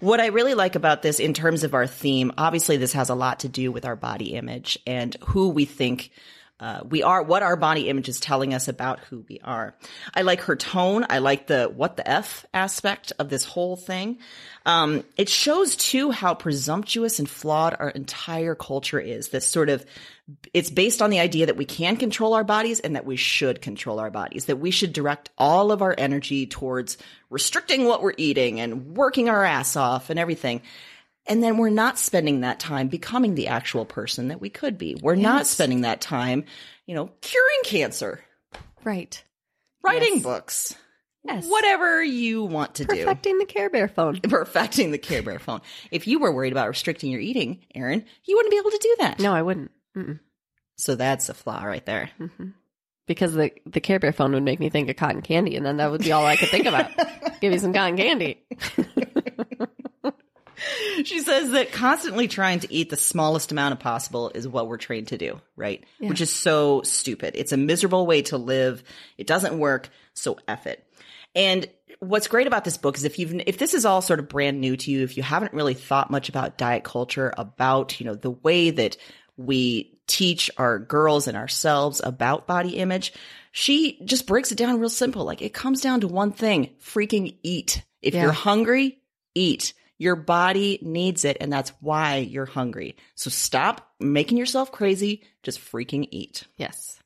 What 0.00 0.20
I 0.20 0.26
really 0.26 0.54
like 0.54 0.74
about 0.74 1.02
this 1.02 1.20
in 1.20 1.34
terms 1.34 1.64
of 1.64 1.74
our 1.74 1.86
theme, 1.86 2.32
obviously 2.38 2.78
this 2.78 2.94
has 2.94 3.10
a 3.10 3.14
lot 3.14 3.40
to 3.40 3.48
do 3.48 3.70
with 3.70 3.84
our 3.84 3.96
body 3.96 4.34
image 4.34 4.78
and 4.86 5.14
who 5.26 5.48
we 5.48 5.64
think 5.66 6.10
uh, 6.58 6.80
we 6.88 7.02
are, 7.02 7.22
what 7.22 7.42
our 7.42 7.56
body 7.56 7.88
image 7.88 8.08
is 8.08 8.18
telling 8.18 8.54
us 8.54 8.66
about 8.66 9.00
who 9.00 9.24
we 9.28 9.40
are. 9.44 9.74
I 10.14 10.22
like 10.22 10.40
her 10.42 10.56
tone. 10.56 11.04
I 11.10 11.18
like 11.18 11.46
the 11.48 11.64
what 11.64 11.96
the 11.98 12.08
F 12.08 12.46
aspect 12.54 13.12
of 13.18 13.28
this 13.28 13.44
whole 13.44 13.76
thing. 13.76 14.18
Um, 14.64 15.04
it 15.18 15.28
shows 15.28 15.76
too 15.76 16.10
how 16.10 16.34
presumptuous 16.34 17.18
and 17.18 17.28
flawed 17.28 17.76
our 17.78 17.90
entire 17.90 18.54
culture 18.54 18.98
is. 18.98 19.28
This 19.28 19.46
sort 19.46 19.68
of, 19.68 19.84
it's 20.54 20.70
based 20.70 21.02
on 21.02 21.10
the 21.10 21.20
idea 21.20 21.46
that 21.46 21.58
we 21.58 21.66
can 21.66 21.98
control 21.98 22.32
our 22.32 22.44
bodies 22.44 22.80
and 22.80 22.96
that 22.96 23.04
we 23.04 23.16
should 23.16 23.60
control 23.60 24.00
our 24.00 24.10
bodies, 24.10 24.46
that 24.46 24.58
we 24.58 24.70
should 24.70 24.94
direct 24.94 25.28
all 25.36 25.70
of 25.72 25.82
our 25.82 25.94
energy 25.96 26.46
towards 26.46 26.96
restricting 27.28 27.84
what 27.84 28.02
we're 28.02 28.14
eating 28.16 28.60
and 28.60 28.96
working 28.96 29.28
our 29.28 29.44
ass 29.44 29.76
off 29.76 30.08
and 30.08 30.18
everything. 30.18 30.62
And 31.28 31.42
then 31.42 31.56
we're 31.58 31.70
not 31.70 31.98
spending 31.98 32.40
that 32.40 32.60
time 32.60 32.88
becoming 32.88 33.34
the 33.34 33.48
actual 33.48 33.84
person 33.84 34.28
that 34.28 34.40
we 34.40 34.48
could 34.48 34.78
be. 34.78 34.96
We're 35.02 35.16
not 35.16 35.46
spending 35.46 35.80
that 35.80 36.00
time, 36.00 36.44
you 36.86 36.94
know, 36.94 37.10
curing 37.20 37.60
cancer, 37.64 38.20
right. 38.84 39.22
writing 39.82 40.14
Yes. 40.14 40.22
books, 40.22 40.74
Yes. 41.24 41.46
whatever 41.48 42.02
you 42.04 42.44
want 42.44 42.76
to 42.76 42.84
do. 42.84 42.96
Perfecting 42.96 43.38
the 43.38 43.44
Care 43.44 43.68
Bear 43.70 43.88
phone. 43.88 44.20
Perfecting 44.22 44.92
the 44.92 44.98
Care 44.98 45.22
Bear 45.22 45.40
phone. 45.40 45.60
If 45.90 46.06
you 46.06 46.20
were 46.20 46.32
worried 46.32 46.52
about 46.52 46.68
restricting 46.68 47.10
your 47.10 47.20
eating, 47.20 47.64
Erin, 47.74 48.04
you 48.24 48.36
wouldn't 48.36 48.52
be 48.52 48.58
able 48.58 48.70
to 48.70 48.78
do 48.80 48.96
that. 49.00 49.18
No, 49.18 49.32
I 49.34 49.42
wouldn't. 49.42 49.72
So 50.76 50.94
that's 50.94 51.28
a 51.28 51.34
flaw 51.34 51.64
right 51.64 51.84
there. 51.86 52.10
Mm-hmm. 52.20 52.50
Because 53.06 53.34
the 53.34 53.50
the 53.64 53.80
Care 53.80 53.98
Bear 53.98 54.12
phone 54.12 54.32
would 54.32 54.42
make 54.42 54.60
me 54.60 54.68
think 54.68 54.88
of 54.90 54.96
cotton 54.96 55.22
candy, 55.22 55.56
and 55.56 55.64
then 55.64 55.76
that 55.78 55.90
would 55.90 56.02
be 56.02 56.12
all 56.12 56.26
I 56.26 56.36
could 56.36 56.48
think 56.50 56.66
about. 56.66 56.90
Give 57.40 57.52
me 57.52 57.58
some 57.58 57.72
cotton 57.72 57.96
candy. 57.96 58.44
She 61.04 61.20
says 61.20 61.50
that 61.50 61.72
constantly 61.72 62.26
trying 62.28 62.60
to 62.60 62.72
eat 62.72 62.88
the 62.90 62.96
smallest 62.96 63.52
amount 63.52 63.72
of 63.72 63.78
possible 63.80 64.30
is 64.34 64.48
what 64.48 64.66
we're 64.68 64.78
trained 64.78 65.08
to 65.08 65.18
do, 65.18 65.40
right? 65.56 65.84
Which 65.98 66.20
is 66.22 66.32
so 66.32 66.82
stupid. 66.82 67.34
It's 67.36 67.52
a 67.52 67.56
miserable 67.58 68.06
way 68.06 68.22
to 68.22 68.38
live. 68.38 68.82
It 69.18 69.26
doesn't 69.26 69.58
work. 69.58 69.90
So 70.14 70.38
F 70.48 70.66
it. 70.66 70.82
And 71.34 71.68
what's 72.00 72.28
great 72.28 72.46
about 72.46 72.64
this 72.64 72.78
book 72.78 72.96
is 72.96 73.04
if 73.04 73.18
you've, 73.18 73.34
if 73.46 73.58
this 73.58 73.74
is 73.74 73.84
all 73.84 74.00
sort 74.00 74.20
of 74.20 74.28
brand 74.28 74.60
new 74.60 74.76
to 74.78 74.90
you, 74.90 75.02
if 75.04 75.16
you 75.18 75.22
haven't 75.22 75.52
really 75.52 75.74
thought 75.74 76.10
much 76.10 76.30
about 76.30 76.56
diet 76.56 76.82
culture, 76.84 77.32
about, 77.36 78.00
you 78.00 78.06
know, 78.06 78.14
the 78.14 78.30
way 78.30 78.70
that 78.70 78.96
we 79.36 79.98
teach 80.06 80.50
our 80.56 80.78
girls 80.78 81.28
and 81.28 81.36
ourselves 81.36 82.00
about 82.02 82.46
body 82.46 82.76
image, 82.78 83.12
she 83.52 83.98
just 84.04 84.26
breaks 84.26 84.50
it 84.50 84.56
down 84.58 84.80
real 84.80 84.88
simple. 84.88 85.24
Like 85.24 85.42
it 85.42 85.52
comes 85.52 85.80
down 85.82 86.00
to 86.00 86.08
one 86.08 86.32
thing, 86.32 86.70
freaking 86.82 87.36
eat. 87.42 87.82
If 88.00 88.14
Yeah. 88.14 88.22
you're 88.22 88.32
hungry, 88.32 88.98
eat. 89.34 89.74
Your 89.98 90.16
body 90.16 90.78
needs 90.82 91.24
it, 91.24 91.38
and 91.40 91.52
that's 91.52 91.72
why 91.80 92.16
you're 92.16 92.46
hungry. 92.46 92.96
So 93.14 93.30
stop 93.30 93.90
making 93.98 94.38
yourself 94.38 94.72
crazy. 94.72 95.22
Just 95.42 95.60
freaking 95.60 96.06
eat. 96.10 96.44
Yes. 96.56 96.98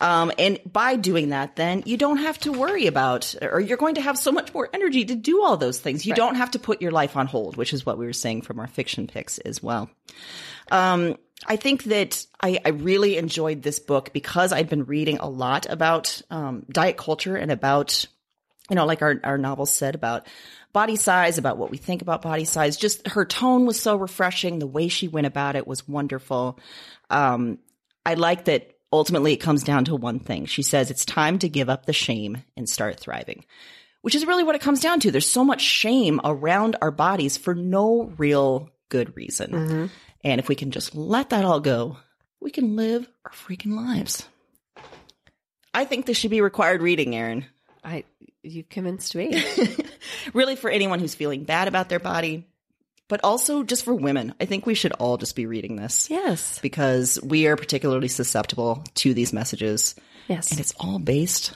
Um, 0.00 0.32
and 0.38 0.58
by 0.64 0.96
doing 0.96 1.30
that, 1.30 1.56
then 1.56 1.82
you 1.84 1.98
don't 1.98 2.16
have 2.16 2.38
to 2.40 2.52
worry 2.52 2.86
about, 2.86 3.34
or 3.42 3.60
you're 3.60 3.76
going 3.76 3.96
to 3.96 4.00
have 4.00 4.16
so 4.16 4.32
much 4.32 4.54
more 4.54 4.68
energy 4.72 5.04
to 5.04 5.14
do 5.14 5.42
all 5.42 5.58
those 5.58 5.78
things. 5.78 6.06
You 6.06 6.14
don't 6.14 6.36
have 6.36 6.52
to 6.52 6.58
put 6.58 6.80
your 6.80 6.90
life 6.90 7.16
on 7.16 7.26
hold, 7.26 7.56
which 7.56 7.74
is 7.74 7.84
what 7.84 7.98
we 7.98 8.06
were 8.06 8.14
saying 8.14 8.42
from 8.42 8.60
our 8.60 8.66
fiction 8.66 9.06
picks 9.06 9.38
as 9.38 9.62
well. 9.62 9.90
Um, 10.70 11.16
I 11.46 11.56
think 11.56 11.84
that 11.84 12.24
I, 12.40 12.60
I 12.64 12.70
really 12.70 13.18
enjoyed 13.18 13.62
this 13.62 13.78
book 13.78 14.12
because 14.12 14.52
I'd 14.52 14.70
been 14.70 14.84
reading 14.84 15.18
a 15.18 15.28
lot 15.28 15.66
about 15.68 16.22
um, 16.30 16.64
diet 16.70 16.96
culture 16.96 17.36
and 17.36 17.50
about, 17.50 18.06
you 18.70 18.76
know, 18.76 18.86
like 18.86 19.02
our, 19.02 19.20
our 19.24 19.36
novel 19.36 19.66
said 19.66 19.94
about 19.94 20.26
body 20.72 20.96
size, 20.96 21.36
about 21.36 21.58
what 21.58 21.70
we 21.70 21.76
think 21.76 22.00
about 22.02 22.22
body 22.22 22.44
size. 22.44 22.76
Just 22.76 23.06
her 23.08 23.24
tone 23.24 23.66
was 23.66 23.80
so 23.80 23.96
refreshing. 23.96 24.58
The 24.58 24.66
way 24.66 24.88
she 24.88 25.08
went 25.08 25.26
about 25.26 25.56
it 25.56 25.66
was 25.66 25.86
wonderful. 25.88 26.58
Um, 27.10 27.58
I 28.06 28.14
like 28.14 28.44
that 28.46 28.76
ultimately 28.92 29.32
it 29.32 29.38
comes 29.38 29.62
down 29.62 29.84
to 29.86 29.96
one 29.96 30.20
thing. 30.20 30.46
She 30.46 30.62
says 30.62 30.90
it's 30.90 31.04
time 31.04 31.38
to 31.40 31.48
give 31.48 31.68
up 31.68 31.86
the 31.86 31.92
shame 31.92 32.38
and 32.56 32.68
start 32.68 32.98
thriving, 32.98 33.44
which 34.02 34.14
is 34.14 34.26
really 34.26 34.44
what 34.44 34.54
it 34.54 34.60
comes 34.60 34.80
down 34.80 35.00
to. 35.00 35.10
There's 35.10 35.30
so 35.30 35.44
much 35.44 35.60
shame 35.60 36.20
around 36.24 36.76
our 36.80 36.90
bodies 36.90 37.36
for 37.36 37.54
no 37.54 38.12
real 38.16 38.70
good 38.88 39.16
reason. 39.16 39.52
And 40.22 40.38
if 40.40 40.48
we 40.48 40.54
can 40.54 40.70
just 40.70 40.94
let 40.94 41.30
that 41.30 41.44
all 41.44 41.60
go, 41.60 41.98
we 42.40 42.50
can 42.50 42.76
live 42.76 43.08
our 43.24 43.32
freaking 43.32 43.74
lives. 43.74 44.28
I 45.72 45.84
think 45.84 46.06
this 46.06 46.16
should 46.16 46.30
be 46.30 46.40
required 46.40 46.82
reading, 46.82 47.14
Erin. 47.14 47.46
I 47.84 48.04
you've 48.42 48.68
convinced 48.68 49.14
me. 49.14 49.42
Really 50.34 50.56
for 50.56 50.70
anyone 50.70 50.98
who's 50.98 51.14
feeling 51.14 51.44
bad 51.44 51.66
about 51.68 51.88
their 51.88 51.98
body, 52.00 52.46
but 53.08 53.20
also 53.24 53.62
just 53.62 53.84
for 53.84 53.94
women. 53.94 54.34
I 54.40 54.44
think 54.44 54.66
we 54.66 54.74
should 54.74 54.92
all 54.92 55.16
just 55.18 55.34
be 55.36 55.46
reading 55.46 55.76
this. 55.76 56.10
yes. 56.10 56.58
Because 56.60 57.18
we 57.22 57.46
are 57.46 57.56
particularly 57.56 58.08
susceptible 58.08 58.84
to 58.96 59.14
these 59.14 59.32
messages. 59.32 59.94
Yes. 60.28 60.50
And 60.50 60.60
it's 60.60 60.74
all 60.78 60.98
based 60.98 61.54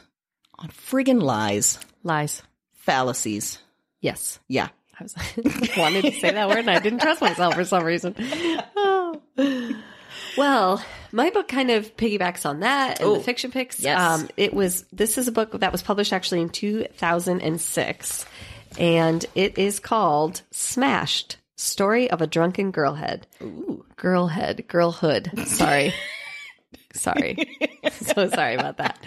on 0.59 0.69
friggin' 0.69 1.21
lies, 1.23 1.79
Lies. 2.05 2.43
fallacies. 2.75 3.59
Yes. 4.01 4.39
Yeah. 4.49 4.69
I 4.99 5.03
was 5.03 5.15
wanted 5.77 6.03
to 6.05 6.13
say 6.13 6.31
that 6.33 6.49
word 6.49 6.59
and 6.59 6.71
I 6.71 6.79
didn't 6.81 7.01
trust 7.01 7.21
myself 7.21 7.55
for 7.55 7.65
some 7.65 7.85
reason. 7.85 8.15
Oh. 8.77 9.21
Well, 10.37 10.85
my 11.15 11.31
book 11.31 11.49
kind 11.49 11.71
of 11.71 11.97
piggybacks 11.97 12.45
on 12.45 12.61
that 12.61 12.99
and 13.01 13.09
Oh, 13.09 13.15
the 13.17 13.23
fiction 13.23 13.51
picks. 13.53 13.81
yes. 13.81 14.01
Um, 14.01 14.29
it 14.37 14.53
was 14.53 14.85
this 14.93 15.17
is 15.17 15.29
a 15.29 15.33
book 15.33 15.53
that 15.61 15.73
was 15.73 15.83
published 15.83 16.13
actually 16.13 16.41
in 16.43 16.49
2006 16.51 18.27
and 18.79 19.25
it 19.35 19.57
is 19.59 19.79
called 19.79 20.43
Smashed: 20.51 21.37
Story 21.57 22.11
of 22.11 22.21
a 22.21 22.27
Drunken 22.27 22.73
Girlhead. 22.73 23.23
Ooh, 23.41 23.85
girlhead, 23.97 24.67
girlhood. 24.67 25.31
Sorry. 25.47 25.95
sorry. 26.95 27.37
so 28.01 28.29
sorry 28.29 28.55
about 28.55 28.79
that. 28.79 28.99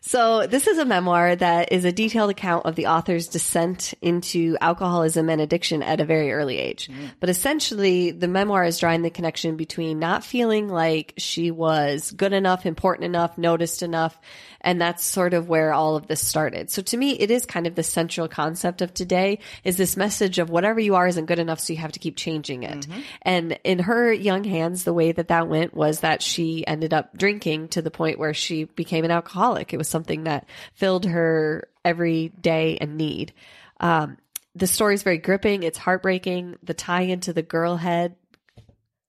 So 0.00 0.46
this 0.46 0.66
is 0.66 0.78
a 0.78 0.84
memoir 0.84 1.36
that 1.36 1.72
is 1.72 1.84
a 1.84 1.92
detailed 1.92 2.30
account 2.30 2.66
of 2.66 2.74
the 2.74 2.86
author's 2.86 3.28
descent 3.28 3.94
into 4.02 4.56
alcoholism 4.60 5.28
and 5.28 5.40
addiction 5.40 5.82
at 5.82 6.00
a 6.00 6.04
very 6.04 6.32
early 6.32 6.58
age. 6.58 6.88
Mm. 6.88 7.12
But 7.20 7.28
essentially, 7.28 8.10
the 8.10 8.26
memoir 8.26 8.64
is 8.64 8.78
drawing 8.78 9.02
the 9.02 9.10
connection 9.10 9.56
between 9.56 9.98
not 9.98 10.24
feeling 10.24 10.68
like 10.68 11.14
she 11.18 11.50
was 11.50 12.10
good 12.10 12.32
enough, 12.32 12.66
important 12.66 13.04
enough, 13.04 13.38
noticed 13.38 13.82
enough, 13.82 14.18
and 14.60 14.80
that's 14.80 15.04
sort 15.04 15.34
of 15.34 15.48
where 15.48 15.72
all 15.72 15.96
of 15.96 16.06
this 16.08 16.20
started. 16.20 16.70
So 16.70 16.82
to 16.82 16.96
me, 16.96 17.12
it 17.12 17.30
is 17.30 17.46
kind 17.46 17.66
of 17.66 17.74
the 17.74 17.82
central 17.82 18.28
concept 18.28 18.82
of 18.82 18.94
today 18.94 19.38
is 19.62 19.76
this 19.76 19.96
message 19.96 20.38
of 20.38 20.50
whatever 20.50 20.80
you 20.80 20.94
are 20.96 21.06
isn't 21.06 21.26
good 21.26 21.38
enough, 21.38 21.60
so 21.60 21.72
you 21.72 21.78
have 21.78 21.92
to 21.92 22.00
keep 22.00 22.16
changing 22.16 22.64
it. 22.64 22.86
Mm-hmm. 22.86 23.00
And 23.22 23.58
in 23.62 23.78
her 23.80 24.12
young 24.12 24.44
hands, 24.44 24.84
the 24.84 24.92
way 24.92 25.12
that 25.12 25.28
that 25.28 25.48
went 25.48 25.74
was 25.74 26.00
that 26.00 26.22
she 26.22 26.66
ended 26.66 26.92
up 26.92 27.16
drinking 27.16 27.31
to 27.40 27.82
the 27.82 27.90
point 27.90 28.18
where 28.18 28.34
she 28.34 28.64
became 28.64 29.04
an 29.04 29.10
alcoholic. 29.10 29.72
It 29.72 29.78
was 29.78 29.88
something 29.88 30.24
that 30.24 30.48
filled 30.74 31.04
her 31.06 31.68
every 31.84 32.28
day 32.28 32.78
and 32.80 32.96
need. 32.96 33.32
Um, 33.80 34.18
the 34.54 34.66
story 34.66 34.94
is 34.94 35.02
very 35.02 35.18
gripping. 35.18 35.62
It's 35.62 35.78
heartbreaking. 35.78 36.56
The 36.62 36.74
tie 36.74 37.02
into 37.02 37.32
the 37.32 37.42
girl 37.42 37.76
head. 37.76 38.16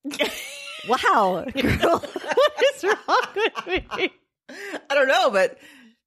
wow. 0.88 1.46
Girl, 1.46 2.00
what 2.00 2.64
is 2.76 2.84
wrong 2.84 3.28
with 3.36 3.68
me? 3.98 4.14
I 4.90 4.96
don't 4.96 5.08
know, 5.08 5.30
but 5.32 5.58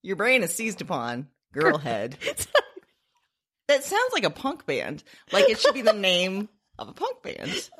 your 0.02 0.16
brain 0.16 0.42
is 0.42 0.54
seized 0.54 0.82
upon. 0.82 1.28
Girlhead. 1.54 2.14
that 3.68 3.84
sounds 3.84 4.12
like 4.12 4.24
a 4.24 4.30
punk 4.30 4.66
band. 4.66 5.02
Like 5.32 5.48
it 5.48 5.58
should 5.58 5.74
be 5.74 5.82
the 5.82 5.92
name 5.92 6.48
of 6.78 6.88
a 6.88 6.92
punk 6.92 7.22
band. 7.22 7.70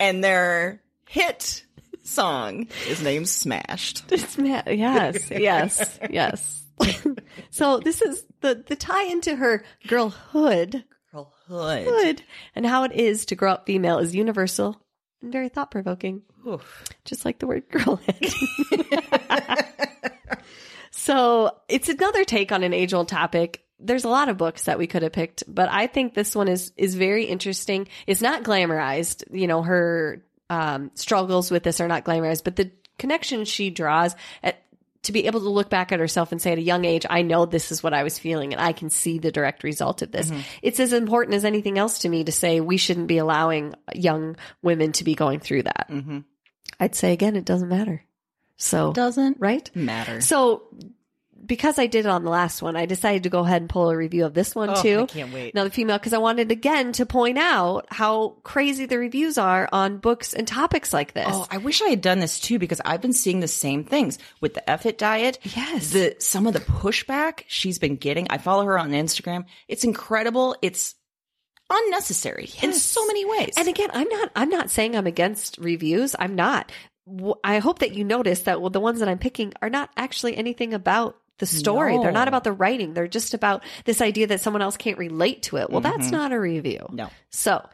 And 0.00 0.24
their 0.24 0.82
hit 1.08 1.64
song 2.08 2.66
is 2.88 3.02
named 3.02 3.28
Smashed. 3.28 4.04
Yes, 4.66 5.30
yes, 5.30 5.98
yes. 6.10 6.64
so 7.50 7.78
this 7.80 8.02
is 8.02 8.24
the 8.40 8.64
the 8.66 8.76
tie 8.76 9.04
into 9.04 9.34
her 9.36 9.64
girlhood, 9.88 10.84
Girlhood. 11.12 11.86
hood, 11.88 12.22
and 12.54 12.64
how 12.66 12.84
it 12.84 12.92
is 12.92 13.26
to 13.26 13.34
grow 13.36 13.52
up 13.52 13.66
female 13.66 13.98
is 13.98 14.14
universal 14.14 14.80
and 15.20 15.32
very 15.32 15.48
thought 15.48 15.70
provoking, 15.70 16.22
just 17.04 17.24
like 17.24 17.38
the 17.40 17.46
word 17.48 17.68
girlhead. 17.68 18.32
so 20.90 21.50
it's 21.68 21.88
another 21.88 22.24
take 22.24 22.52
on 22.52 22.62
an 22.62 22.72
age 22.72 22.94
old 22.94 23.08
topic. 23.08 23.64
There's 23.80 24.04
a 24.04 24.08
lot 24.08 24.28
of 24.28 24.36
books 24.36 24.64
that 24.64 24.78
we 24.78 24.86
could 24.86 25.02
have 25.02 25.12
picked, 25.12 25.44
but 25.46 25.68
I 25.70 25.86
think 25.86 26.14
this 26.14 26.34
one 26.34 26.48
is 26.48 26.72
is 26.76 26.94
very 26.94 27.24
interesting. 27.24 27.88
It's 28.06 28.20
not 28.22 28.42
glamorized, 28.42 29.24
you 29.32 29.46
know, 29.46 29.62
her 29.62 30.24
um, 30.50 30.90
struggles 30.94 31.50
with 31.50 31.62
this 31.62 31.80
are 31.80 31.88
not 31.88 32.04
glamorized, 32.04 32.44
but 32.44 32.56
the 32.56 32.70
connection 32.98 33.44
she 33.44 33.70
draws 33.70 34.14
at 34.42 34.62
to 35.02 35.12
be 35.12 35.26
able 35.26 35.40
to 35.40 35.48
look 35.48 35.70
back 35.70 35.92
at 35.92 36.00
herself 36.00 36.32
and 36.32 36.42
say 36.42 36.50
at 36.52 36.58
a 36.58 36.62
young 36.62 36.84
age, 36.84 37.06
I 37.08 37.22
know 37.22 37.46
this 37.46 37.70
is 37.70 37.82
what 37.84 37.94
I 37.94 38.02
was 38.02 38.18
feeling 38.18 38.52
and 38.52 38.60
I 38.60 38.72
can 38.72 38.90
see 38.90 39.18
the 39.20 39.30
direct 39.30 39.62
result 39.62 40.02
of 40.02 40.10
this. 40.10 40.30
It's 40.60 40.80
as 40.80 40.92
important 40.92 41.34
as 41.36 41.44
anything 41.44 41.78
else 41.78 42.00
to 42.00 42.08
me 42.08 42.24
to 42.24 42.32
say 42.32 42.60
we 42.60 42.76
shouldn't 42.78 43.06
be 43.06 43.18
allowing 43.18 43.74
young 43.94 44.36
women 44.60 44.90
to 44.92 45.04
be 45.04 45.14
going 45.14 45.38
through 45.38 45.62
that. 45.62 45.88
I'd 46.80 46.94
say 46.96 47.12
again, 47.12 47.36
it 47.36 47.44
doesn't 47.44 47.68
matter. 47.68 48.04
So, 48.56 48.92
Doesn't 48.92 49.36
right? 49.38 49.70
matter. 49.74 50.20
So, 50.20 50.64
because 51.44 51.78
I 51.78 51.86
did 51.86 52.06
it 52.06 52.08
on 52.08 52.24
the 52.24 52.30
last 52.30 52.62
one, 52.62 52.76
I 52.76 52.86
decided 52.86 53.22
to 53.22 53.28
go 53.30 53.40
ahead 53.40 53.62
and 53.62 53.68
pull 53.70 53.90
a 53.90 53.96
review 53.96 54.24
of 54.24 54.34
this 54.34 54.54
one 54.54 54.70
Oh, 54.70 54.82
too. 54.82 55.00
I 55.02 55.06
can't 55.06 55.32
wait. 55.32 55.54
Another 55.54 55.70
female, 55.70 55.98
because 55.98 56.12
I 56.12 56.18
wanted 56.18 56.50
again 56.50 56.92
to 56.92 57.06
point 57.06 57.38
out 57.38 57.86
how 57.90 58.36
crazy 58.42 58.86
the 58.86 58.98
reviews 58.98 59.38
are 59.38 59.68
on 59.72 59.98
books 59.98 60.34
and 60.34 60.46
topics 60.46 60.92
like 60.92 61.14
this. 61.14 61.28
Oh, 61.28 61.46
I 61.50 61.58
wish 61.58 61.80
I 61.80 61.88
had 61.88 62.00
done 62.00 62.18
this 62.18 62.38
too 62.40 62.58
because 62.58 62.80
I've 62.84 63.00
been 63.00 63.12
seeing 63.12 63.40
the 63.40 63.48
same 63.48 63.84
things 63.84 64.18
with 64.40 64.54
the 64.54 64.68
F-it 64.68 64.98
diet. 64.98 65.38
Yes. 65.42 65.90
The 65.90 66.16
some 66.18 66.46
of 66.46 66.52
the 66.52 66.60
pushback 66.60 67.44
she's 67.46 67.78
been 67.78 67.96
getting. 67.96 68.26
I 68.30 68.38
follow 68.38 68.64
her 68.64 68.78
on 68.78 68.90
Instagram. 68.90 69.44
It's 69.68 69.84
incredible. 69.84 70.56
It's 70.62 70.94
unnecessary 71.70 72.50
in 72.62 72.72
so 72.72 73.06
many 73.06 73.24
ways. 73.24 73.54
And 73.56 73.68
again, 73.68 73.90
I'm 73.92 74.08
not. 74.08 74.30
I'm 74.34 74.48
not 74.48 74.70
saying 74.70 74.96
I'm 74.96 75.06
against 75.06 75.58
reviews. 75.58 76.16
I'm 76.18 76.34
not. 76.34 76.72
I 77.42 77.58
hope 77.58 77.78
that 77.78 77.94
you 77.94 78.04
notice 78.04 78.42
that 78.42 78.60
well, 78.60 78.70
the 78.70 78.80
ones 78.80 79.00
that 79.00 79.08
I'm 79.08 79.18
picking 79.18 79.52
are 79.62 79.70
not 79.70 79.90
actually 79.96 80.36
anything 80.36 80.74
about 80.74 81.16
the 81.38 81.46
story. 81.46 81.98
They're 81.98 82.12
not 82.12 82.28
about 82.28 82.44
the 82.44 82.52
writing. 82.52 82.94
They're 82.94 83.08
just 83.08 83.34
about 83.34 83.64
this 83.84 84.00
idea 84.00 84.26
that 84.28 84.40
someone 84.40 84.62
else 84.62 84.76
can't 84.76 84.98
relate 84.98 85.42
to 85.44 85.56
it. 85.56 85.70
Well, 85.70 85.80
that's 85.80 86.06
mm-hmm. 86.06 86.16
not 86.16 86.32
a 86.32 86.40
review. 86.40 86.86
no. 86.92 87.08
So, 87.30 87.66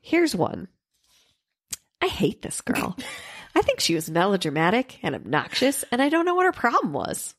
here's 0.00 0.34
one. 0.34 0.68
I 2.00 2.08
hate 2.08 2.42
this 2.42 2.60
girl. 2.60 2.96
I 3.54 3.62
think 3.62 3.80
she 3.80 3.94
was 3.94 4.10
melodramatic 4.10 4.98
and 5.02 5.14
obnoxious, 5.14 5.84
and 5.92 6.00
I 6.00 6.08
don't 6.08 6.24
know 6.24 6.34
what 6.34 6.46
her 6.46 6.52
problem 6.52 6.92
was. 6.92 7.34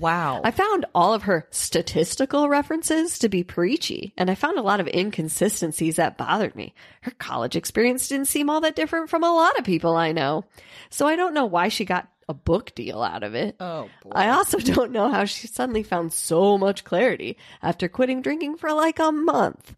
Wow. 0.00 0.40
I 0.42 0.50
found 0.50 0.84
all 0.94 1.14
of 1.14 1.22
her 1.22 1.46
statistical 1.50 2.48
references 2.48 3.20
to 3.20 3.28
be 3.28 3.44
preachy, 3.44 4.12
and 4.16 4.30
I 4.30 4.34
found 4.34 4.58
a 4.58 4.62
lot 4.62 4.80
of 4.80 4.88
inconsistencies 4.88 5.96
that 5.96 6.18
bothered 6.18 6.56
me. 6.56 6.74
Her 7.02 7.12
college 7.12 7.54
experience 7.54 8.08
didn't 8.08 8.26
seem 8.26 8.50
all 8.50 8.60
that 8.62 8.74
different 8.74 9.10
from 9.10 9.22
a 9.22 9.32
lot 9.32 9.58
of 9.58 9.64
people 9.64 9.96
I 9.96 10.10
know. 10.12 10.44
So 10.90 11.06
I 11.06 11.14
don't 11.14 11.34
know 11.34 11.46
why 11.46 11.68
she 11.68 11.84
got 11.84 12.08
a 12.28 12.34
book 12.34 12.74
deal 12.74 13.02
out 13.02 13.22
of 13.22 13.34
it. 13.34 13.56
oh 13.60 13.88
boy. 14.02 14.10
I 14.12 14.30
also 14.30 14.58
don't 14.58 14.92
know 14.92 15.08
how 15.10 15.24
she 15.24 15.46
suddenly 15.46 15.82
found 15.82 16.12
so 16.12 16.58
much 16.58 16.84
clarity 16.84 17.36
after 17.62 17.88
quitting 17.88 18.22
drinking 18.22 18.56
for 18.56 18.72
like 18.72 18.98
a 18.98 19.12
month. 19.12 19.74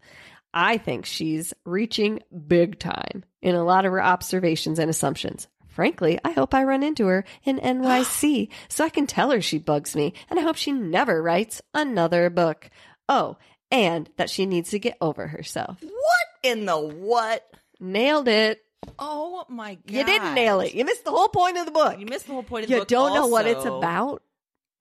I 0.53 0.77
think 0.77 1.05
she's 1.05 1.53
reaching 1.63 2.23
big 2.47 2.79
time 2.79 3.23
in 3.41 3.53
a 3.55 3.63
lot 3.63 3.85
of 3.85 3.91
her 3.91 4.01
observations 4.01 4.79
and 4.79 4.89
assumptions. 4.89 5.47
Frankly, 5.67 6.19
I 6.25 6.31
hope 6.31 6.53
I 6.55 6.63
run 6.63 6.81
into 6.83 7.05
her 7.05 7.23
in 7.45 7.59
NYC 7.59 8.49
so 8.67 8.83
I 8.83 8.89
can 8.89 9.05
tell 9.05 9.29
her 9.31 9.41
she 9.41 9.59
bugs 9.59 9.95
me, 9.95 10.13
and 10.29 10.39
I 10.39 10.43
hope 10.43 10.55
she 10.55 10.71
never 10.71 11.21
writes 11.21 11.61
another 11.73 12.29
book. 12.31 12.69
Oh, 13.07 13.37
and 13.71 14.09
that 14.17 14.31
she 14.31 14.45
needs 14.47 14.71
to 14.71 14.79
get 14.79 14.97
over 14.99 15.27
herself. 15.27 15.77
what 15.81 16.27
in 16.41 16.65
the 16.65 16.77
what? 16.77 17.45
Nailed 17.79 18.27
it. 18.27 18.63
Oh 18.97 19.45
my 19.49 19.75
god. 19.75 19.81
You 19.87 20.03
didn't 20.05 20.33
nail 20.33 20.59
it. 20.61 20.73
You 20.73 20.85
missed 20.85 21.05
the 21.05 21.11
whole 21.11 21.29
point 21.29 21.57
of 21.57 21.65
the 21.65 21.71
book. 21.71 21.99
You 21.99 22.05
missed 22.05 22.27
the 22.27 22.33
whole 22.33 22.43
point 22.43 22.63
of 22.63 22.69
the 22.69 22.75
You 22.75 22.81
book. 22.81 22.91
You 22.91 22.97
don't 22.97 23.13
know 23.13 23.27
what 23.27 23.47
it's 23.47 23.65
about. 23.65 24.21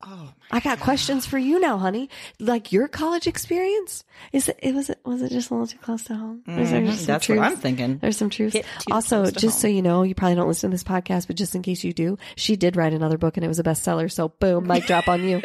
Oh, 0.00 0.32
I 0.52 0.60
got 0.60 0.78
questions 0.78 1.26
for 1.26 1.38
you 1.38 1.58
now, 1.58 1.76
honey. 1.76 2.08
Like 2.38 2.70
your 2.70 2.86
college 2.86 3.26
experience? 3.26 4.04
Is 4.32 4.48
it, 4.48 4.58
it 4.62 4.72
was 4.72 4.90
it 4.90 5.00
was 5.04 5.22
it 5.22 5.32
just 5.32 5.50
a 5.50 5.54
little 5.54 5.66
too 5.66 5.78
close 5.78 6.04
to 6.04 6.14
home? 6.14 6.44
Or 6.46 6.60
is 6.60 6.70
there 6.70 6.84
just 6.86 7.00
some 7.00 7.06
That's 7.06 7.28
what? 7.28 7.38
I'm 7.38 7.56
thinking. 7.56 7.98
There's 7.98 8.16
some 8.16 8.30
too 8.30 8.48
Also, 8.92 9.24
just 9.24 9.42
home. 9.42 9.50
so 9.50 9.66
you 9.66 9.82
know, 9.82 10.04
you 10.04 10.14
probably 10.14 10.36
don't 10.36 10.46
listen 10.46 10.70
to 10.70 10.74
this 10.74 10.84
podcast, 10.84 11.26
but 11.26 11.34
just 11.34 11.56
in 11.56 11.62
case 11.62 11.82
you 11.82 11.92
do, 11.92 12.16
she 12.36 12.54
did 12.54 12.76
write 12.76 12.92
another 12.92 13.18
book 13.18 13.36
and 13.36 13.44
it 13.44 13.48
was 13.48 13.58
a 13.58 13.64
bestseller. 13.64 14.10
So 14.10 14.28
boom, 14.28 14.68
mic 14.68 14.86
drop 14.86 15.08
on 15.08 15.24
you. 15.24 15.42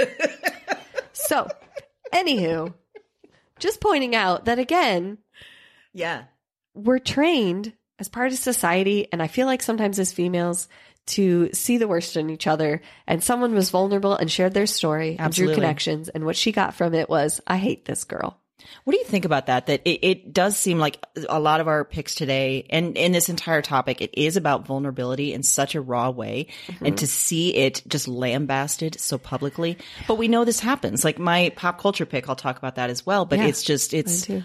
so, 1.13 1.47
anywho, 2.13 2.75
just 3.57 3.81
pointing 3.81 4.15
out 4.15 4.45
that 4.45 4.59
again, 4.59 5.17
yeah. 5.93 6.25
we're 6.75 6.99
trained 6.99 7.73
as 7.99 8.09
part 8.09 8.31
of 8.31 8.37
society, 8.37 9.07
and 9.11 9.21
I 9.21 9.27
feel 9.27 9.47
like 9.47 9.61
sometimes 9.61 9.99
as 9.99 10.11
females 10.11 10.67
to 11.05 11.49
see 11.51 11.77
the 11.77 11.87
worst 11.87 12.15
in 12.15 12.29
each 12.29 12.47
other. 12.47 12.81
And 13.07 13.23
someone 13.23 13.53
was 13.53 13.69
vulnerable 13.69 14.15
and 14.15 14.31
shared 14.31 14.53
their 14.53 14.65
story 14.65 15.17
and 15.19 15.33
drew 15.33 15.53
connections, 15.53 16.09
and 16.09 16.25
what 16.25 16.35
she 16.35 16.51
got 16.51 16.75
from 16.75 16.93
it 16.93 17.09
was, 17.09 17.41
"I 17.45 17.57
hate 17.57 17.85
this 17.85 18.03
girl." 18.03 18.39
What 18.83 18.93
do 18.93 18.99
you 18.99 19.05
think 19.05 19.25
about 19.25 19.47
that? 19.47 19.67
That 19.67 19.81
it, 19.85 19.99
it 20.01 20.33
does 20.33 20.57
seem 20.57 20.79
like 20.79 21.03
a 21.29 21.39
lot 21.39 21.59
of 21.59 21.67
our 21.67 21.83
picks 21.83 22.15
today 22.15 22.65
and 22.69 22.97
in 22.97 23.11
this 23.11 23.29
entire 23.29 23.61
topic, 23.61 24.01
it 24.01 24.11
is 24.13 24.37
about 24.37 24.65
vulnerability 24.65 25.33
in 25.33 25.43
such 25.43 25.75
a 25.75 25.81
raw 25.81 26.09
way 26.09 26.47
and 26.67 26.77
mm-hmm. 26.79 26.95
to 26.95 27.07
see 27.07 27.55
it 27.55 27.83
just 27.87 28.07
lambasted 28.07 28.99
so 28.99 29.17
publicly. 29.17 29.77
But 30.07 30.15
we 30.15 30.27
know 30.27 30.45
this 30.45 30.59
happens. 30.59 31.03
Like 31.03 31.19
my 31.19 31.51
pop 31.55 31.79
culture 31.79 32.05
pick, 32.05 32.29
I'll 32.29 32.35
talk 32.35 32.57
about 32.57 32.75
that 32.75 32.89
as 32.89 33.05
well. 33.05 33.25
But 33.25 33.39
Yeah, 33.39 33.47
it's 33.47 33.63
just, 33.63 33.93
it's, 33.93 34.25
too. 34.25 34.43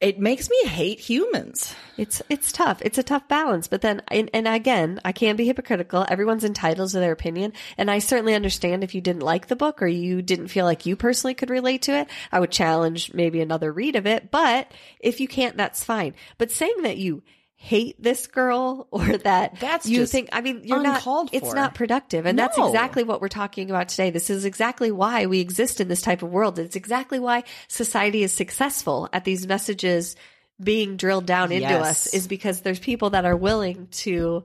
It 0.00 0.20
makes 0.20 0.48
me 0.48 0.56
hate 0.64 1.00
humans. 1.00 1.74
It's 1.96 2.22
it's 2.28 2.52
tough. 2.52 2.80
It's 2.82 2.98
a 2.98 3.02
tough 3.02 3.26
balance. 3.26 3.66
But 3.66 3.80
then, 3.80 4.00
and, 4.08 4.30
and 4.32 4.46
again, 4.46 5.00
I 5.04 5.10
can't 5.10 5.36
be 5.36 5.46
hypocritical. 5.46 6.06
Everyone's 6.08 6.44
entitled 6.44 6.90
to 6.90 7.00
their 7.00 7.10
opinion, 7.10 7.52
and 7.76 7.90
I 7.90 7.98
certainly 7.98 8.34
understand 8.34 8.84
if 8.84 8.94
you 8.94 9.00
didn't 9.00 9.22
like 9.22 9.48
the 9.48 9.56
book 9.56 9.82
or 9.82 9.88
you 9.88 10.22
didn't 10.22 10.48
feel 10.48 10.64
like 10.64 10.86
you 10.86 10.94
personally 10.94 11.34
could 11.34 11.50
relate 11.50 11.82
to 11.82 11.98
it. 11.98 12.08
I 12.30 12.38
would 12.38 12.52
challenge 12.52 13.12
maybe 13.12 13.40
another 13.40 13.72
read 13.72 13.96
of 13.96 14.06
it. 14.06 14.30
But 14.30 14.70
if 15.00 15.20
you 15.20 15.26
can't, 15.26 15.56
that's 15.56 15.82
fine. 15.82 16.14
But 16.38 16.52
saying 16.52 16.82
that 16.82 16.98
you 16.98 17.22
hate 17.60 18.00
this 18.00 18.28
girl 18.28 18.86
or 18.92 19.18
that 19.18 19.58
That's 19.58 19.84
you 19.84 20.06
think, 20.06 20.28
I 20.32 20.40
mean, 20.40 20.60
you're 20.62 20.80
not. 20.80 21.02
It's 21.32 21.48
for. 21.50 21.54
not 21.56 21.74
productive, 21.74 22.24
and 22.24 22.38
that's 22.38 22.56
exactly 22.56 23.02
what 23.02 23.20
we're 23.20 23.28
talking 23.28 23.68
about 23.68 23.88
today. 23.88 24.10
This 24.10 24.30
is 24.30 24.44
exactly 24.44 24.92
why 24.92 25.26
we 25.26 25.40
exist 25.40 25.80
in 25.80 25.88
this 25.88 26.00
type 26.00 26.22
of 26.22 26.30
world. 26.30 26.58
It's 26.58 26.76
exactly 26.76 27.18
why 27.18 27.42
society 27.66 28.22
is 28.22 28.32
successful 28.32 29.08
at 29.12 29.24
these 29.24 29.46
messages 29.46 30.14
being 30.62 30.96
drilled 30.96 31.26
down 31.26 31.52
into 31.52 31.68
Yes. 31.68 31.86
us 31.86 32.14
is 32.14 32.26
because 32.28 32.60
there's 32.62 32.78
people 32.80 33.10
that 33.10 33.24
are 33.24 33.36
willing 33.36 33.88
to 33.92 34.44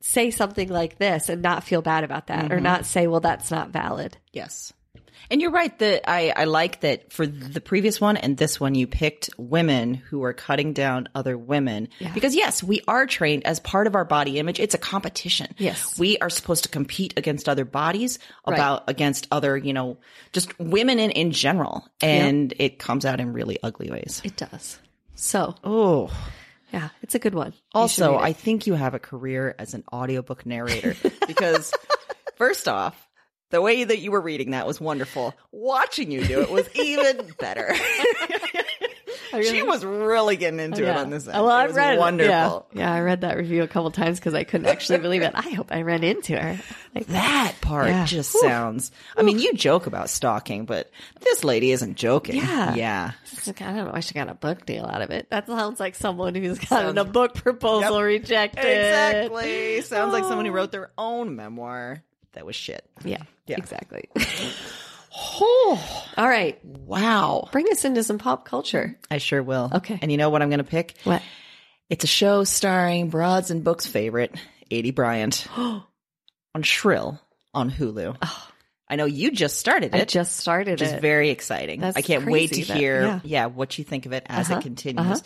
say 0.00 0.30
something 0.32 0.68
like 0.68 0.98
this 0.98 1.28
and 1.28 1.42
not 1.42 1.62
feel 1.64 1.80
bad 1.82 2.02
about 2.04 2.26
that 2.26 2.44
Mm-hmm. 2.46 2.52
or 2.54 2.60
not 2.60 2.86
say, 2.86 3.06
well, 3.06 3.20
that's 3.20 3.50
not 3.52 3.70
valid. 3.70 4.16
Yes. 4.32 4.72
And 5.32 5.40
you're 5.40 5.50
right 5.50 5.76
that 5.78 6.08
I, 6.08 6.30
I 6.36 6.44
like 6.44 6.80
that 6.80 7.10
for 7.10 7.26
the 7.26 7.62
previous 7.62 7.98
one 8.02 8.18
and 8.18 8.36
this 8.36 8.60
one, 8.60 8.74
you 8.74 8.86
picked 8.86 9.30
women 9.38 9.94
who 9.94 10.22
are 10.24 10.34
cutting 10.34 10.74
down 10.74 11.08
other 11.14 11.38
women. 11.38 11.88
Because 12.12 12.34
yes, 12.36 12.62
we 12.62 12.82
are 12.86 13.06
trained 13.06 13.46
as 13.46 13.58
part 13.58 13.86
of 13.86 13.94
our 13.94 14.04
body 14.04 14.38
image. 14.38 14.60
It's 14.60 14.74
a 14.74 14.78
competition. 14.78 15.54
Yes. 15.56 15.98
We 15.98 16.18
are 16.18 16.28
supposed 16.28 16.64
to 16.64 16.68
compete 16.68 17.14
against 17.16 17.48
other 17.48 17.64
bodies, 17.64 18.18
about 18.44 18.90
against 18.90 19.26
other, 19.32 19.56
you 19.56 19.72
know, 19.72 19.96
just 20.34 20.56
women 20.58 20.98
in, 20.98 21.10
in 21.12 21.32
general. 21.32 21.88
And 22.02 22.52
it 22.58 22.78
comes 22.78 23.06
out 23.06 23.18
in 23.18 23.32
really 23.32 23.58
ugly 23.62 23.90
ways. 23.90 24.20
It 24.24 24.36
does. 24.36 24.78
So, 25.14 25.54
Oh. 25.64 26.10
yeah, 26.74 26.90
it's 27.00 27.14
a 27.14 27.18
good 27.18 27.34
one. 27.34 27.54
Also. 27.72 28.16
I 28.18 28.34
think 28.34 28.66
you 28.66 28.74
have 28.74 28.92
a 28.92 28.98
career 28.98 29.54
as 29.58 29.72
an 29.72 29.84
audiobook 29.90 30.44
narrator 30.44 30.94
because 31.26 31.72
first 32.36 32.68
off, 32.68 33.08
the 33.52 33.60
way 33.62 33.84
that 33.84 33.98
you 34.00 34.10
were 34.10 34.20
reading 34.20 34.50
that 34.50 34.66
was 34.66 34.80
wonderful. 34.80 35.32
Watching 35.52 36.10
you 36.10 36.24
do 36.24 36.40
it 36.40 36.50
was 36.50 36.68
even 36.74 37.32
better. 37.38 37.72
she 39.42 39.62
was 39.62 39.84
really 39.84 40.36
getting 40.36 40.60
into 40.60 40.82
it 40.82 40.86
Yeah. 40.86 41.00
on 41.00 41.10
this 41.10 41.26
end. 41.26 41.34
Well, 41.36 41.48
it 41.48 41.52
I 41.62 41.66
was 41.66 41.76
read 41.76 41.98
wonderful. 41.98 42.66
Yeah. 42.72 42.80
yeah, 42.80 42.92
I 42.92 43.00
read 43.00 43.22
that 43.22 43.36
review 43.36 43.62
a 43.62 43.68
couple 43.68 43.90
times 43.90 44.18
because 44.18 44.34
I 44.34 44.44
couldn't 44.44 44.66
actually 44.66 44.98
believe 44.98 45.22
it. 45.22 45.32
I 45.34 45.50
hope 45.50 45.68
I 45.70 45.82
ran 45.82 46.04
into 46.04 46.36
her. 46.38 46.58
Like 46.94 47.06
That 47.08 47.54
part 47.60 47.88
Yeah. 47.88 48.04
just 48.04 48.32
sounds. 48.40 48.90
I 49.16 49.22
mean, 49.22 49.38
you 49.38 49.54
joke 49.54 49.86
about 49.86 50.10
stalking, 50.10 50.64
but 50.66 50.90
this 51.20 51.44
lady 51.44 51.70
isn't 51.72 51.96
joking. 51.96 52.36
Yeah. 52.36 52.74
yeah. 52.74 53.12
Like, 53.46 53.62
I 53.62 53.66
don't 53.72 53.86
know. 53.86 53.90
I 53.94 54.00
should 54.00 54.14
got 54.14 54.28
a 54.28 54.34
book 54.34 54.66
deal 54.66 54.84
out 54.84 55.02
of 55.02 55.10
it. 55.10 55.28
That 55.30 55.46
sounds 55.46 55.80
like 55.80 55.94
someone 55.94 56.34
who's 56.34 56.58
gotten 56.58 56.98
a 56.98 57.04
book 57.04 57.34
proposal 57.34 58.02
rejected. 58.02 58.64
Exactly. 58.64 59.80
Sounds 59.82 60.12
like 60.12 60.24
someone 60.24 60.44
who 60.46 60.52
wrote 60.52 60.72
their 60.72 60.90
own 60.98 61.36
memoir 61.36 62.02
that 62.32 62.46
was 62.46 62.56
shit. 62.56 62.84
Yeah, 63.04 63.22
Yeah. 63.46 63.56
exactly. 63.58 64.08
Oh, 65.14 66.06
All 66.16 66.28
right, 66.28 66.58
wow. 66.64 67.48
bring 67.52 67.66
us 67.70 67.84
into 67.84 68.02
some 68.02 68.18
pop 68.18 68.44
culture. 68.46 68.98
I 69.10 69.18
sure 69.18 69.42
will. 69.42 69.70
Okay. 69.74 69.98
And 70.00 70.10
you 70.10 70.16
know 70.16 70.30
what 70.30 70.40
I'm 70.42 70.48
going 70.48 70.58
to 70.58 70.64
pick? 70.64 70.94
What? 71.04 71.22
It's 71.90 72.04
a 72.04 72.08
show 72.08 72.44
starring 72.44 73.10
Broads 73.10 73.50
and 73.50 73.62
Books 73.62 73.86
favorite, 73.86 74.34
Aidy 74.70 74.94
Bryant, 74.94 75.46
on 75.56 76.62
Shrill 76.62 77.20
on 77.52 77.70
Hulu. 77.70 78.16
I 78.88 78.96
know 78.96 79.04
you 79.04 79.30
just 79.30 79.58
started 79.58 79.94
it. 79.94 80.00
I 80.00 80.04
just 80.06 80.36
started 80.38 80.72
which 80.72 80.82
is 80.82 80.92
it. 80.92 81.02
very 81.02 81.28
exciting. 81.30 81.80
That's 81.80 81.96
I 81.96 82.02
can't 82.02 82.24
wait 82.26 82.52
to 82.52 82.64
that- 82.64 82.76
hear, 82.76 83.02
yeah. 83.02 83.20
yeah. 83.24 83.46
what 83.46 83.76
you 83.78 83.84
think 83.84 84.06
of 84.06 84.12
it 84.12 84.24
as 84.26 84.48
Uh-huh, 84.50 84.60
it 84.60 84.62
continues. 84.62 85.22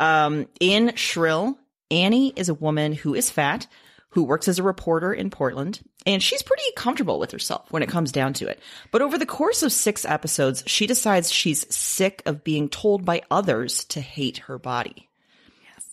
Um, 0.00 0.48
in 0.58 0.96
Shrill, 0.96 1.56
Annie 1.90 2.32
is 2.34 2.48
a 2.48 2.54
woman 2.54 2.92
who 2.92 3.14
is 3.14 3.30
fat, 3.30 3.66
who 4.10 4.24
works 4.24 4.48
as 4.48 4.58
a 4.58 4.64
reporter 4.64 5.12
in 5.12 5.30
Portland, 5.30 5.80
and 6.04 6.22
she's 6.22 6.42
pretty 6.42 6.64
comfortable 6.76 7.18
with 7.18 7.30
herself 7.30 7.70
when 7.70 7.82
it 7.82 7.88
comes 7.88 8.12
down 8.12 8.32
to 8.34 8.48
it. 8.48 8.60
But 8.90 9.02
over 9.02 9.16
the 9.18 9.26
course 9.26 9.62
of 9.62 9.72
six 9.72 10.04
episodes, 10.04 10.64
she 10.66 10.86
decides 10.86 11.30
she's 11.30 11.72
sick 11.74 12.22
of 12.26 12.44
being 12.44 12.68
told 12.68 13.04
by 13.04 13.22
others 13.30 13.84
to 13.86 14.00
hate 14.00 14.38
her 14.38 14.58
body. 14.58 15.08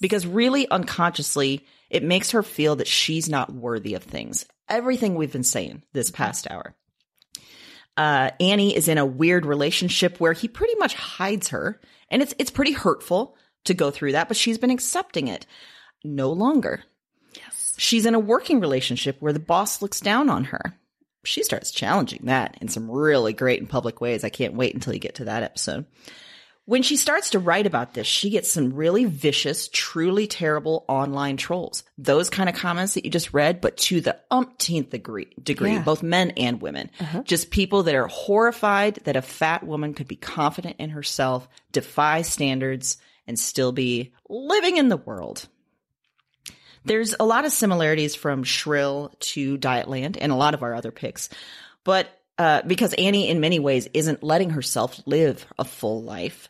Because 0.02 0.28
really 0.28 0.70
unconsciously, 0.70 1.66
it 1.90 2.04
makes 2.04 2.32
her 2.32 2.44
feel 2.44 2.78
that 2.78 2.88
she's 2.88 3.30
not 3.30 3.54
worthy 3.54 3.94
of 3.94 4.04
things. 4.04 4.46
Everything 4.70 5.16
we've 5.16 5.32
been 5.32 5.44
saying 5.44 5.84
this 5.94 6.12
past 6.12 6.50
hour. 6.50 6.76
Uh, 7.96 8.32
Annie 8.40 8.76
is 8.76 8.88
in 8.88 8.98
a 8.98 9.06
weird 9.06 9.46
relationship 9.46 10.20
where 10.20 10.34
he 10.34 10.48
pretty 10.48 10.76
much 10.76 10.94
hides 10.94 11.50
her, 11.50 11.82
and 12.10 12.22
it's 12.22 12.34
it's 12.38 12.52
pretty 12.52 12.74
hurtful 12.74 13.36
to 13.66 13.74
go 13.74 13.90
through 13.90 14.12
that, 14.12 14.28
but 14.28 14.38
she's 14.38 14.58
been 14.58 14.70
accepting 14.72 15.28
it. 15.28 15.46
No 16.04 16.32
longer. 16.32 16.84
She's 17.78 18.06
in 18.06 18.16
a 18.16 18.20
working 18.20 18.60
relationship 18.60 19.18
where 19.20 19.34
the 19.34 19.40
boss 19.40 19.82
looks 19.82 20.00
down 20.02 20.30
on 20.30 20.46
her. 20.46 20.76
She 21.24 21.44
starts 21.44 21.72
challenging 21.72 22.22
that 22.26 22.58
in 22.62 22.68
some 22.70 22.90
really 22.90 23.34
great 23.34 23.60
and 23.60 23.70
public 23.70 24.00
ways. 24.02 24.24
I 24.24 24.30
can't 24.30 24.54
wait 24.56 24.74
until 24.74 24.94
you 24.94 25.00
get 25.00 25.16
to 25.16 25.26
that 25.26 25.44
episode. 25.44 25.86
When 26.66 26.84
she 26.84 26.98
starts 26.98 27.30
to 27.30 27.40
write 27.40 27.66
about 27.66 27.94
this, 27.94 28.08
she 28.08 28.30
gets 28.30 28.52
some 28.52 28.74
really 28.74 29.06
vicious, 29.06 29.70
truly 29.72 30.28
terrible 30.28 30.84
online 30.90 31.38
trolls. 31.38 31.84
Those 31.98 32.30
kind 32.30 32.50
of 32.50 32.56
comments 32.56 32.94
that 32.96 33.06
you 33.06 33.12
just 33.12 33.34
read, 33.34 33.62
but 33.62 33.78
to 33.78 34.02
the 34.02 34.20
umpteenth 34.32 34.90
degree, 34.90 35.28
degree 35.42 35.74
Yeah. 35.76 35.84
both 35.84 36.04
men 36.04 36.32
and 36.32 36.62
women. 36.62 36.90
Uh-huh. 37.00 37.24
Just 37.24 37.52
people 37.52 37.84
that 37.84 37.96
are 37.96 38.08
horrified 38.08 38.96
that 39.06 39.16
a 39.16 39.22
fat 39.22 39.66
woman 39.66 39.94
could 39.94 40.10
be 40.10 40.18
confident 40.18 40.76
in 40.78 40.90
herself, 40.90 41.48
defy 41.72 42.22
standards, 42.22 42.98
and 43.28 43.40
still 43.40 43.72
be 43.72 44.14
living 44.28 44.76
in 44.76 44.90
the 44.90 44.98
world. 44.98 45.48
There's 46.88 47.16
a 47.20 47.26
lot 47.26 47.46
of 47.46 47.52
similarities 47.52 48.16
from 48.16 48.44
Shrill 48.44 49.14
to 49.20 49.58
Dietland 49.58 50.18
and 50.20 50.32
a 50.32 50.36
lot 50.36 50.54
of 50.54 50.64
our 50.64 50.74
other 50.74 50.92
picks. 50.92 51.30
But 51.84 52.08
uh, 52.38 52.62
because 52.66 52.94
Annie, 52.94 53.30
in 53.30 53.40
many 53.40 53.60
ways, 53.60 53.88
isn't 53.94 54.24
letting 54.24 54.52
herself 54.52 55.00
live 55.06 55.46
a 55.58 55.66
full 55.66 56.04
life 56.04 56.50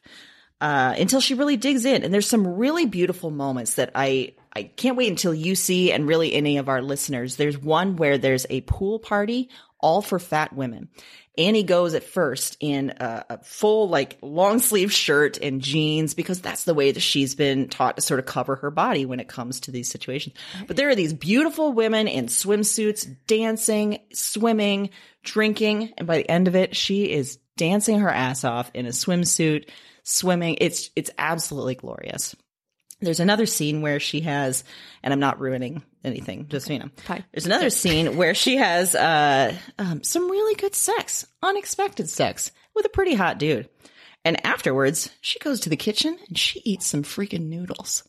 uh, 0.60 0.96
until 0.98 1.22
she 1.22 1.34
really 1.34 1.58
digs 1.58 1.86
in. 1.86 2.04
And 2.04 2.14
there's 2.14 2.28
some 2.28 2.56
really 2.56 2.86
beautiful 2.86 3.32
moments 3.32 3.76
that 3.76 3.92
I 3.96 4.34
I 4.54 4.64
can't 4.64 4.98
wait 4.98 5.10
until 5.10 5.36
you 5.36 5.54
see, 5.54 5.92
and 5.92 6.08
really 6.08 6.34
any 6.34 6.58
of 6.58 6.68
our 6.68 6.82
listeners. 6.82 7.36
There's 7.36 7.58
one 7.58 7.96
where 7.96 8.18
there's 8.18 8.48
a 8.50 8.62
pool 8.62 8.98
party 8.98 9.50
all 9.80 10.01
for 10.01 10.19
fat 10.19 10.53
women. 10.53 10.89
Annie 11.38 11.63
goes 11.63 11.93
at 11.93 12.03
first 12.03 12.57
in 12.59 12.89
a, 12.99 13.25
a 13.30 13.43
full, 13.43 13.89
like, 13.89 14.17
long 14.23 14.57
sleeve 14.57 14.91
shirt 14.91 15.38
and 15.38 15.61
jeans 15.61 16.15
because 16.15 16.41
that's 16.41 16.63
the 16.63 16.73
way 16.73 16.91
that 16.91 16.99
she's 16.99 17.36
been 17.36 17.69
taught 17.69 17.95
to 17.95 18.01
sort 18.01 18.19
of 18.19 18.25
cover 18.25 18.55
her 18.55 18.71
body 18.71 19.05
when 19.05 19.19
it 19.19 19.28
comes 19.28 19.59
to 19.61 19.71
these 19.71 19.89
situations. 19.89 20.36
But 20.65 20.78
there 20.78 20.89
are 20.89 20.95
these 20.95 21.13
beautiful 21.13 21.73
women 21.73 22.07
in 22.07 22.25
swimsuits 22.25 23.07
dancing, 23.28 23.99
swimming, 24.13 24.89
drinking. 25.23 25.93
And 25.97 26.07
by 26.07 26.17
the 26.17 26.32
end 26.32 26.47
of 26.47 26.55
it, 26.55 26.75
she 26.75 27.11
is 27.11 27.38
dancing 27.55 27.99
her 27.99 28.09
ass 28.09 28.43
off 28.43 28.71
in 28.73 28.88
a 28.88 28.89
swimsuit, 28.89 29.69
swimming. 30.03 30.57
It's, 30.59 30.89
it's 30.95 31.11
absolutely 31.19 31.75
glorious. 31.75 32.36
There's 33.00 33.20
another 33.20 33.45
scene 33.45 33.82
where 33.82 34.00
she 34.00 34.22
has, 34.22 34.64
and 35.04 35.14
I'm 35.14 35.20
not 35.20 35.39
ruining 35.39 35.84
anything, 36.04 36.48
just, 36.48 36.70
you 36.70 36.80
know, 36.80 36.89
Fine. 36.98 37.24
there's 37.32 37.45
another 37.45 37.70
scene 37.70 38.18
where 38.18 38.34
she 38.34 38.58
has, 38.58 38.95
uh, 38.95 39.56
um, 39.78 40.04
some 40.04 40.30
really 40.32 40.56
good 40.56 40.74
sex, 40.74 41.26
unexpected 41.43 42.10
sex 42.10 42.52
with 42.74 42.86
a 42.86 42.89
pretty 42.89 43.14
hot 43.14 43.38
dude. 43.38 43.70
And 44.26 44.43
afterwards, 44.45 45.12
she 45.22 45.39
goes 45.39 45.60
to 45.62 45.70
the 45.70 45.78
kitchen 45.78 46.18
and 46.28 46.38
she 46.38 46.60
eats 46.66 46.88
some 46.88 47.04
freaking 47.04 47.48
noodles. 47.48 48.04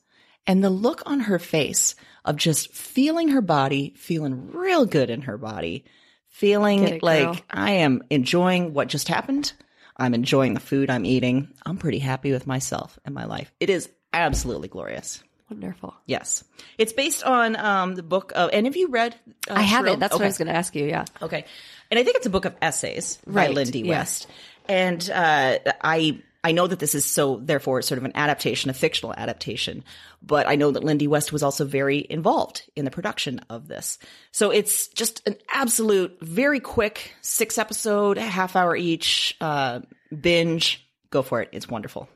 And 0.46 0.64
the 0.64 0.70
look 0.70 1.02
on 1.04 1.20
her 1.20 1.38
face 1.38 1.94
of 2.24 2.36
just 2.36 2.72
feeling 2.72 3.28
her 3.28 3.42
body, 3.42 3.94
feeling 3.96 4.50
real 4.52 4.86
good 4.86 5.10
in 5.10 5.22
her 5.22 5.36
body, 5.36 5.84
feeling 6.26 6.84
it, 6.84 7.02
like 7.02 7.24
girl. 7.24 7.36
I 7.50 7.70
am 7.72 8.02
enjoying 8.08 8.72
what 8.72 8.88
just 8.88 9.08
happened. 9.08 9.52
I'm 9.96 10.14
enjoying 10.14 10.54
the 10.54 10.60
food 10.60 10.90
I'm 10.90 11.04
eating. 11.04 11.52
I'm 11.66 11.76
pretty 11.76 11.98
happy 11.98 12.32
with 12.32 12.46
myself 12.46 12.98
and 13.04 13.14
my 13.14 13.26
life. 13.26 13.52
It 13.60 13.68
is 13.68 13.90
absolutely 14.12 14.68
glorious. 14.68 15.22
Wonderful. 15.50 15.94
Yes. 16.06 16.44
It's 16.76 16.92
based 16.92 17.24
on 17.24 17.56
um, 17.56 17.94
the 17.94 18.02
book 18.02 18.32
of, 18.34 18.50
and 18.52 18.66
have 18.66 18.76
you 18.76 18.88
read? 18.88 19.16
Uh, 19.48 19.54
I 19.54 19.62
haven't. 19.62 19.92
Shrill? 19.92 20.00
That's 20.00 20.12
what 20.12 20.22
I 20.22 20.26
was 20.26 20.38
going 20.38 20.48
to 20.48 20.54
ask 20.54 20.74
you. 20.76 20.84
Yeah. 20.84 21.06
Okay. 21.22 21.44
And 21.90 21.98
I 21.98 22.04
think 22.04 22.16
it's 22.16 22.26
a 22.26 22.30
book 22.30 22.44
of 22.44 22.54
essays 22.60 23.18
by 23.26 23.46
Right, 23.46 23.54
Lindy 23.54 23.80
yeah. 23.80 23.98
West. 23.98 24.26
And 24.68 25.08
uh, 25.08 25.58
I 25.82 26.20
I 26.44 26.52
know 26.52 26.66
that 26.66 26.78
this 26.78 26.94
is 26.94 27.04
so 27.04 27.40
therefore 27.42 27.82
sort 27.82 27.98
of 27.98 28.04
an 28.04 28.12
adaptation, 28.14 28.70
a 28.70 28.74
fictional 28.74 29.14
adaptation, 29.14 29.84
but 30.22 30.46
I 30.46 30.56
know 30.56 30.70
that 30.70 30.84
Lindy 30.84 31.08
West 31.08 31.32
was 31.32 31.42
also 31.42 31.64
very 31.64 32.06
involved 32.08 32.62
in 32.76 32.84
the 32.84 32.90
production 32.90 33.40
of 33.48 33.68
this. 33.68 33.98
So 34.32 34.50
it's 34.50 34.88
just 34.88 35.26
an 35.26 35.36
absolute 35.52 36.18
very 36.20 36.60
quick 36.60 37.14
six 37.22 37.58
episode, 37.58 38.18
half 38.18 38.54
hour 38.54 38.76
each 38.76 39.36
uh, 39.40 39.80
binge. 40.18 40.86
Go 41.10 41.22
for 41.22 41.40
it. 41.40 41.48
It's 41.52 41.68
wonderful. 41.68 42.08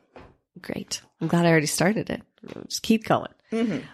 Great. 0.61 1.01
I'm 1.23 1.29
glad 1.29 1.45
I 1.45 1.51
already 1.51 1.67
started 1.67 2.09
it. 2.09 2.21
Just 2.67 2.83
keep 2.83 3.05
going. 3.05 3.31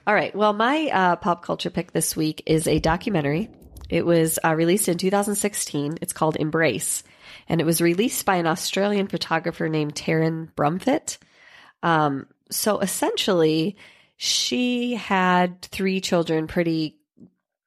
All 0.08 0.16
right. 0.16 0.36
Well, 0.36 0.52
my 0.52 0.90
uh, 0.92 1.16
pop 1.18 1.44
culture 1.44 1.70
pick 1.70 1.92
this 1.92 2.16
week 2.16 2.42
is 2.48 2.66
a 2.66 2.80
documentary. 2.80 3.50
It 3.88 4.04
was 4.04 4.40
uh, 4.44 4.56
released 4.56 4.90
in 4.90 4.98
2016. 4.98 6.00
It's 6.02 6.12
called 6.12 6.38
Embrace, 6.38 7.04
and 7.48 7.62
it 7.62 7.66
was 7.66 7.82
released 7.82 8.26
by 8.26 8.38
an 8.38 8.48
Australian 8.48 9.08
photographer 9.08 9.70
named 9.70 9.94
Taryn 9.94 10.52
Brumfitt. 10.56 11.20
Um, 11.84 12.26
so 12.50 12.80
essentially, 12.80 13.78
she 14.18 14.96
had 14.96 15.62
three 15.62 16.02
children 16.02 16.48
pretty 16.48 16.99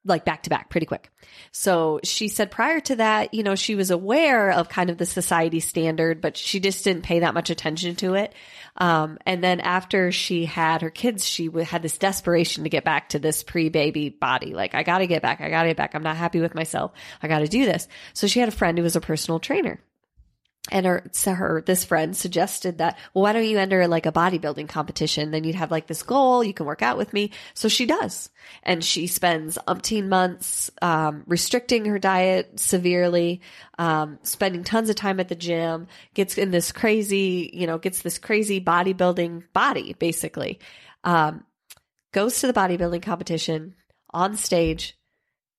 like 0.05 0.25
back 0.25 0.43
to 0.43 0.49
back 0.49 0.69
pretty 0.69 0.85
quick. 0.85 1.09
So 1.51 1.99
she 2.03 2.27
said 2.27 2.51
prior 2.51 2.79
to 2.81 2.97
that, 2.97 3.33
you 3.33 3.43
know, 3.43 3.55
she 3.55 3.75
was 3.75 3.91
aware 3.91 4.51
of 4.51 4.69
kind 4.69 4.89
of 4.89 4.97
the 4.97 5.05
society 5.05 5.59
standard, 5.59 6.21
but 6.21 6.35
she 6.35 6.59
just 6.59 6.83
didn't 6.83 7.03
pay 7.03 7.19
that 7.19 7.33
much 7.33 7.49
attention 7.49 7.95
to 7.97 8.15
it. 8.15 8.33
Um, 8.77 9.17
and 9.25 9.43
then 9.43 9.59
after 9.59 10.11
she 10.11 10.45
had 10.45 10.81
her 10.81 10.89
kids, 10.89 11.25
she 11.25 11.49
had 11.63 11.81
this 11.81 11.97
desperation 11.97 12.63
to 12.63 12.69
get 12.69 12.83
back 12.83 13.09
to 13.09 13.19
this 13.19 13.43
pre 13.43 13.69
baby 13.69 14.09
body. 14.09 14.53
Like, 14.53 14.75
I 14.75 14.83
got 14.83 14.99
to 14.99 15.07
get 15.07 15.21
back. 15.21 15.41
I 15.41 15.49
got 15.49 15.63
to 15.63 15.69
get 15.69 15.77
back. 15.77 15.95
I'm 15.95 16.03
not 16.03 16.17
happy 16.17 16.39
with 16.39 16.55
myself. 16.55 16.91
I 17.21 17.27
got 17.27 17.39
to 17.39 17.47
do 17.47 17.65
this. 17.65 17.87
So 18.13 18.27
she 18.27 18.39
had 18.39 18.49
a 18.49 18.53
friend 18.53 18.77
who 18.77 18.83
was 18.83 18.95
a 18.95 19.01
personal 19.01 19.39
trainer 19.39 19.79
and 20.71 20.85
her, 20.85 21.03
so 21.11 21.33
her, 21.33 21.61
this 21.65 21.83
friend 21.83 22.15
suggested 22.15 22.77
that, 22.77 22.97
well, 23.13 23.23
why 23.23 23.33
don't 23.33 23.45
you 23.45 23.57
enter 23.57 23.85
like 23.85 24.05
a 24.05 24.13
bodybuilding 24.13 24.69
competition? 24.69 25.31
Then 25.31 25.43
you'd 25.43 25.55
have 25.55 25.71
like 25.71 25.87
this 25.87 26.03
goal. 26.03 26.41
You 26.41 26.53
can 26.53 26.65
work 26.65 26.81
out 26.81 26.97
with 26.97 27.11
me. 27.11 27.31
So 27.53 27.67
she 27.67 27.85
does. 27.85 28.29
And 28.63 28.81
she 28.81 29.07
spends 29.07 29.57
umpteen 29.67 30.07
months, 30.07 30.71
um, 30.81 31.23
restricting 31.27 31.83
her 31.85 31.99
diet 31.99 32.61
severely, 32.61 33.41
um, 33.77 34.19
spending 34.23 34.63
tons 34.63 34.89
of 34.89 34.95
time 34.95 35.19
at 35.19 35.27
the 35.27 35.35
gym, 35.35 35.87
gets 36.13 36.37
in 36.37 36.51
this 36.51 36.71
crazy, 36.71 37.49
you 37.53 37.67
know, 37.67 37.77
gets 37.77 38.01
this 38.01 38.17
crazy 38.17 38.61
bodybuilding 38.61 39.43
body, 39.51 39.95
basically. 39.99 40.59
Um, 41.03 41.43
goes 42.13 42.39
to 42.39 42.47
the 42.47 42.53
bodybuilding 42.53 43.03
competition 43.03 43.75
on 44.11 44.37
stage, 44.37 44.97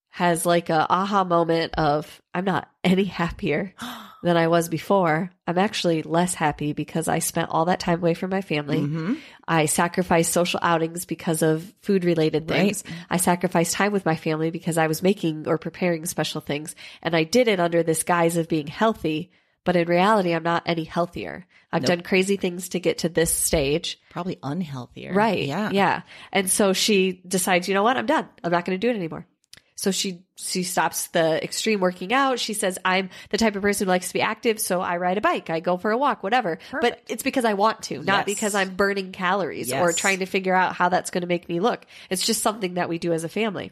has 0.09 0.47
like 0.47 0.71
a 0.71 0.87
aha 0.89 1.23
moment 1.23 1.75
of, 1.75 2.19
I'm 2.33 2.45
not 2.45 2.71
any 2.83 3.03
happier 3.03 3.75
than 4.25 4.37
I 4.37 4.47
was 4.47 4.69
before. 4.69 5.29
I'm 5.45 5.59
actually 5.59 6.01
less 6.01 6.33
happy 6.33 6.73
because 6.73 7.07
I 7.07 7.19
spent 7.19 7.51
all 7.51 7.65
that 7.65 7.79
time 7.79 7.99
away 7.99 8.15
from 8.15 8.31
my 8.31 8.41
family. 8.41 8.79
Mm-hmm. 8.79 9.13
I 9.47 9.67
sacrificed 9.67 10.33
social 10.33 10.59
outings 10.63 11.05
because 11.05 11.43
of 11.43 11.71
food 11.83 12.03
related 12.03 12.47
things. 12.47 12.83
I 13.07 13.17
sacrificed 13.17 13.75
time 13.75 13.91
with 13.91 14.03
my 14.03 14.15
family 14.15 14.49
because 14.49 14.79
I 14.79 14.87
was 14.87 15.03
making 15.03 15.47
or 15.47 15.59
preparing 15.59 16.07
special 16.07 16.41
things. 16.41 16.75
And 17.03 17.15
I 17.15 17.23
did 17.23 17.47
it 17.47 17.59
under 17.59 17.83
this 17.83 18.01
guise 18.01 18.35
of 18.35 18.49
being 18.49 18.65
healthy. 18.65 19.29
But 19.63 19.75
in 19.75 19.87
reality, 19.87 20.33
I'm 20.33 20.41
not 20.41 20.63
any 20.65 20.85
healthier. 20.85 21.45
I've 21.71 21.85
done 21.85 22.01
crazy 22.01 22.37
things 22.37 22.69
to 22.69 22.79
get 22.79 22.99
to 22.99 23.09
this 23.09 23.31
stage. 23.31 23.99
Probably 24.09 24.37
unhealthier. 24.37 25.13
Right. 25.13 25.45
Yeah. 25.45 25.69
Yeah. 25.71 26.01
And 26.31 26.49
so 26.49 26.73
she 26.73 27.21
decides, 27.27 27.67
you 27.67 27.75
know 27.75 27.83
what? 27.83 27.97
I'm 27.97 28.07
done. 28.07 28.27
I'm 28.43 28.51
not 28.51 28.65
going 28.65 28.79
to 28.79 28.87
do 28.87 28.91
it 28.91 28.95
anymore. 28.95 29.27
So 29.75 29.91
she 29.91 30.24
she 30.35 30.63
stops 30.63 31.07
the 31.07 31.43
extreme 31.43 31.79
working 31.79 32.13
out. 32.13 32.39
She 32.39 32.53
says, 32.53 32.77
"I'm 32.83 33.09
the 33.29 33.37
type 33.37 33.55
of 33.55 33.61
person 33.61 33.87
who 33.87 33.89
likes 33.89 34.07
to 34.07 34.13
be 34.13 34.21
active, 34.21 34.59
so 34.59 34.81
I 34.81 34.97
ride 34.97 35.17
a 35.17 35.21
bike, 35.21 35.49
I 35.49 35.59
go 35.59 35.77
for 35.77 35.91
a 35.91 35.97
walk, 35.97 36.23
whatever. 36.23 36.59
But 36.81 37.01
it's 37.07 37.23
because 37.23 37.45
I 37.45 37.53
want 37.53 37.83
to, 37.83 37.99
not 38.03 38.27
Yes. 38.27 38.35
because 38.35 38.55
I'm 38.55 38.75
burning 38.75 39.11
calories 39.11 39.71
or 39.71 39.93
trying 39.93 40.19
to 40.19 40.25
figure 40.25 40.53
out 40.55 40.75
how 40.75 40.89
that's 40.89 41.09
going 41.09 41.21
to 41.21 41.27
make 41.27 41.47
me 41.47 41.59
look. 41.59 41.85
It's 42.09 42.25
just 42.25 42.41
something 42.41 42.75
that 42.75 42.89
we 42.89 42.99
do 42.99 43.13
as 43.13 43.23
a 43.23 43.29
family." 43.29 43.71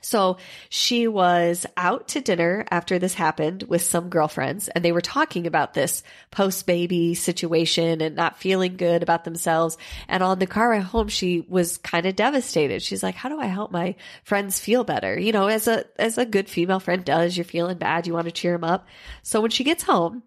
So 0.00 0.38
she 0.68 1.08
was 1.08 1.66
out 1.76 2.08
to 2.08 2.20
dinner 2.20 2.64
after 2.70 2.98
this 2.98 3.14
happened 3.14 3.64
with 3.64 3.82
some 3.82 4.08
girlfriends 4.08 4.68
and 4.68 4.84
they 4.84 4.92
were 4.92 5.00
talking 5.00 5.46
about 5.46 5.74
this 5.74 6.02
post 6.30 6.66
baby 6.66 7.14
situation 7.14 8.00
and 8.00 8.16
not 8.16 8.38
feeling 8.38 8.76
good 8.76 9.02
about 9.02 9.24
themselves. 9.24 9.76
And 10.08 10.22
on 10.22 10.38
the 10.38 10.46
car 10.46 10.70
ride 10.70 10.82
home, 10.82 11.08
she 11.08 11.40
was 11.48 11.78
kind 11.78 12.06
of 12.06 12.16
devastated. 12.16 12.82
She's 12.82 13.02
like, 13.02 13.14
how 13.14 13.28
do 13.28 13.40
I 13.40 13.46
help 13.46 13.70
my 13.70 13.96
friends 14.24 14.58
feel 14.58 14.84
better? 14.84 15.18
You 15.18 15.32
know, 15.32 15.48
as 15.48 15.68
a, 15.68 15.84
as 16.00 16.18
a 16.18 16.26
good 16.26 16.48
female 16.48 16.80
friend 16.80 17.04
does, 17.04 17.36
you're 17.36 17.44
feeling 17.44 17.78
bad. 17.78 18.06
You 18.06 18.14
want 18.14 18.26
to 18.26 18.32
cheer 18.32 18.52
them 18.52 18.64
up. 18.64 18.86
So 19.22 19.40
when 19.40 19.50
she 19.50 19.64
gets 19.64 19.82
home, 19.82 20.22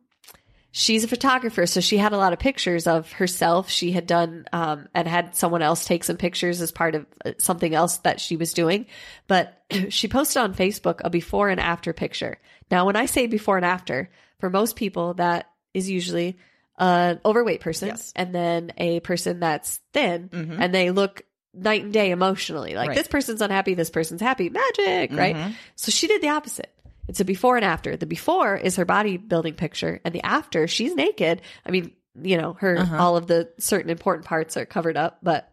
she's 0.76 1.04
a 1.04 1.08
photographer, 1.08 1.66
so 1.68 1.80
she 1.80 1.98
had 1.98 2.12
a 2.12 2.18
lot 2.18 2.34
of 2.34 2.40
pictures 2.40 2.88
of 2.88 3.10
herself. 3.14 3.70
She 3.70 3.92
had 3.94 4.06
done 4.08 4.46
um, 4.52 4.90
and 4.94 5.08
had 5.08 5.36
someone 5.36 5.62
else 5.62 5.86
take 5.86 6.04
some 6.04 6.18
pictures 6.18 6.60
as 6.62 6.72
part 6.74 6.96
of 6.96 7.06
uh, 7.24 7.32
something 7.38 7.74
else 7.74 7.98
that 8.00 8.20
she 8.20 8.36
was 8.36 8.54
doing. 8.54 8.88
But 9.28 9.64
she 9.90 10.08
posted 10.10 10.42
on 10.42 10.54
Facebook 10.56 11.00
a 11.04 11.10
before 11.10 11.48
and 11.50 11.60
after 11.62 11.94
picture. 11.94 12.40
Now, 12.72 12.86
when 12.88 12.96
I 12.96 13.06
say 13.06 13.28
before 13.28 13.56
and 13.56 13.66
after, 13.66 14.10
for 14.40 14.50
most 14.50 14.76
people, 14.76 15.14
that 15.14 15.50
is 15.74 15.90
usually 15.90 16.38
an 16.80 17.20
overweight 17.24 17.62
person 17.62 17.90
Yes. 17.90 18.12
and 18.16 18.34
then 18.34 18.74
a 18.78 19.00
person 19.02 19.40
that's 19.40 19.80
thin, 19.94 20.30
and 20.34 20.74
they 20.74 20.90
look 20.90 21.22
night 21.54 21.84
and 21.84 21.94
day 21.94 22.10
emotionally. 22.10 22.74
Like 22.74 22.90
Right. 22.90 22.98
this 22.98 23.08
person's 23.08 23.42
unhappy, 23.42 23.76
this 23.76 23.92
person's 23.92 24.22
happy. 24.22 24.50
Magic, 24.50 25.12
right? 25.14 25.54
So 25.76 25.92
she 25.92 26.08
did 26.08 26.24
the 26.24 26.30
opposite. 26.30 26.73
It's 27.08 27.20
a 27.20 27.26
before 27.26 27.56
and 27.56 27.66
after. 27.66 27.97
The 27.97 28.06
before 28.06 28.56
is 28.56 28.78
her 28.78 28.86
bodybuilding 28.86 29.58
picture, 29.58 29.99
and 30.06 30.14
the 30.14 30.26
after, 30.26 30.68
she's 30.68 30.95
naked. 30.95 31.41
I 31.66 31.72
mean, 31.72 31.91
you 32.22 32.38
know, 32.38 32.54
her 32.54 32.78
uh-huh. 32.78 32.97
all 32.97 33.18
of 33.18 33.28
the 33.28 33.49
certain 33.58 33.89
important 33.89 34.26
parts 34.26 34.58
are 34.58 34.66
covered 34.66 34.97
up, 34.97 35.20
but 35.22 35.49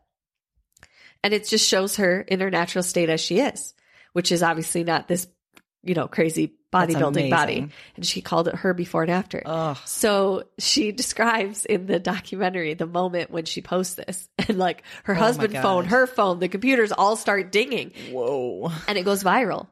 and 1.22 1.34
it 1.34 1.46
just 1.46 1.68
shows 1.68 1.96
her 1.96 2.20
in 2.20 2.40
her 2.40 2.50
natural 2.50 2.82
state 2.82 3.10
as 3.10 3.20
she 3.20 3.40
is, 3.40 3.74
which 4.12 4.32
is 4.32 4.42
obviously 4.42 4.84
not 4.84 5.08
this, 5.08 5.26
you 5.82 5.94
know, 5.94 6.08
crazy 6.08 6.54
bodybuilding 6.72 7.30
body. 7.30 7.68
And 7.96 8.06
she 8.06 8.22
called 8.22 8.48
it 8.48 8.54
her 8.56 8.72
before 8.74 9.02
and 9.02 9.10
after. 9.10 9.42
Ugh. 9.44 9.76
So 9.84 10.44
she 10.58 10.92
describes 10.92 11.64
in 11.64 11.86
the 11.86 11.98
documentary 11.98 12.74
the 12.74 12.86
moment 12.86 13.30
when 13.30 13.44
she 13.44 13.60
posts 13.60 13.94
this, 13.94 14.28
and 14.38 14.58
like 14.58 14.82
her 15.04 15.14
Oh 15.14 15.18
husband 15.18 15.54
phone, 15.54 15.86
her 15.86 16.06
phone, 16.06 16.38
the 16.38 16.48
computers 16.48 16.92
all 16.92 17.16
start 17.16 17.52
dinging 17.52 17.92
Whoa. 18.10 18.70
and 18.86 18.96
it 18.96 19.04
goes 19.04 19.22
viral. 19.22 19.66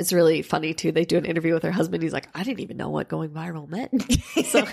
It's 0.00 0.14
really 0.14 0.40
funny 0.40 0.72
too. 0.72 0.92
They 0.92 1.04
do 1.04 1.18
an 1.18 1.26
interview 1.26 1.52
with 1.52 1.62
her 1.62 1.70
husband. 1.70 2.02
He's 2.02 2.14
like, 2.14 2.26
I 2.34 2.42
didn't 2.42 2.60
even 2.60 2.78
know 2.78 2.88
what 2.88 3.10
going 3.10 3.28
viral 3.28 3.68
meant. 3.68 4.10
so, 4.46 4.64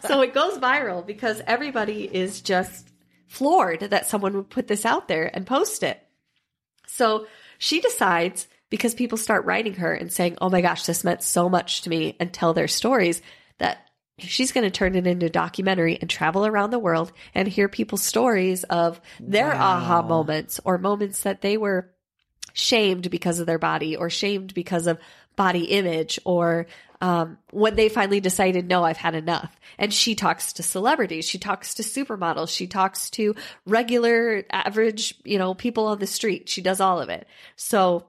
so 0.08 0.22
it 0.22 0.34
goes 0.34 0.58
viral 0.58 1.06
because 1.06 1.40
everybody 1.46 2.02
is 2.12 2.40
just 2.40 2.88
floored 3.28 3.78
that 3.78 4.08
someone 4.08 4.34
would 4.34 4.50
put 4.50 4.66
this 4.66 4.84
out 4.84 5.06
there 5.06 5.30
and 5.32 5.46
post 5.46 5.84
it. 5.84 6.02
So 6.88 7.28
she 7.58 7.80
decides 7.80 8.48
because 8.70 8.92
people 8.92 9.18
start 9.18 9.44
writing 9.44 9.74
her 9.74 9.94
and 9.94 10.12
saying, 10.12 10.36
Oh 10.40 10.50
my 10.50 10.62
gosh, 10.62 10.84
this 10.84 11.04
meant 11.04 11.22
so 11.22 11.48
much 11.48 11.82
to 11.82 11.90
me 11.90 12.16
and 12.18 12.32
tell 12.32 12.54
their 12.54 12.66
stories 12.66 13.22
that 13.58 13.86
she's 14.18 14.50
going 14.50 14.64
to 14.64 14.70
turn 14.72 14.96
it 14.96 15.06
into 15.06 15.26
a 15.26 15.30
documentary 15.30 15.96
and 16.00 16.10
travel 16.10 16.44
around 16.44 16.70
the 16.70 16.78
world 16.80 17.12
and 17.36 17.46
hear 17.46 17.68
people's 17.68 18.02
stories 18.02 18.64
of 18.64 19.00
their 19.20 19.54
aha 19.54 20.02
moments 20.02 20.58
or 20.64 20.76
moments 20.76 21.22
that 21.22 21.40
they 21.40 21.56
were 21.56 21.92
shamed 22.52 23.10
because 23.10 23.40
of 23.40 23.46
their 23.46 23.58
body 23.58 23.96
or 23.96 24.10
shamed 24.10 24.54
because 24.54 24.86
of 24.86 24.98
body 25.36 25.64
image 25.64 26.18
or 26.24 26.66
um, 27.02 27.38
when 27.50 27.74
they 27.74 27.88
finally 27.88 28.20
decided, 28.20 28.68
no, 28.68 28.84
I've 28.84 28.96
had 28.96 29.16
enough. 29.16 29.58
And 29.76 29.92
she 29.92 30.14
talks 30.14 30.52
to 30.54 30.62
celebrities. 30.62 31.24
She 31.24 31.38
talks 31.38 31.74
to 31.74 31.82
supermodels. 31.82 32.54
She 32.54 32.68
talks 32.68 33.10
to 33.10 33.34
regular, 33.66 34.44
average, 34.52 35.14
you 35.24 35.36
know, 35.36 35.52
people 35.52 35.86
on 35.86 35.98
the 35.98 36.06
street. 36.06 36.48
She 36.48 36.62
does 36.62 36.80
all 36.80 37.00
of 37.00 37.08
it. 37.08 37.26
So 37.56 38.06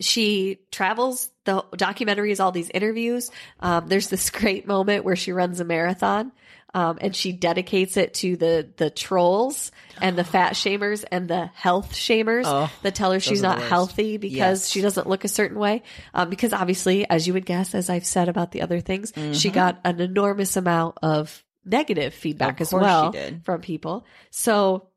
she 0.00 0.58
travels. 0.72 1.30
The 1.44 1.64
documentary 1.76 2.32
is 2.32 2.40
all 2.40 2.50
these 2.50 2.70
interviews. 2.70 3.30
Um, 3.60 3.86
there's 3.86 4.08
this 4.08 4.30
great 4.30 4.66
moment 4.66 5.04
where 5.04 5.16
she 5.16 5.30
runs 5.30 5.60
a 5.60 5.64
marathon. 5.64 6.32
Um, 6.74 6.96
and 7.02 7.14
she 7.14 7.32
dedicates 7.32 7.98
it 7.98 8.14
to 8.14 8.36
the 8.36 8.66
the 8.78 8.88
trolls 8.88 9.70
and 10.00 10.16
the 10.16 10.24
fat 10.24 10.54
shamers 10.54 11.04
and 11.12 11.28
the 11.28 11.46
health 11.54 11.92
shamers 11.92 12.44
Oh, 12.46 12.70
that 12.82 12.94
tell 12.94 13.12
her 13.12 13.20
she's 13.20 13.42
not 13.42 13.60
healthy 13.60 14.16
because 14.16 14.36
Yes. 14.36 14.68
she 14.70 14.80
doesn't 14.80 15.06
look 15.06 15.24
a 15.24 15.28
certain 15.28 15.58
way. 15.58 15.82
Um, 16.14 16.30
because 16.30 16.54
obviously, 16.54 17.06
as 17.08 17.26
you 17.26 17.34
would 17.34 17.44
guess, 17.44 17.74
as 17.74 17.90
I've 17.90 18.06
said 18.06 18.30
about 18.30 18.52
the 18.52 18.62
other 18.62 18.80
things, 18.80 19.12
she 19.32 19.50
got 19.50 19.80
an 19.84 20.00
enormous 20.00 20.56
amount 20.56 20.96
of 21.02 21.44
negative 21.64 22.14
feedback 22.14 22.54
Mm-hmm. 22.54 22.62
As 22.62 22.72
well 22.72 23.12
from 23.44 23.60
people. 23.60 24.06
So 24.30 24.88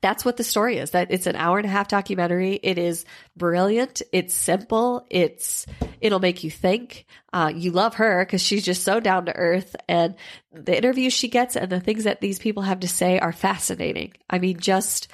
that's 0.00 0.24
what 0.24 0.36
the 0.36 0.44
story 0.44 0.78
is 0.78 0.90
that 0.90 1.10
it's 1.10 1.26
an 1.26 1.36
hour 1.36 1.58
and 1.58 1.66
a 1.66 1.70
half 1.70 1.88
documentary. 1.88 2.58
It 2.62 2.78
is 2.78 3.04
brilliant. 3.36 4.02
It's 4.12 4.34
simple. 4.34 5.06
It's 5.10 5.66
it'll 6.00 6.20
make 6.20 6.44
you 6.44 6.50
think. 6.50 7.06
Uh, 7.32 7.52
you 7.54 7.70
love 7.70 7.94
her 7.94 8.24
because 8.24 8.42
she's 8.42 8.64
just 8.64 8.82
so 8.82 9.00
down 9.00 9.26
to 9.26 9.36
earth. 9.36 9.76
And 9.88 10.14
the 10.52 10.76
interviews 10.76 11.12
she 11.12 11.28
gets 11.28 11.56
and 11.56 11.70
the 11.70 11.80
things 11.80 12.04
that 12.04 12.20
these 12.20 12.38
people 12.38 12.62
have 12.62 12.80
to 12.80 12.88
say 12.88 13.18
are 13.18 13.32
fascinating. 13.32 14.12
I 14.28 14.38
mean 14.38 14.58
just 14.58 15.08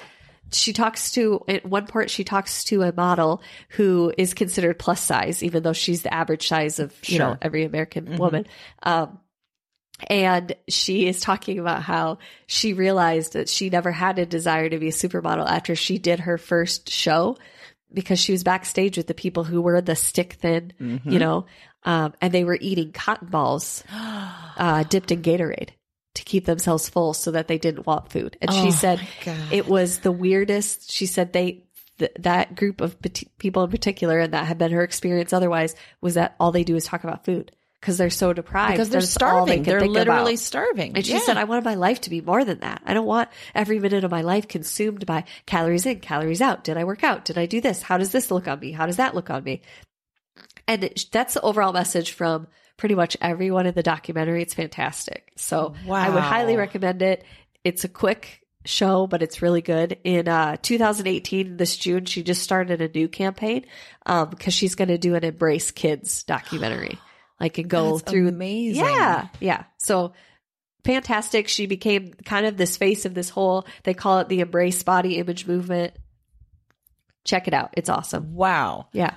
she 0.51 0.73
talks 0.73 1.11
to 1.11 1.43
at 1.47 1.65
one 1.65 1.87
part 1.87 2.09
she 2.09 2.23
talks 2.23 2.63
to 2.65 2.83
a 2.83 2.93
model 2.93 3.41
who 3.69 4.13
is 4.17 4.33
considered 4.33 4.77
plus 4.77 5.01
size 5.01 5.41
even 5.41 5.63
though 5.63 5.73
she's 5.73 6.03
the 6.03 6.13
average 6.13 6.47
size 6.47 6.77
of 6.79 6.93
you 7.09 7.17
know 7.17 7.37
every 7.41 7.63
american 7.63 8.17
woman. 8.17 8.45
Um, 8.83 9.19
and 10.09 10.55
she 10.67 11.07
is 11.07 11.19
talking 11.19 11.59
about 11.59 11.81
how 11.83 12.17
she 12.47 12.73
realized 12.73 13.33
that 13.33 13.49
she 13.49 13.69
never 13.69 13.91
had 13.91 14.19
a 14.19 14.25
desire 14.25 14.69
to 14.69 14.77
be 14.79 14.87
a 14.89 14.91
supermodel 14.91 15.47
after 15.47 15.75
she 15.75 15.97
did 15.97 16.21
her 16.21 16.37
first 16.37 16.89
show 16.89 17.37
because 17.93 18.19
she 18.19 18.31
was 18.31 18.43
backstage 18.43 18.97
with 18.97 19.07
the 19.07 19.13
people 19.13 19.43
who 19.43 19.61
were 19.61 19.81
the 19.81 19.95
stick 19.95 20.33
thin, 20.33 20.73
you 21.05 21.19
know, 21.19 21.45
um, 21.83 22.13
and 22.21 22.33
they 22.33 22.43
were 22.43 22.57
eating 22.59 22.91
cotton 22.91 23.27
balls 23.27 23.83
uh, 23.91 24.83
dipped 24.83 25.11
in 25.11 25.21
Gatorade 25.21 25.69
to 26.15 26.23
keep 26.23 26.45
themselves 26.45 26.89
full 26.89 27.13
so 27.13 27.31
that 27.31 27.47
they 27.47 27.57
didn't 27.57 27.85
want 27.85 28.11
food. 28.11 28.37
And 28.41 28.51
she 28.51 28.71
said 28.71 28.99
it 29.51 29.67
was 29.67 29.99
the 29.99 30.11
weirdest. 30.11 30.91
She 30.91 31.05
said 31.05 31.33
they. 31.33 31.65
Th- 31.99 32.11
that 32.17 32.55
group 32.55 32.81
of 32.81 32.97
people 33.37 33.63
in 33.63 33.69
particular, 33.69 34.17
and 34.17 34.33
that 34.33 34.47
had 34.47 34.57
been 34.57 34.71
her 34.71 34.83
experience 34.83 35.31
otherwise, 35.31 35.75
was 36.01 36.15
that 36.15 36.35
all 36.39 36.51
they 36.51 36.63
do 36.63 36.75
is 36.75 36.85
talk 36.85 37.03
about 37.03 37.23
food 37.23 37.51
because 37.83 37.97
they're 37.97 38.09
so 38.09 38.31
deprived. 38.31 38.71
because 38.71 38.87
they're 38.89 39.01
That's 39.01 39.21
all 39.21 39.45
they 39.45 39.61
starving. 39.61 39.63
They're 39.63 39.81
literally 39.85 40.33
about. 40.35 40.39
starving. 40.39 40.93
And 40.95 41.05
she 41.05 41.11
Yeah. 41.11 41.19
said, 41.19 41.35
I 41.35 41.43
wanted 41.43 41.65
my 41.65 41.75
life 41.75 41.99
to 42.01 42.09
be 42.09 42.21
more 42.21 42.45
than 42.45 42.59
that. 42.59 42.81
I 42.85 42.93
don't 42.93 43.05
want 43.05 43.27
every 43.53 43.77
minute 43.77 44.05
of 44.05 44.11
my 44.11 44.21
life 44.21 44.47
consumed 44.47 45.05
by 45.05 45.25
calories 45.45 45.85
in, 45.85 45.99
calories 45.99 46.41
out. 46.41 46.63
Did 46.63 46.77
I 46.77 46.85
work 46.85 47.03
out? 47.03 47.25
Did 47.25 47.37
I 47.37 47.45
do 47.45 47.59
this? 47.59 47.81
How 47.81 47.97
does 47.97 48.11
this 48.13 48.31
look 48.31 48.47
on 48.47 48.61
me? 48.61 48.71
How 48.71 48.85
does 48.85 48.95
that 48.97 49.15
look 49.15 49.29
on 49.29 49.43
me? 49.43 49.63
And 50.65 50.85
it, 50.85 51.07
that's 51.11 51.33
the 51.33 51.41
overall 51.41 51.73
message 51.73 52.13
from 52.13 52.47
pretty 52.77 52.95
much 52.95 53.17
everyone 53.19 53.65
in 53.65 53.73
the 53.73 53.83
documentary. 53.83 54.41
It's 54.41 54.53
fantastic. 54.53 55.33
So 55.35 55.73
I 55.91 56.09
would 56.09 56.23
highly 56.23 56.55
recommend 56.55 57.01
it. 57.01 57.25
It's 57.65 57.83
a 57.83 57.89
quick 57.89 58.45
show, 58.63 59.07
but 59.07 59.21
it's 59.21 59.41
really 59.41 59.61
good. 59.61 59.97
In 60.05 60.29
uh, 60.29 60.55
2018, 60.61 61.57
this 61.57 61.75
June, 61.75 62.05
she 62.05 62.23
just 62.23 62.43
started 62.43 62.81
a 62.81 62.87
new 62.87 63.09
campaign 63.09 63.65
um, 64.05 64.29
because 64.29 64.53
she's 64.53 64.75
going 64.75 64.87
to 64.87 64.97
do 64.97 65.15
an 65.15 65.25
Embrace 65.25 65.71
Kids 65.71 66.23
documentary. 66.23 66.97
Like 67.39 67.57
and 67.57 67.69
go 67.69 67.97
That's 67.97 68.11
through 68.11 68.27
amazing. 68.27 68.83
Yeah, 68.85 69.27
yeah. 69.39 69.63
So 69.77 70.13
fantastic. 70.85 71.47
She 71.47 71.65
became 71.65 72.13
kind 72.25 72.45
of 72.45 72.57
this 72.57 72.77
face 72.77 73.05
of 73.05 73.13
this 73.13 73.29
whole. 73.29 73.65
They 73.83 73.93
call 73.93 74.19
it 74.19 74.29
the 74.29 74.39
Embrace 74.41 74.83
Body 74.83 75.17
Image 75.17 75.45
Movement. 75.47 75.93
Check 77.25 77.47
it 77.47 77.53
out. 77.53 77.71
It's 77.73 77.89
awesome. 77.89 78.33
Wow. 78.35 78.87
Yeah. 78.93 79.13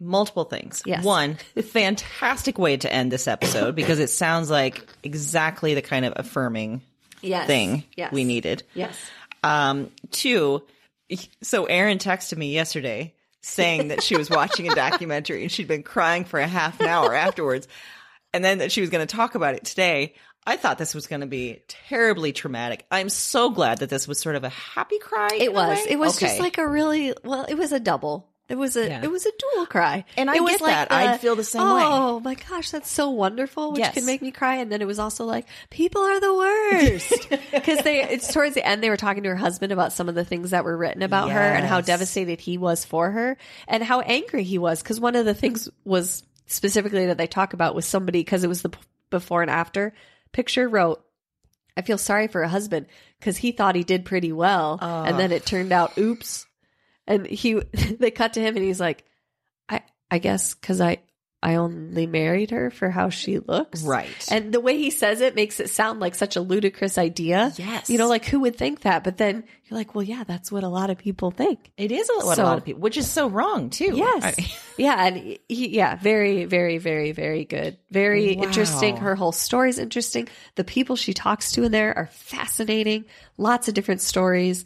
Multiple 0.00 0.44
things. 0.44 0.82
Yes. 0.86 1.04
One, 1.04 1.38
fantastic 1.60 2.56
way 2.56 2.76
to 2.76 2.92
end 2.92 3.10
this 3.10 3.26
episode 3.26 3.74
because 3.74 3.98
it 3.98 4.10
sounds 4.10 4.48
like 4.48 4.86
exactly 5.02 5.74
the 5.74 5.82
kind 5.82 6.04
of 6.04 6.12
affirming 6.16 6.82
Yes. 7.20 7.48
thing 7.48 7.82
Yes. 7.96 8.12
we 8.12 8.22
needed. 8.24 8.62
Yes. 8.74 8.96
Um, 9.42 9.90
two, 10.12 10.62
so 11.42 11.64
Erin 11.64 11.98
texted 11.98 12.38
me 12.38 12.52
yesterday 12.54 13.12
saying 13.40 13.88
that 13.88 14.02
she 14.02 14.16
was 14.16 14.30
watching 14.30 14.70
a 14.70 14.74
documentary 14.74 15.42
and 15.42 15.52
she'd 15.52 15.68
been 15.68 15.82
crying 15.82 16.24
for 16.24 16.40
a 16.40 16.46
half 16.46 16.80
an 16.80 16.86
hour 16.86 17.14
afterwards, 17.14 17.68
and 18.32 18.44
then 18.44 18.58
that 18.58 18.72
she 18.72 18.80
was 18.80 18.90
going 18.90 19.06
to 19.06 19.16
talk 19.16 19.34
about 19.34 19.54
it 19.54 19.64
today. 19.64 20.14
I 20.46 20.56
thought 20.56 20.78
this 20.78 20.94
was 20.94 21.06
going 21.06 21.20
to 21.20 21.26
be 21.26 21.62
terribly 21.68 22.32
traumatic. 22.32 22.86
I'm 22.90 23.10
so 23.10 23.50
glad 23.50 23.78
that 23.78 23.90
this 23.90 24.08
was 24.08 24.18
sort 24.18 24.34
of 24.34 24.44
a 24.44 24.48
happy 24.48 24.98
cry. 24.98 25.28
It 25.38 25.52
was. 25.52 25.78
It 25.86 25.98
was 25.98 26.18
just 26.18 26.40
like 26.40 26.56
a 26.58 26.66
really 26.66 27.14
well. 27.22 27.44
It 27.44 27.56
was 27.56 27.72
a 27.72 27.80
double. 27.80 28.27
It 28.48 28.56
was 28.56 28.76
a. 28.76 28.88
Yeah. 28.88 29.02
It 29.04 29.10
was 29.10 29.26
a 29.26 29.30
dual 29.38 29.66
cry. 29.66 30.04
And 30.16 30.30
I 30.30 30.36
it 30.36 30.42
was 30.42 30.52
get 30.56 30.62
that. 30.62 30.92
I'd 30.92 31.20
feel 31.20 31.36
the 31.36 31.44
same 31.44 31.60
way. 31.62 31.82
Oh 31.84 32.18
my 32.20 32.34
gosh, 32.34 32.70
that's 32.70 32.90
so 32.90 33.10
wonderful, 33.10 33.72
which 33.72 33.80
Yes. 33.80 33.94
can 33.94 34.06
make 34.06 34.22
me 34.22 34.30
cry. 34.30 34.56
And 34.56 34.72
then 34.72 34.80
it 34.80 34.86
was 34.86 34.98
also 34.98 35.24
like 35.26 35.46
people 35.70 36.00
are 36.00 36.18
the 36.18 36.32
worst 36.34 37.28
because 37.52 37.84
they. 37.84 38.02
It's 38.02 38.32
towards 38.32 38.54
the 38.54 38.66
end. 38.66 38.82
They 38.82 38.88
were 38.90 38.96
talking 38.96 39.22
to 39.24 39.28
her 39.28 39.36
husband 39.36 39.70
about 39.72 39.92
some 39.92 40.08
of 40.08 40.14
the 40.14 40.24
things 40.24 40.50
that 40.50 40.64
were 40.64 40.76
written 40.76 41.02
about 41.02 41.30
her 41.30 41.38
and 41.38 41.66
how 41.66 41.80
devastated 41.82 42.40
he 42.40 42.56
was 42.56 42.84
for 42.84 43.10
her 43.10 43.36
and 43.66 43.82
how 43.82 44.00
angry 44.00 44.44
he 44.44 44.56
was 44.58 44.82
because 44.82 44.98
one 44.98 45.14
of 45.14 45.26
the 45.26 45.34
things 45.34 45.68
was 45.84 46.22
specifically 46.46 47.06
that 47.06 47.18
they 47.18 47.26
talk 47.26 47.52
about 47.52 47.74
was 47.74 47.84
somebody 47.84 48.20
because 48.20 48.44
it 48.44 48.48
was 48.48 48.62
the 48.62 48.72
before 49.10 49.42
and 49.42 49.50
after 49.50 49.92
picture 50.32 50.68
wrote 50.68 51.04
I 51.76 51.82
feel 51.82 51.96
sorry 51.98 52.26
for 52.26 52.40
her 52.40 52.48
husband 52.48 52.86
because 53.20 53.36
he 53.36 53.52
thought 53.52 53.76
he 53.76 53.84
did 53.84 54.04
pretty 54.04 54.32
well, 54.32 54.78
and 54.82 55.16
then 55.16 55.30
it 55.30 55.46
turned 55.46 55.70
out, 55.70 55.96
oops. 55.96 56.44
And 57.08 57.26
he, 57.26 57.54
they 57.98 58.12
cut 58.12 58.34
to 58.34 58.40
him, 58.40 58.54
and 58.56 58.64
he's 58.64 58.78
like, 58.78 59.04
"I, 59.68 59.80
I 60.10 60.18
guess 60.18 60.54
because 60.54 60.80
I, 60.80 60.98
I 61.42 61.54
only 61.54 62.06
married 62.06 62.50
her 62.50 62.68
for 62.70 62.90
how 62.90 63.10
she 63.10 63.38
looks, 63.38 63.82
Right. 63.82 64.08
And 64.28 64.52
the 64.52 64.58
way 64.60 64.76
he 64.76 64.90
says 64.90 65.20
it 65.20 65.36
makes 65.36 65.60
it 65.60 65.70
sound 65.70 66.00
like 66.00 66.14
such 66.16 66.34
a 66.34 66.40
ludicrous 66.40 66.98
idea. 66.98 67.52
Yes. 67.56 67.88
you 67.88 67.96
know, 67.96 68.08
like 68.08 68.24
who 68.24 68.40
would 68.40 68.56
think 68.56 68.80
that? 68.80 69.04
But 69.04 69.18
then 69.18 69.44
you're 69.66 69.78
like, 69.78 69.94
well, 69.94 70.02
yeah, 70.02 70.24
that's 70.24 70.50
what 70.50 70.64
a 70.64 70.68
lot 70.68 70.90
of 70.90 70.98
people 70.98 71.30
think. 71.30 71.70
It 71.76 71.92
is 71.92 72.08
what 72.08 72.34
So- 72.36 72.42
a 72.42 72.44
lot 72.44 72.58
of 72.58 72.64
people, 72.64 72.80
which 72.82 72.96
is 72.96 73.08
so 73.08 73.28
wrong 73.28 73.70
too. 73.70 73.92
Yes. 73.94 74.24
I- 74.36 74.52
yeah. 74.82 75.06
And 75.06 75.38
he, 75.48 75.68
yeah, 75.68 75.94
very, 75.94 76.44
very, 76.44 76.78
very, 76.78 77.12
very 77.12 77.44
good. 77.44 77.78
Very 77.90 78.34
Wow. 78.36 78.42
interesting. 78.42 78.96
Her 78.96 79.14
whole 79.14 79.30
story 79.32 79.70
is 79.70 79.78
interesting. 79.78 80.26
The 80.56 80.64
people 80.64 80.96
she 80.96 81.14
talks 81.14 81.52
to 81.52 81.62
in 81.62 81.70
there 81.70 81.96
are 81.96 82.06
fascinating. 82.06 83.04
Lots 83.36 83.68
of 83.68 83.74
different 83.74 84.00
stories. 84.00 84.64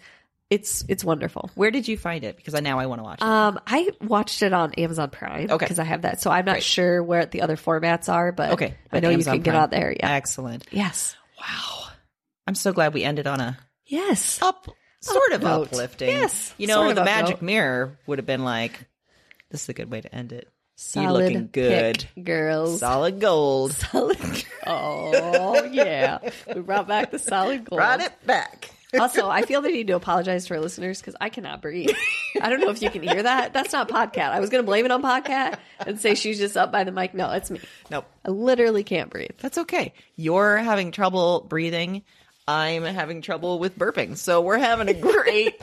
It's, 0.53 0.85
it's 0.89 1.05
wonderful. 1.05 1.51
Where 1.55 1.71
did 1.71 1.89
you 1.89 1.97
find 1.97 2.25
it? 2.25 2.37
Because 2.37 2.55
I 2.55 2.61
now 2.61 2.79
I 2.79 2.87
want 2.87 2.99
to 3.01 3.05
watch 3.05 3.21
it. 3.21 3.25
Um, 3.27 3.59
I 3.67 3.91
watched 4.03 4.43
it 4.43 4.53
on 4.53 4.73
Amazon 4.75 5.09
Prime. 5.11 5.51
Okay. 5.51 5.65
Because 5.65 5.79
I 5.79 5.85
have 5.85 6.03
that. 6.03 6.21
So 6.21 6.31
I'm 6.31 6.45
not 6.45 6.63
sure 6.63 7.03
where 7.03 7.25
the 7.27 7.43
other 7.43 7.57
formats 7.57 8.09
are, 8.13 8.33
but 8.33 8.53
okay, 8.53 8.75
I 8.93 9.01
know 9.01 9.11
Amazon 9.11 9.35
you 9.35 9.41
can 9.41 9.45
get 9.53 9.55
out 9.59 9.71
there. 9.71 9.93
Yeah. 9.99 10.11
Excellent. 10.13 10.67
Yes. 10.71 11.17
Wow. 11.41 11.85
I'm 12.47 12.55
so 12.55 12.73
glad 12.73 12.93
we 12.95 13.03
ended 13.05 13.27
on 13.27 13.41
a 13.41 13.59
Yes. 13.87 14.41
up 14.43 14.67
sort 15.01 15.33
of 15.33 15.43
note. 15.43 15.69
uplifting. 15.69 16.09
Yes, 16.09 16.55
You 16.59 16.67
know, 16.67 16.75
sort 16.77 16.91
of 16.91 16.97
the 16.97 17.05
magic 17.05 17.37
note. 17.37 17.47
mirror 17.47 17.99
would 18.07 18.19
have 18.19 18.27
been 18.27 18.45
like, 18.45 18.79
this 19.51 19.63
is 19.63 19.69
a 19.69 19.75
good 19.75 19.91
way 19.91 20.01
to 20.01 20.15
end 20.15 20.33
it. 20.33 20.49
Solid 20.77 21.07
you 21.07 21.13
looking 21.39 21.49
good. 21.53 22.07
pick, 22.15 22.25
girls. 22.25 22.81
Solid 22.81 23.21
gold. 23.21 23.73
Solid. 23.73 24.19
Oh 24.65 25.65
yeah, 25.73 26.19
we 26.55 26.61
brought 26.61 26.87
back 26.87 27.11
the 27.11 27.19
solid 27.19 27.65
gold. 27.65 27.79
Brought 27.79 28.01
it 28.01 28.13
back. 28.27 28.71
Also, 28.99 29.29
I 29.29 29.43
feel 29.43 29.63
the 29.63 29.69
need 29.69 29.87
to 29.89 29.97
apologize 29.97 30.47
to 30.47 30.55
our 30.55 30.61
listeners 30.61 31.01
because 31.01 31.17
I 31.21 31.29
cannot 31.29 31.63
breathe. 31.63 31.91
I 32.41 32.51
don't 32.51 32.61
know 32.61 32.71
if 32.71 32.83
you 32.83 32.91
can 32.91 33.03
hear 33.03 33.23
that. 33.23 33.53
That's 33.53 33.73
not 33.73 33.89
podcast. 33.89 34.31
I 34.31 34.41
was 34.41 34.51
going 34.51 34.63
to 34.63 34.67
blame 34.67 34.85
it 34.85 34.91
on 34.91 35.03
podcast 35.03 35.59
and 35.87 36.01
say 36.01 36.15
she's 36.15 36.39
just 36.39 36.57
up 36.57 36.73
by 36.73 36.85
the 36.85 36.93
mic. 36.93 37.15
No, 37.15 37.31
it's 37.31 37.51
me. 37.51 37.61
Nope. 37.91 38.07
I 38.25 38.31
literally 38.31 38.85
can't 38.85 39.11
breathe. 39.11 39.31
That's 39.39 39.59
okay. 39.59 39.95
You're 40.17 40.59
having 40.59 40.93
trouble 40.93 41.47
breathing. 41.49 42.03
I'm 42.47 42.85
having 42.85 43.23
trouble 43.23 43.59
with 43.59 43.79
burping. 43.79 44.17
So 44.17 44.41
we're 44.41 44.59
having 44.59 44.89
a 44.89 44.95
great, 44.95 45.63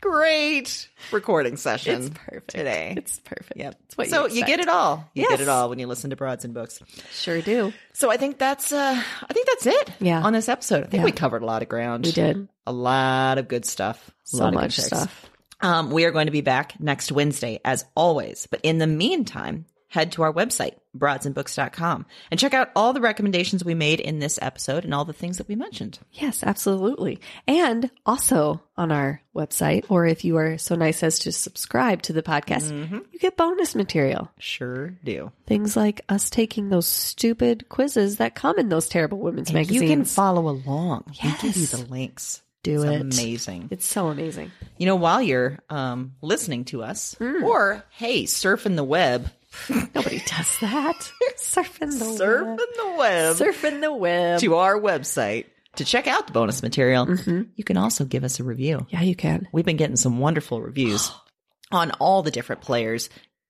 great 0.00 0.88
recording 1.12 1.56
session 1.56 2.00
It's 2.00 2.10
perfect 2.10 2.50
today. 2.50 2.94
It's 2.96 3.18
perfect. 3.20 3.52
Yep. 3.56 3.74
It's 3.98 4.10
so 4.10 4.26
you, 4.26 4.36
you 4.36 4.46
get 4.46 4.60
it 4.60 4.68
all. 4.68 5.08
You 5.14 5.22
Yes. 5.22 5.30
get 5.30 5.40
it 5.40 5.48
all 5.48 5.68
when 5.68 5.78
you 5.78 5.86
listen 5.86 6.10
to 6.10 6.16
Broads 6.16 6.44
and 6.44 6.54
Books. 6.54 6.80
Sure 7.12 7.40
do. 7.40 7.72
So 7.92 8.10
I 8.10 8.16
think 8.16 8.38
that's 8.38 8.72
uh 8.72 9.02
I 9.28 9.32
think 9.32 9.46
that's 9.46 9.66
it. 9.66 9.92
Yeah. 10.00 10.22
On 10.22 10.32
this 10.32 10.48
episode. 10.48 10.84
I 10.84 10.86
think 10.88 11.00
Yeah. 11.00 11.04
we 11.04 11.12
covered 11.12 11.42
a 11.42 11.46
lot 11.46 11.62
of 11.62 11.68
ground. 11.68 12.06
We 12.06 12.12
did 12.12 12.48
A 12.66 12.72
lot 12.72 13.38
of 13.38 13.48
good 13.48 13.64
stuff. 13.64 14.08
A 14.08 14.12
so 14.24 14.38
lot 14.38 14.48
of 14.48 14.52
good 14.54 14.60
much 14.62 14.78
stuff. 14.78 15.26
Um, 15.60 15.90
we 15.90 16.04
are 16.04 16.12
going 16.12 16.26
to 16.26 16.32
be 16.32 16.40
back 16.42 16.78
next 16.78 17.10
Wednesday, 17.10 17.58
as 17.64 17.84
always. 17.96 18.46
But 18.48 18.60
in 18.62 18.78
the 18.78 18.86
meantime, 18.86 19.64
head 19.88 20.12
to 20.12 20.22
our 20.22 20.32
website, 20.32 20.74
broadsandbooks.com, 20.96 22.06
and 22.30 22.38
check 22.40 22.54
out 22.54 22.70
all 22.76 22.92
the 22.92 23.00
recommendations 23.00 23.64
we 23.64 23.74
made 23.74 24.00
in 24.00 24.18
this 24.18 24.38
episode 24.42 24.84
and 24.84 24.94
all 24.94 25.04
the 25.04 25.12
things 25.12 25.38
that 25.38 25.48
we 25.48 25.54
mentioned. 25.56 25.98
Yes, 26.12 26.42
absolutely. 26.42 27.20
And 27.46 27.90
also 28.06 28.60
on 28.76 28.92
our 28.92 29.22
website, 29.34 29.84
or 29.88 30.06
if 30.06 30.24
you 30.24 30.36
are 30.36 30.58
so 30.58 30.74
nice 30.74 31.02
as 31.02 31.18
to 31.20 31.32
subscribe 31.32 32.02
to 32.02 32.12
the 32.12 32.22
podcast, 32.22 32.70
Mm-hmm. 32.70 32.98
you 33.12 33.18
get 33.18 33.36
bonus 33.36 33.74
material. 33.74 34.30
Sure 34.38 34.90
do. 35.04 35.32
Things 35.46 35.76
like 35.76 36.02
us 36.08 36.30
taking 36.30 36.68
those 36.68 36.86
stupid 36.86 37.68
quizzes 37.68 38.18
that 38.18 38.34
come 38.34 38.58
in 38.58 38.68
those 38.68 38.88
terrible 38.88 39.18
women's 39.18 39.52
magazines. 39.52 39.82
You 39.82 39.88
can 39.88 40.04
follow 40.04 40.48
along. 40.48 41.04
Yes. 41.22 41.42
We 41.42 41.48
give 41.48 41.56
you 41.56 41.66
the 41.66 41.84
links. 41.90 42.42
Do 42.64 42.82
it's 42.82 42.90
it. 42.92 43.00
Amazing. 43.22 43.68
It's 43.70 43.86
so 43.86 44.08
amazing. 44.08 44.50
You 44.76 44.86
know, 44.86 44.96
while 44.96 45.22
you're 45.22 45.60
um, 45.70 46.14
listening 46.20 46.64
to 46.66 46.82
us, 46.82 47.14
Hmm. 47.18 47.44
or 47.44 47.84
hey, 47.90 48.24
surfing 48.24 48.74
the 48.76 48.82
web, 48.84 49.30
Nobody 49.68 50.18
does 50.26 50.58
that. 50.60 51.10
Surfing 51.38 51.98
the 51.98 52.04
surfing 52.04 52.56
web. 52.56 52.58
the 52.76 52.94
web, 52.98 53.36
Surfing 53.36 53.80
the 53.80 53.92
web. 53.92 54.40
to 54.40 54.56
our 54.56 54.78
website 54.78 55.46
to 55.76 55.84
check 55.84 56.06
out 56.06 56.26
the 56.26 56.32
bonus 56.32 56.62
material. 56.62 57.06
Mm-hmm. 57.06 57.42
You 57.56 57.64
can 57.64 57.76
also 57.76 58.04
give 58.04 58.24
us 58.24 58.40
a 58.40 58.44
review. 58.44 58.86
Yeah, 58.90 59.02
you 59.02 59.14
can. 59.16 59.48
We've 59.52 59.64
been 59.64 59.76
getting 59.76 59.96
some 59.96 60.18
wonderful 60.18 60.60
reviews 60.60 61.10
on 61.72 61.90
all 61.92 62.22
the 62.22 62.30
different 62.30 62.62
players. 62.62 63.08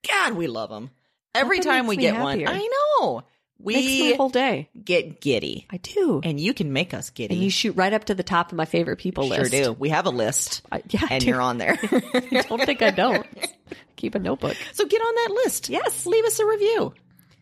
God, 0.09 0.35
we 0.35 0.47
love 0.47 0.71
them. 0.71 0.91
Every 1.35 1.59
Nothing 1.59 1.73
time 1.73 1.87
we 1.87 1.97
get 1.97 2.19
one. 2.21 2.47
I 2.47 2.69
know. 3.01 3.23
Makes 3.61 3.87
We 3.87 4.11
my 4.11 4.17
whole 4.17 4.29
day. 4.29 4.69
get 4.85 5.21
giddy. 5.21 5.67
I 5.69 5.79
do. 5.79 6.21
And 6.23 6.39
you 6.39 6.55
can 6.55 6.73
make 6.73 6.95
us 6.95 7.11
giddy. 7.11 7.35
And 7.35 7.43
you 7.43 7.51
shoot 7.51 7.73
right 7.77 7.93
up 7.93 8.05
to 8.05 8.15
the 8.15 8.23
top 8.23 8.53
of 8.53 8.57
my 8.57 8.65
favorite 8.67 8.99
people 8.99 9.25
list. 9.27 9.35
sure 9.51 9.59
list. 9.61 9.71
do. 9.71 9.73
We 9.73 9.89
have 9.89 10.07
a 10.07 10.11
list. 10.11 10.63
I, 10.71 10.83
yeah, 10.89 11.01
I 11.11 11.15
and 11.15 11.21
do. 11.25 11.31
you're 11.31 11.41
on 11.41 11.59
there. 11.59 11.77
I 11.83 12.45
don't 12.49 12.65
think 12.65 12.83
I 12.83 12.91
don't. 12.91 13.27
Keep 13.97 14.15
a 14.15 14.21
notebook. 14.21 14.57
so 14.73 14.85
get 14.87 15.01
on 15.01 15.15
that 15.17 15.41
list. 15.45 15.69
Yes. 15.69 16.07
Leave 16.07 16.25
us 16.25 16.39
a 16.39 16.47
review. 16.47 16.95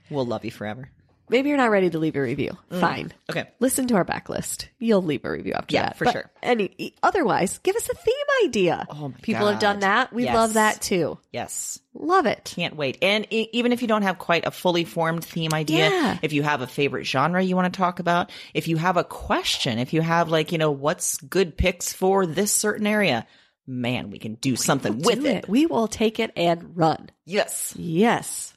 We'll 0.08 0.24
love 0.24 0.44
you 0.44 0.50
forever. 0.50 0.88
Maybe 1.28 1.48
you're 1.48 1.58
not 1.58 1.70
ready 1.70 1.90
to 1.90 1.98
leave 1.98 2.14
a 2.16 2.20
review. 2.22 2.56
Mm. 2.70 2.80
Fine. 2.80 3.12
Okay. 3.30 3.48
Listen 3.58 3.86
to 3.88 3.96
our 3.96 4.04
backlist. 4.04 4.66
You'll 4.78 5.02
leave 5.02 5.24
a 5.24 5.30
review 5.30 5.54
after 5.54 5.74
Yeah, 5.74 5.82
that. 5.88 5.96
for 5.98 6.04
But 6.04 6.12
sure. 6.12 6.30
Any 6.42 6.94
otherwise, 7.02 7.58
give 7.58 7.74
us 7.74 7.88
a 7.88 7.94
theme 7.94 8.14
idea. 8.44 8.86
Oh 8.88 9.08
my 9.08 9.14
People 9.22 9.48
have 9.48 9.58
done 9.58 9.76
God. 9.76 9.82
that. 9.82 10.12
We 10.12 10.24
Yes. 10.24 10.34
love 10.34 10.52
that 10.54 10.80
too. 10.82 11.18
Yes. 11.32 11.80
Love 11.94 12.26
it. 12.26 12.44
Can't 12.54 12.76
wait. 12.76 12.98
And 13.02 13.26
e- 13.30 13.48
even 13.52 13.72
if 13.72 13.82
you 13.82 13.88
don't 13.88 14.02
have 14.02 14.18
quite 14.18 14.46
a 14.46 14.50
fully 14.50 14.84
formed 14.84 15.24
theme 15.24 15.52
idea, 15.52 15.90
Yeah. 15.90 16.18
if 16.22 16.32
you 16.32 16.42
have 16.44 16.60
a 16.60 16.66
favorite 16.66 17.04
genre 17.04 17.42
you 17.42 17.56
want 17.56 17.72
to 17.72 17.76
talk 17.76 17.98
about, 17.98 18.30
if 18.54 18.68
you 18.68 18.76
have 18.76 18.96
a 18.96 19.04
question, 19.04 19.78
if 19.78 19.92
you 19.92 20.02
have 20.02 20.28
like, 20.28 20.52
you 20.52 20.58
know, 20.58 20.70
what's 20.70 21.16
good 21.16 21.56
picks 21.56 21.92
for 21.92 22.24
this 22.26 22.52
certain 22.52 22.86
area, 22.86 23.26
man, 23.66 24.10
we 24.10 24.18
can 24.20 24.34
do 24.36 24.54
something 24.54 24.98
with 25.00 25.22
Do 25.22 25.26
it. 25.26 25.48
We 25.48 25.66
will 25.66 25.88
take 25.88 26.20
it 26.20 26.30
and 26.36 26.76
run. 26.76 27.10
Yes. 27.24 27.74
Yes. 27.76 28.52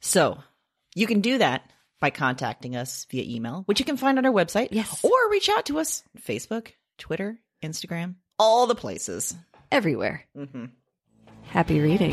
So 0.00 0.38
you 0.94 1.06
can 1.06 1.20
do 1.22 1.38
that 1.38 1.62
by 2.02 2.10
contacting 2.10 2.74
us 2.76 3.06
via 3.10 3.22
email, 3.24 3.62
which 3.66 3.78
you 3.78 3.86
can 3.86 3.96
find 3.96 4.18
on 4.18 4.26
our 4.26 4.32
website. 4.32 4.68
Yes. 4.72 5.02
Or 5.04 5.30
reach 5.30 5.48
out 5.48 5.66
to 5.66 5.78
us 5.78 6.02
Facebook, 6.20 6.72
Twitter, 6.98 7.38
Instagram, 7.62 8.16
all 8.38 8.66
the 8.66 8.74
places. 8.74 9.34
Everywhere. 9.70 10.26
Mm-hmm. 10.36 10.64
Happy 11.44 11.80
reading. 11.80 12.12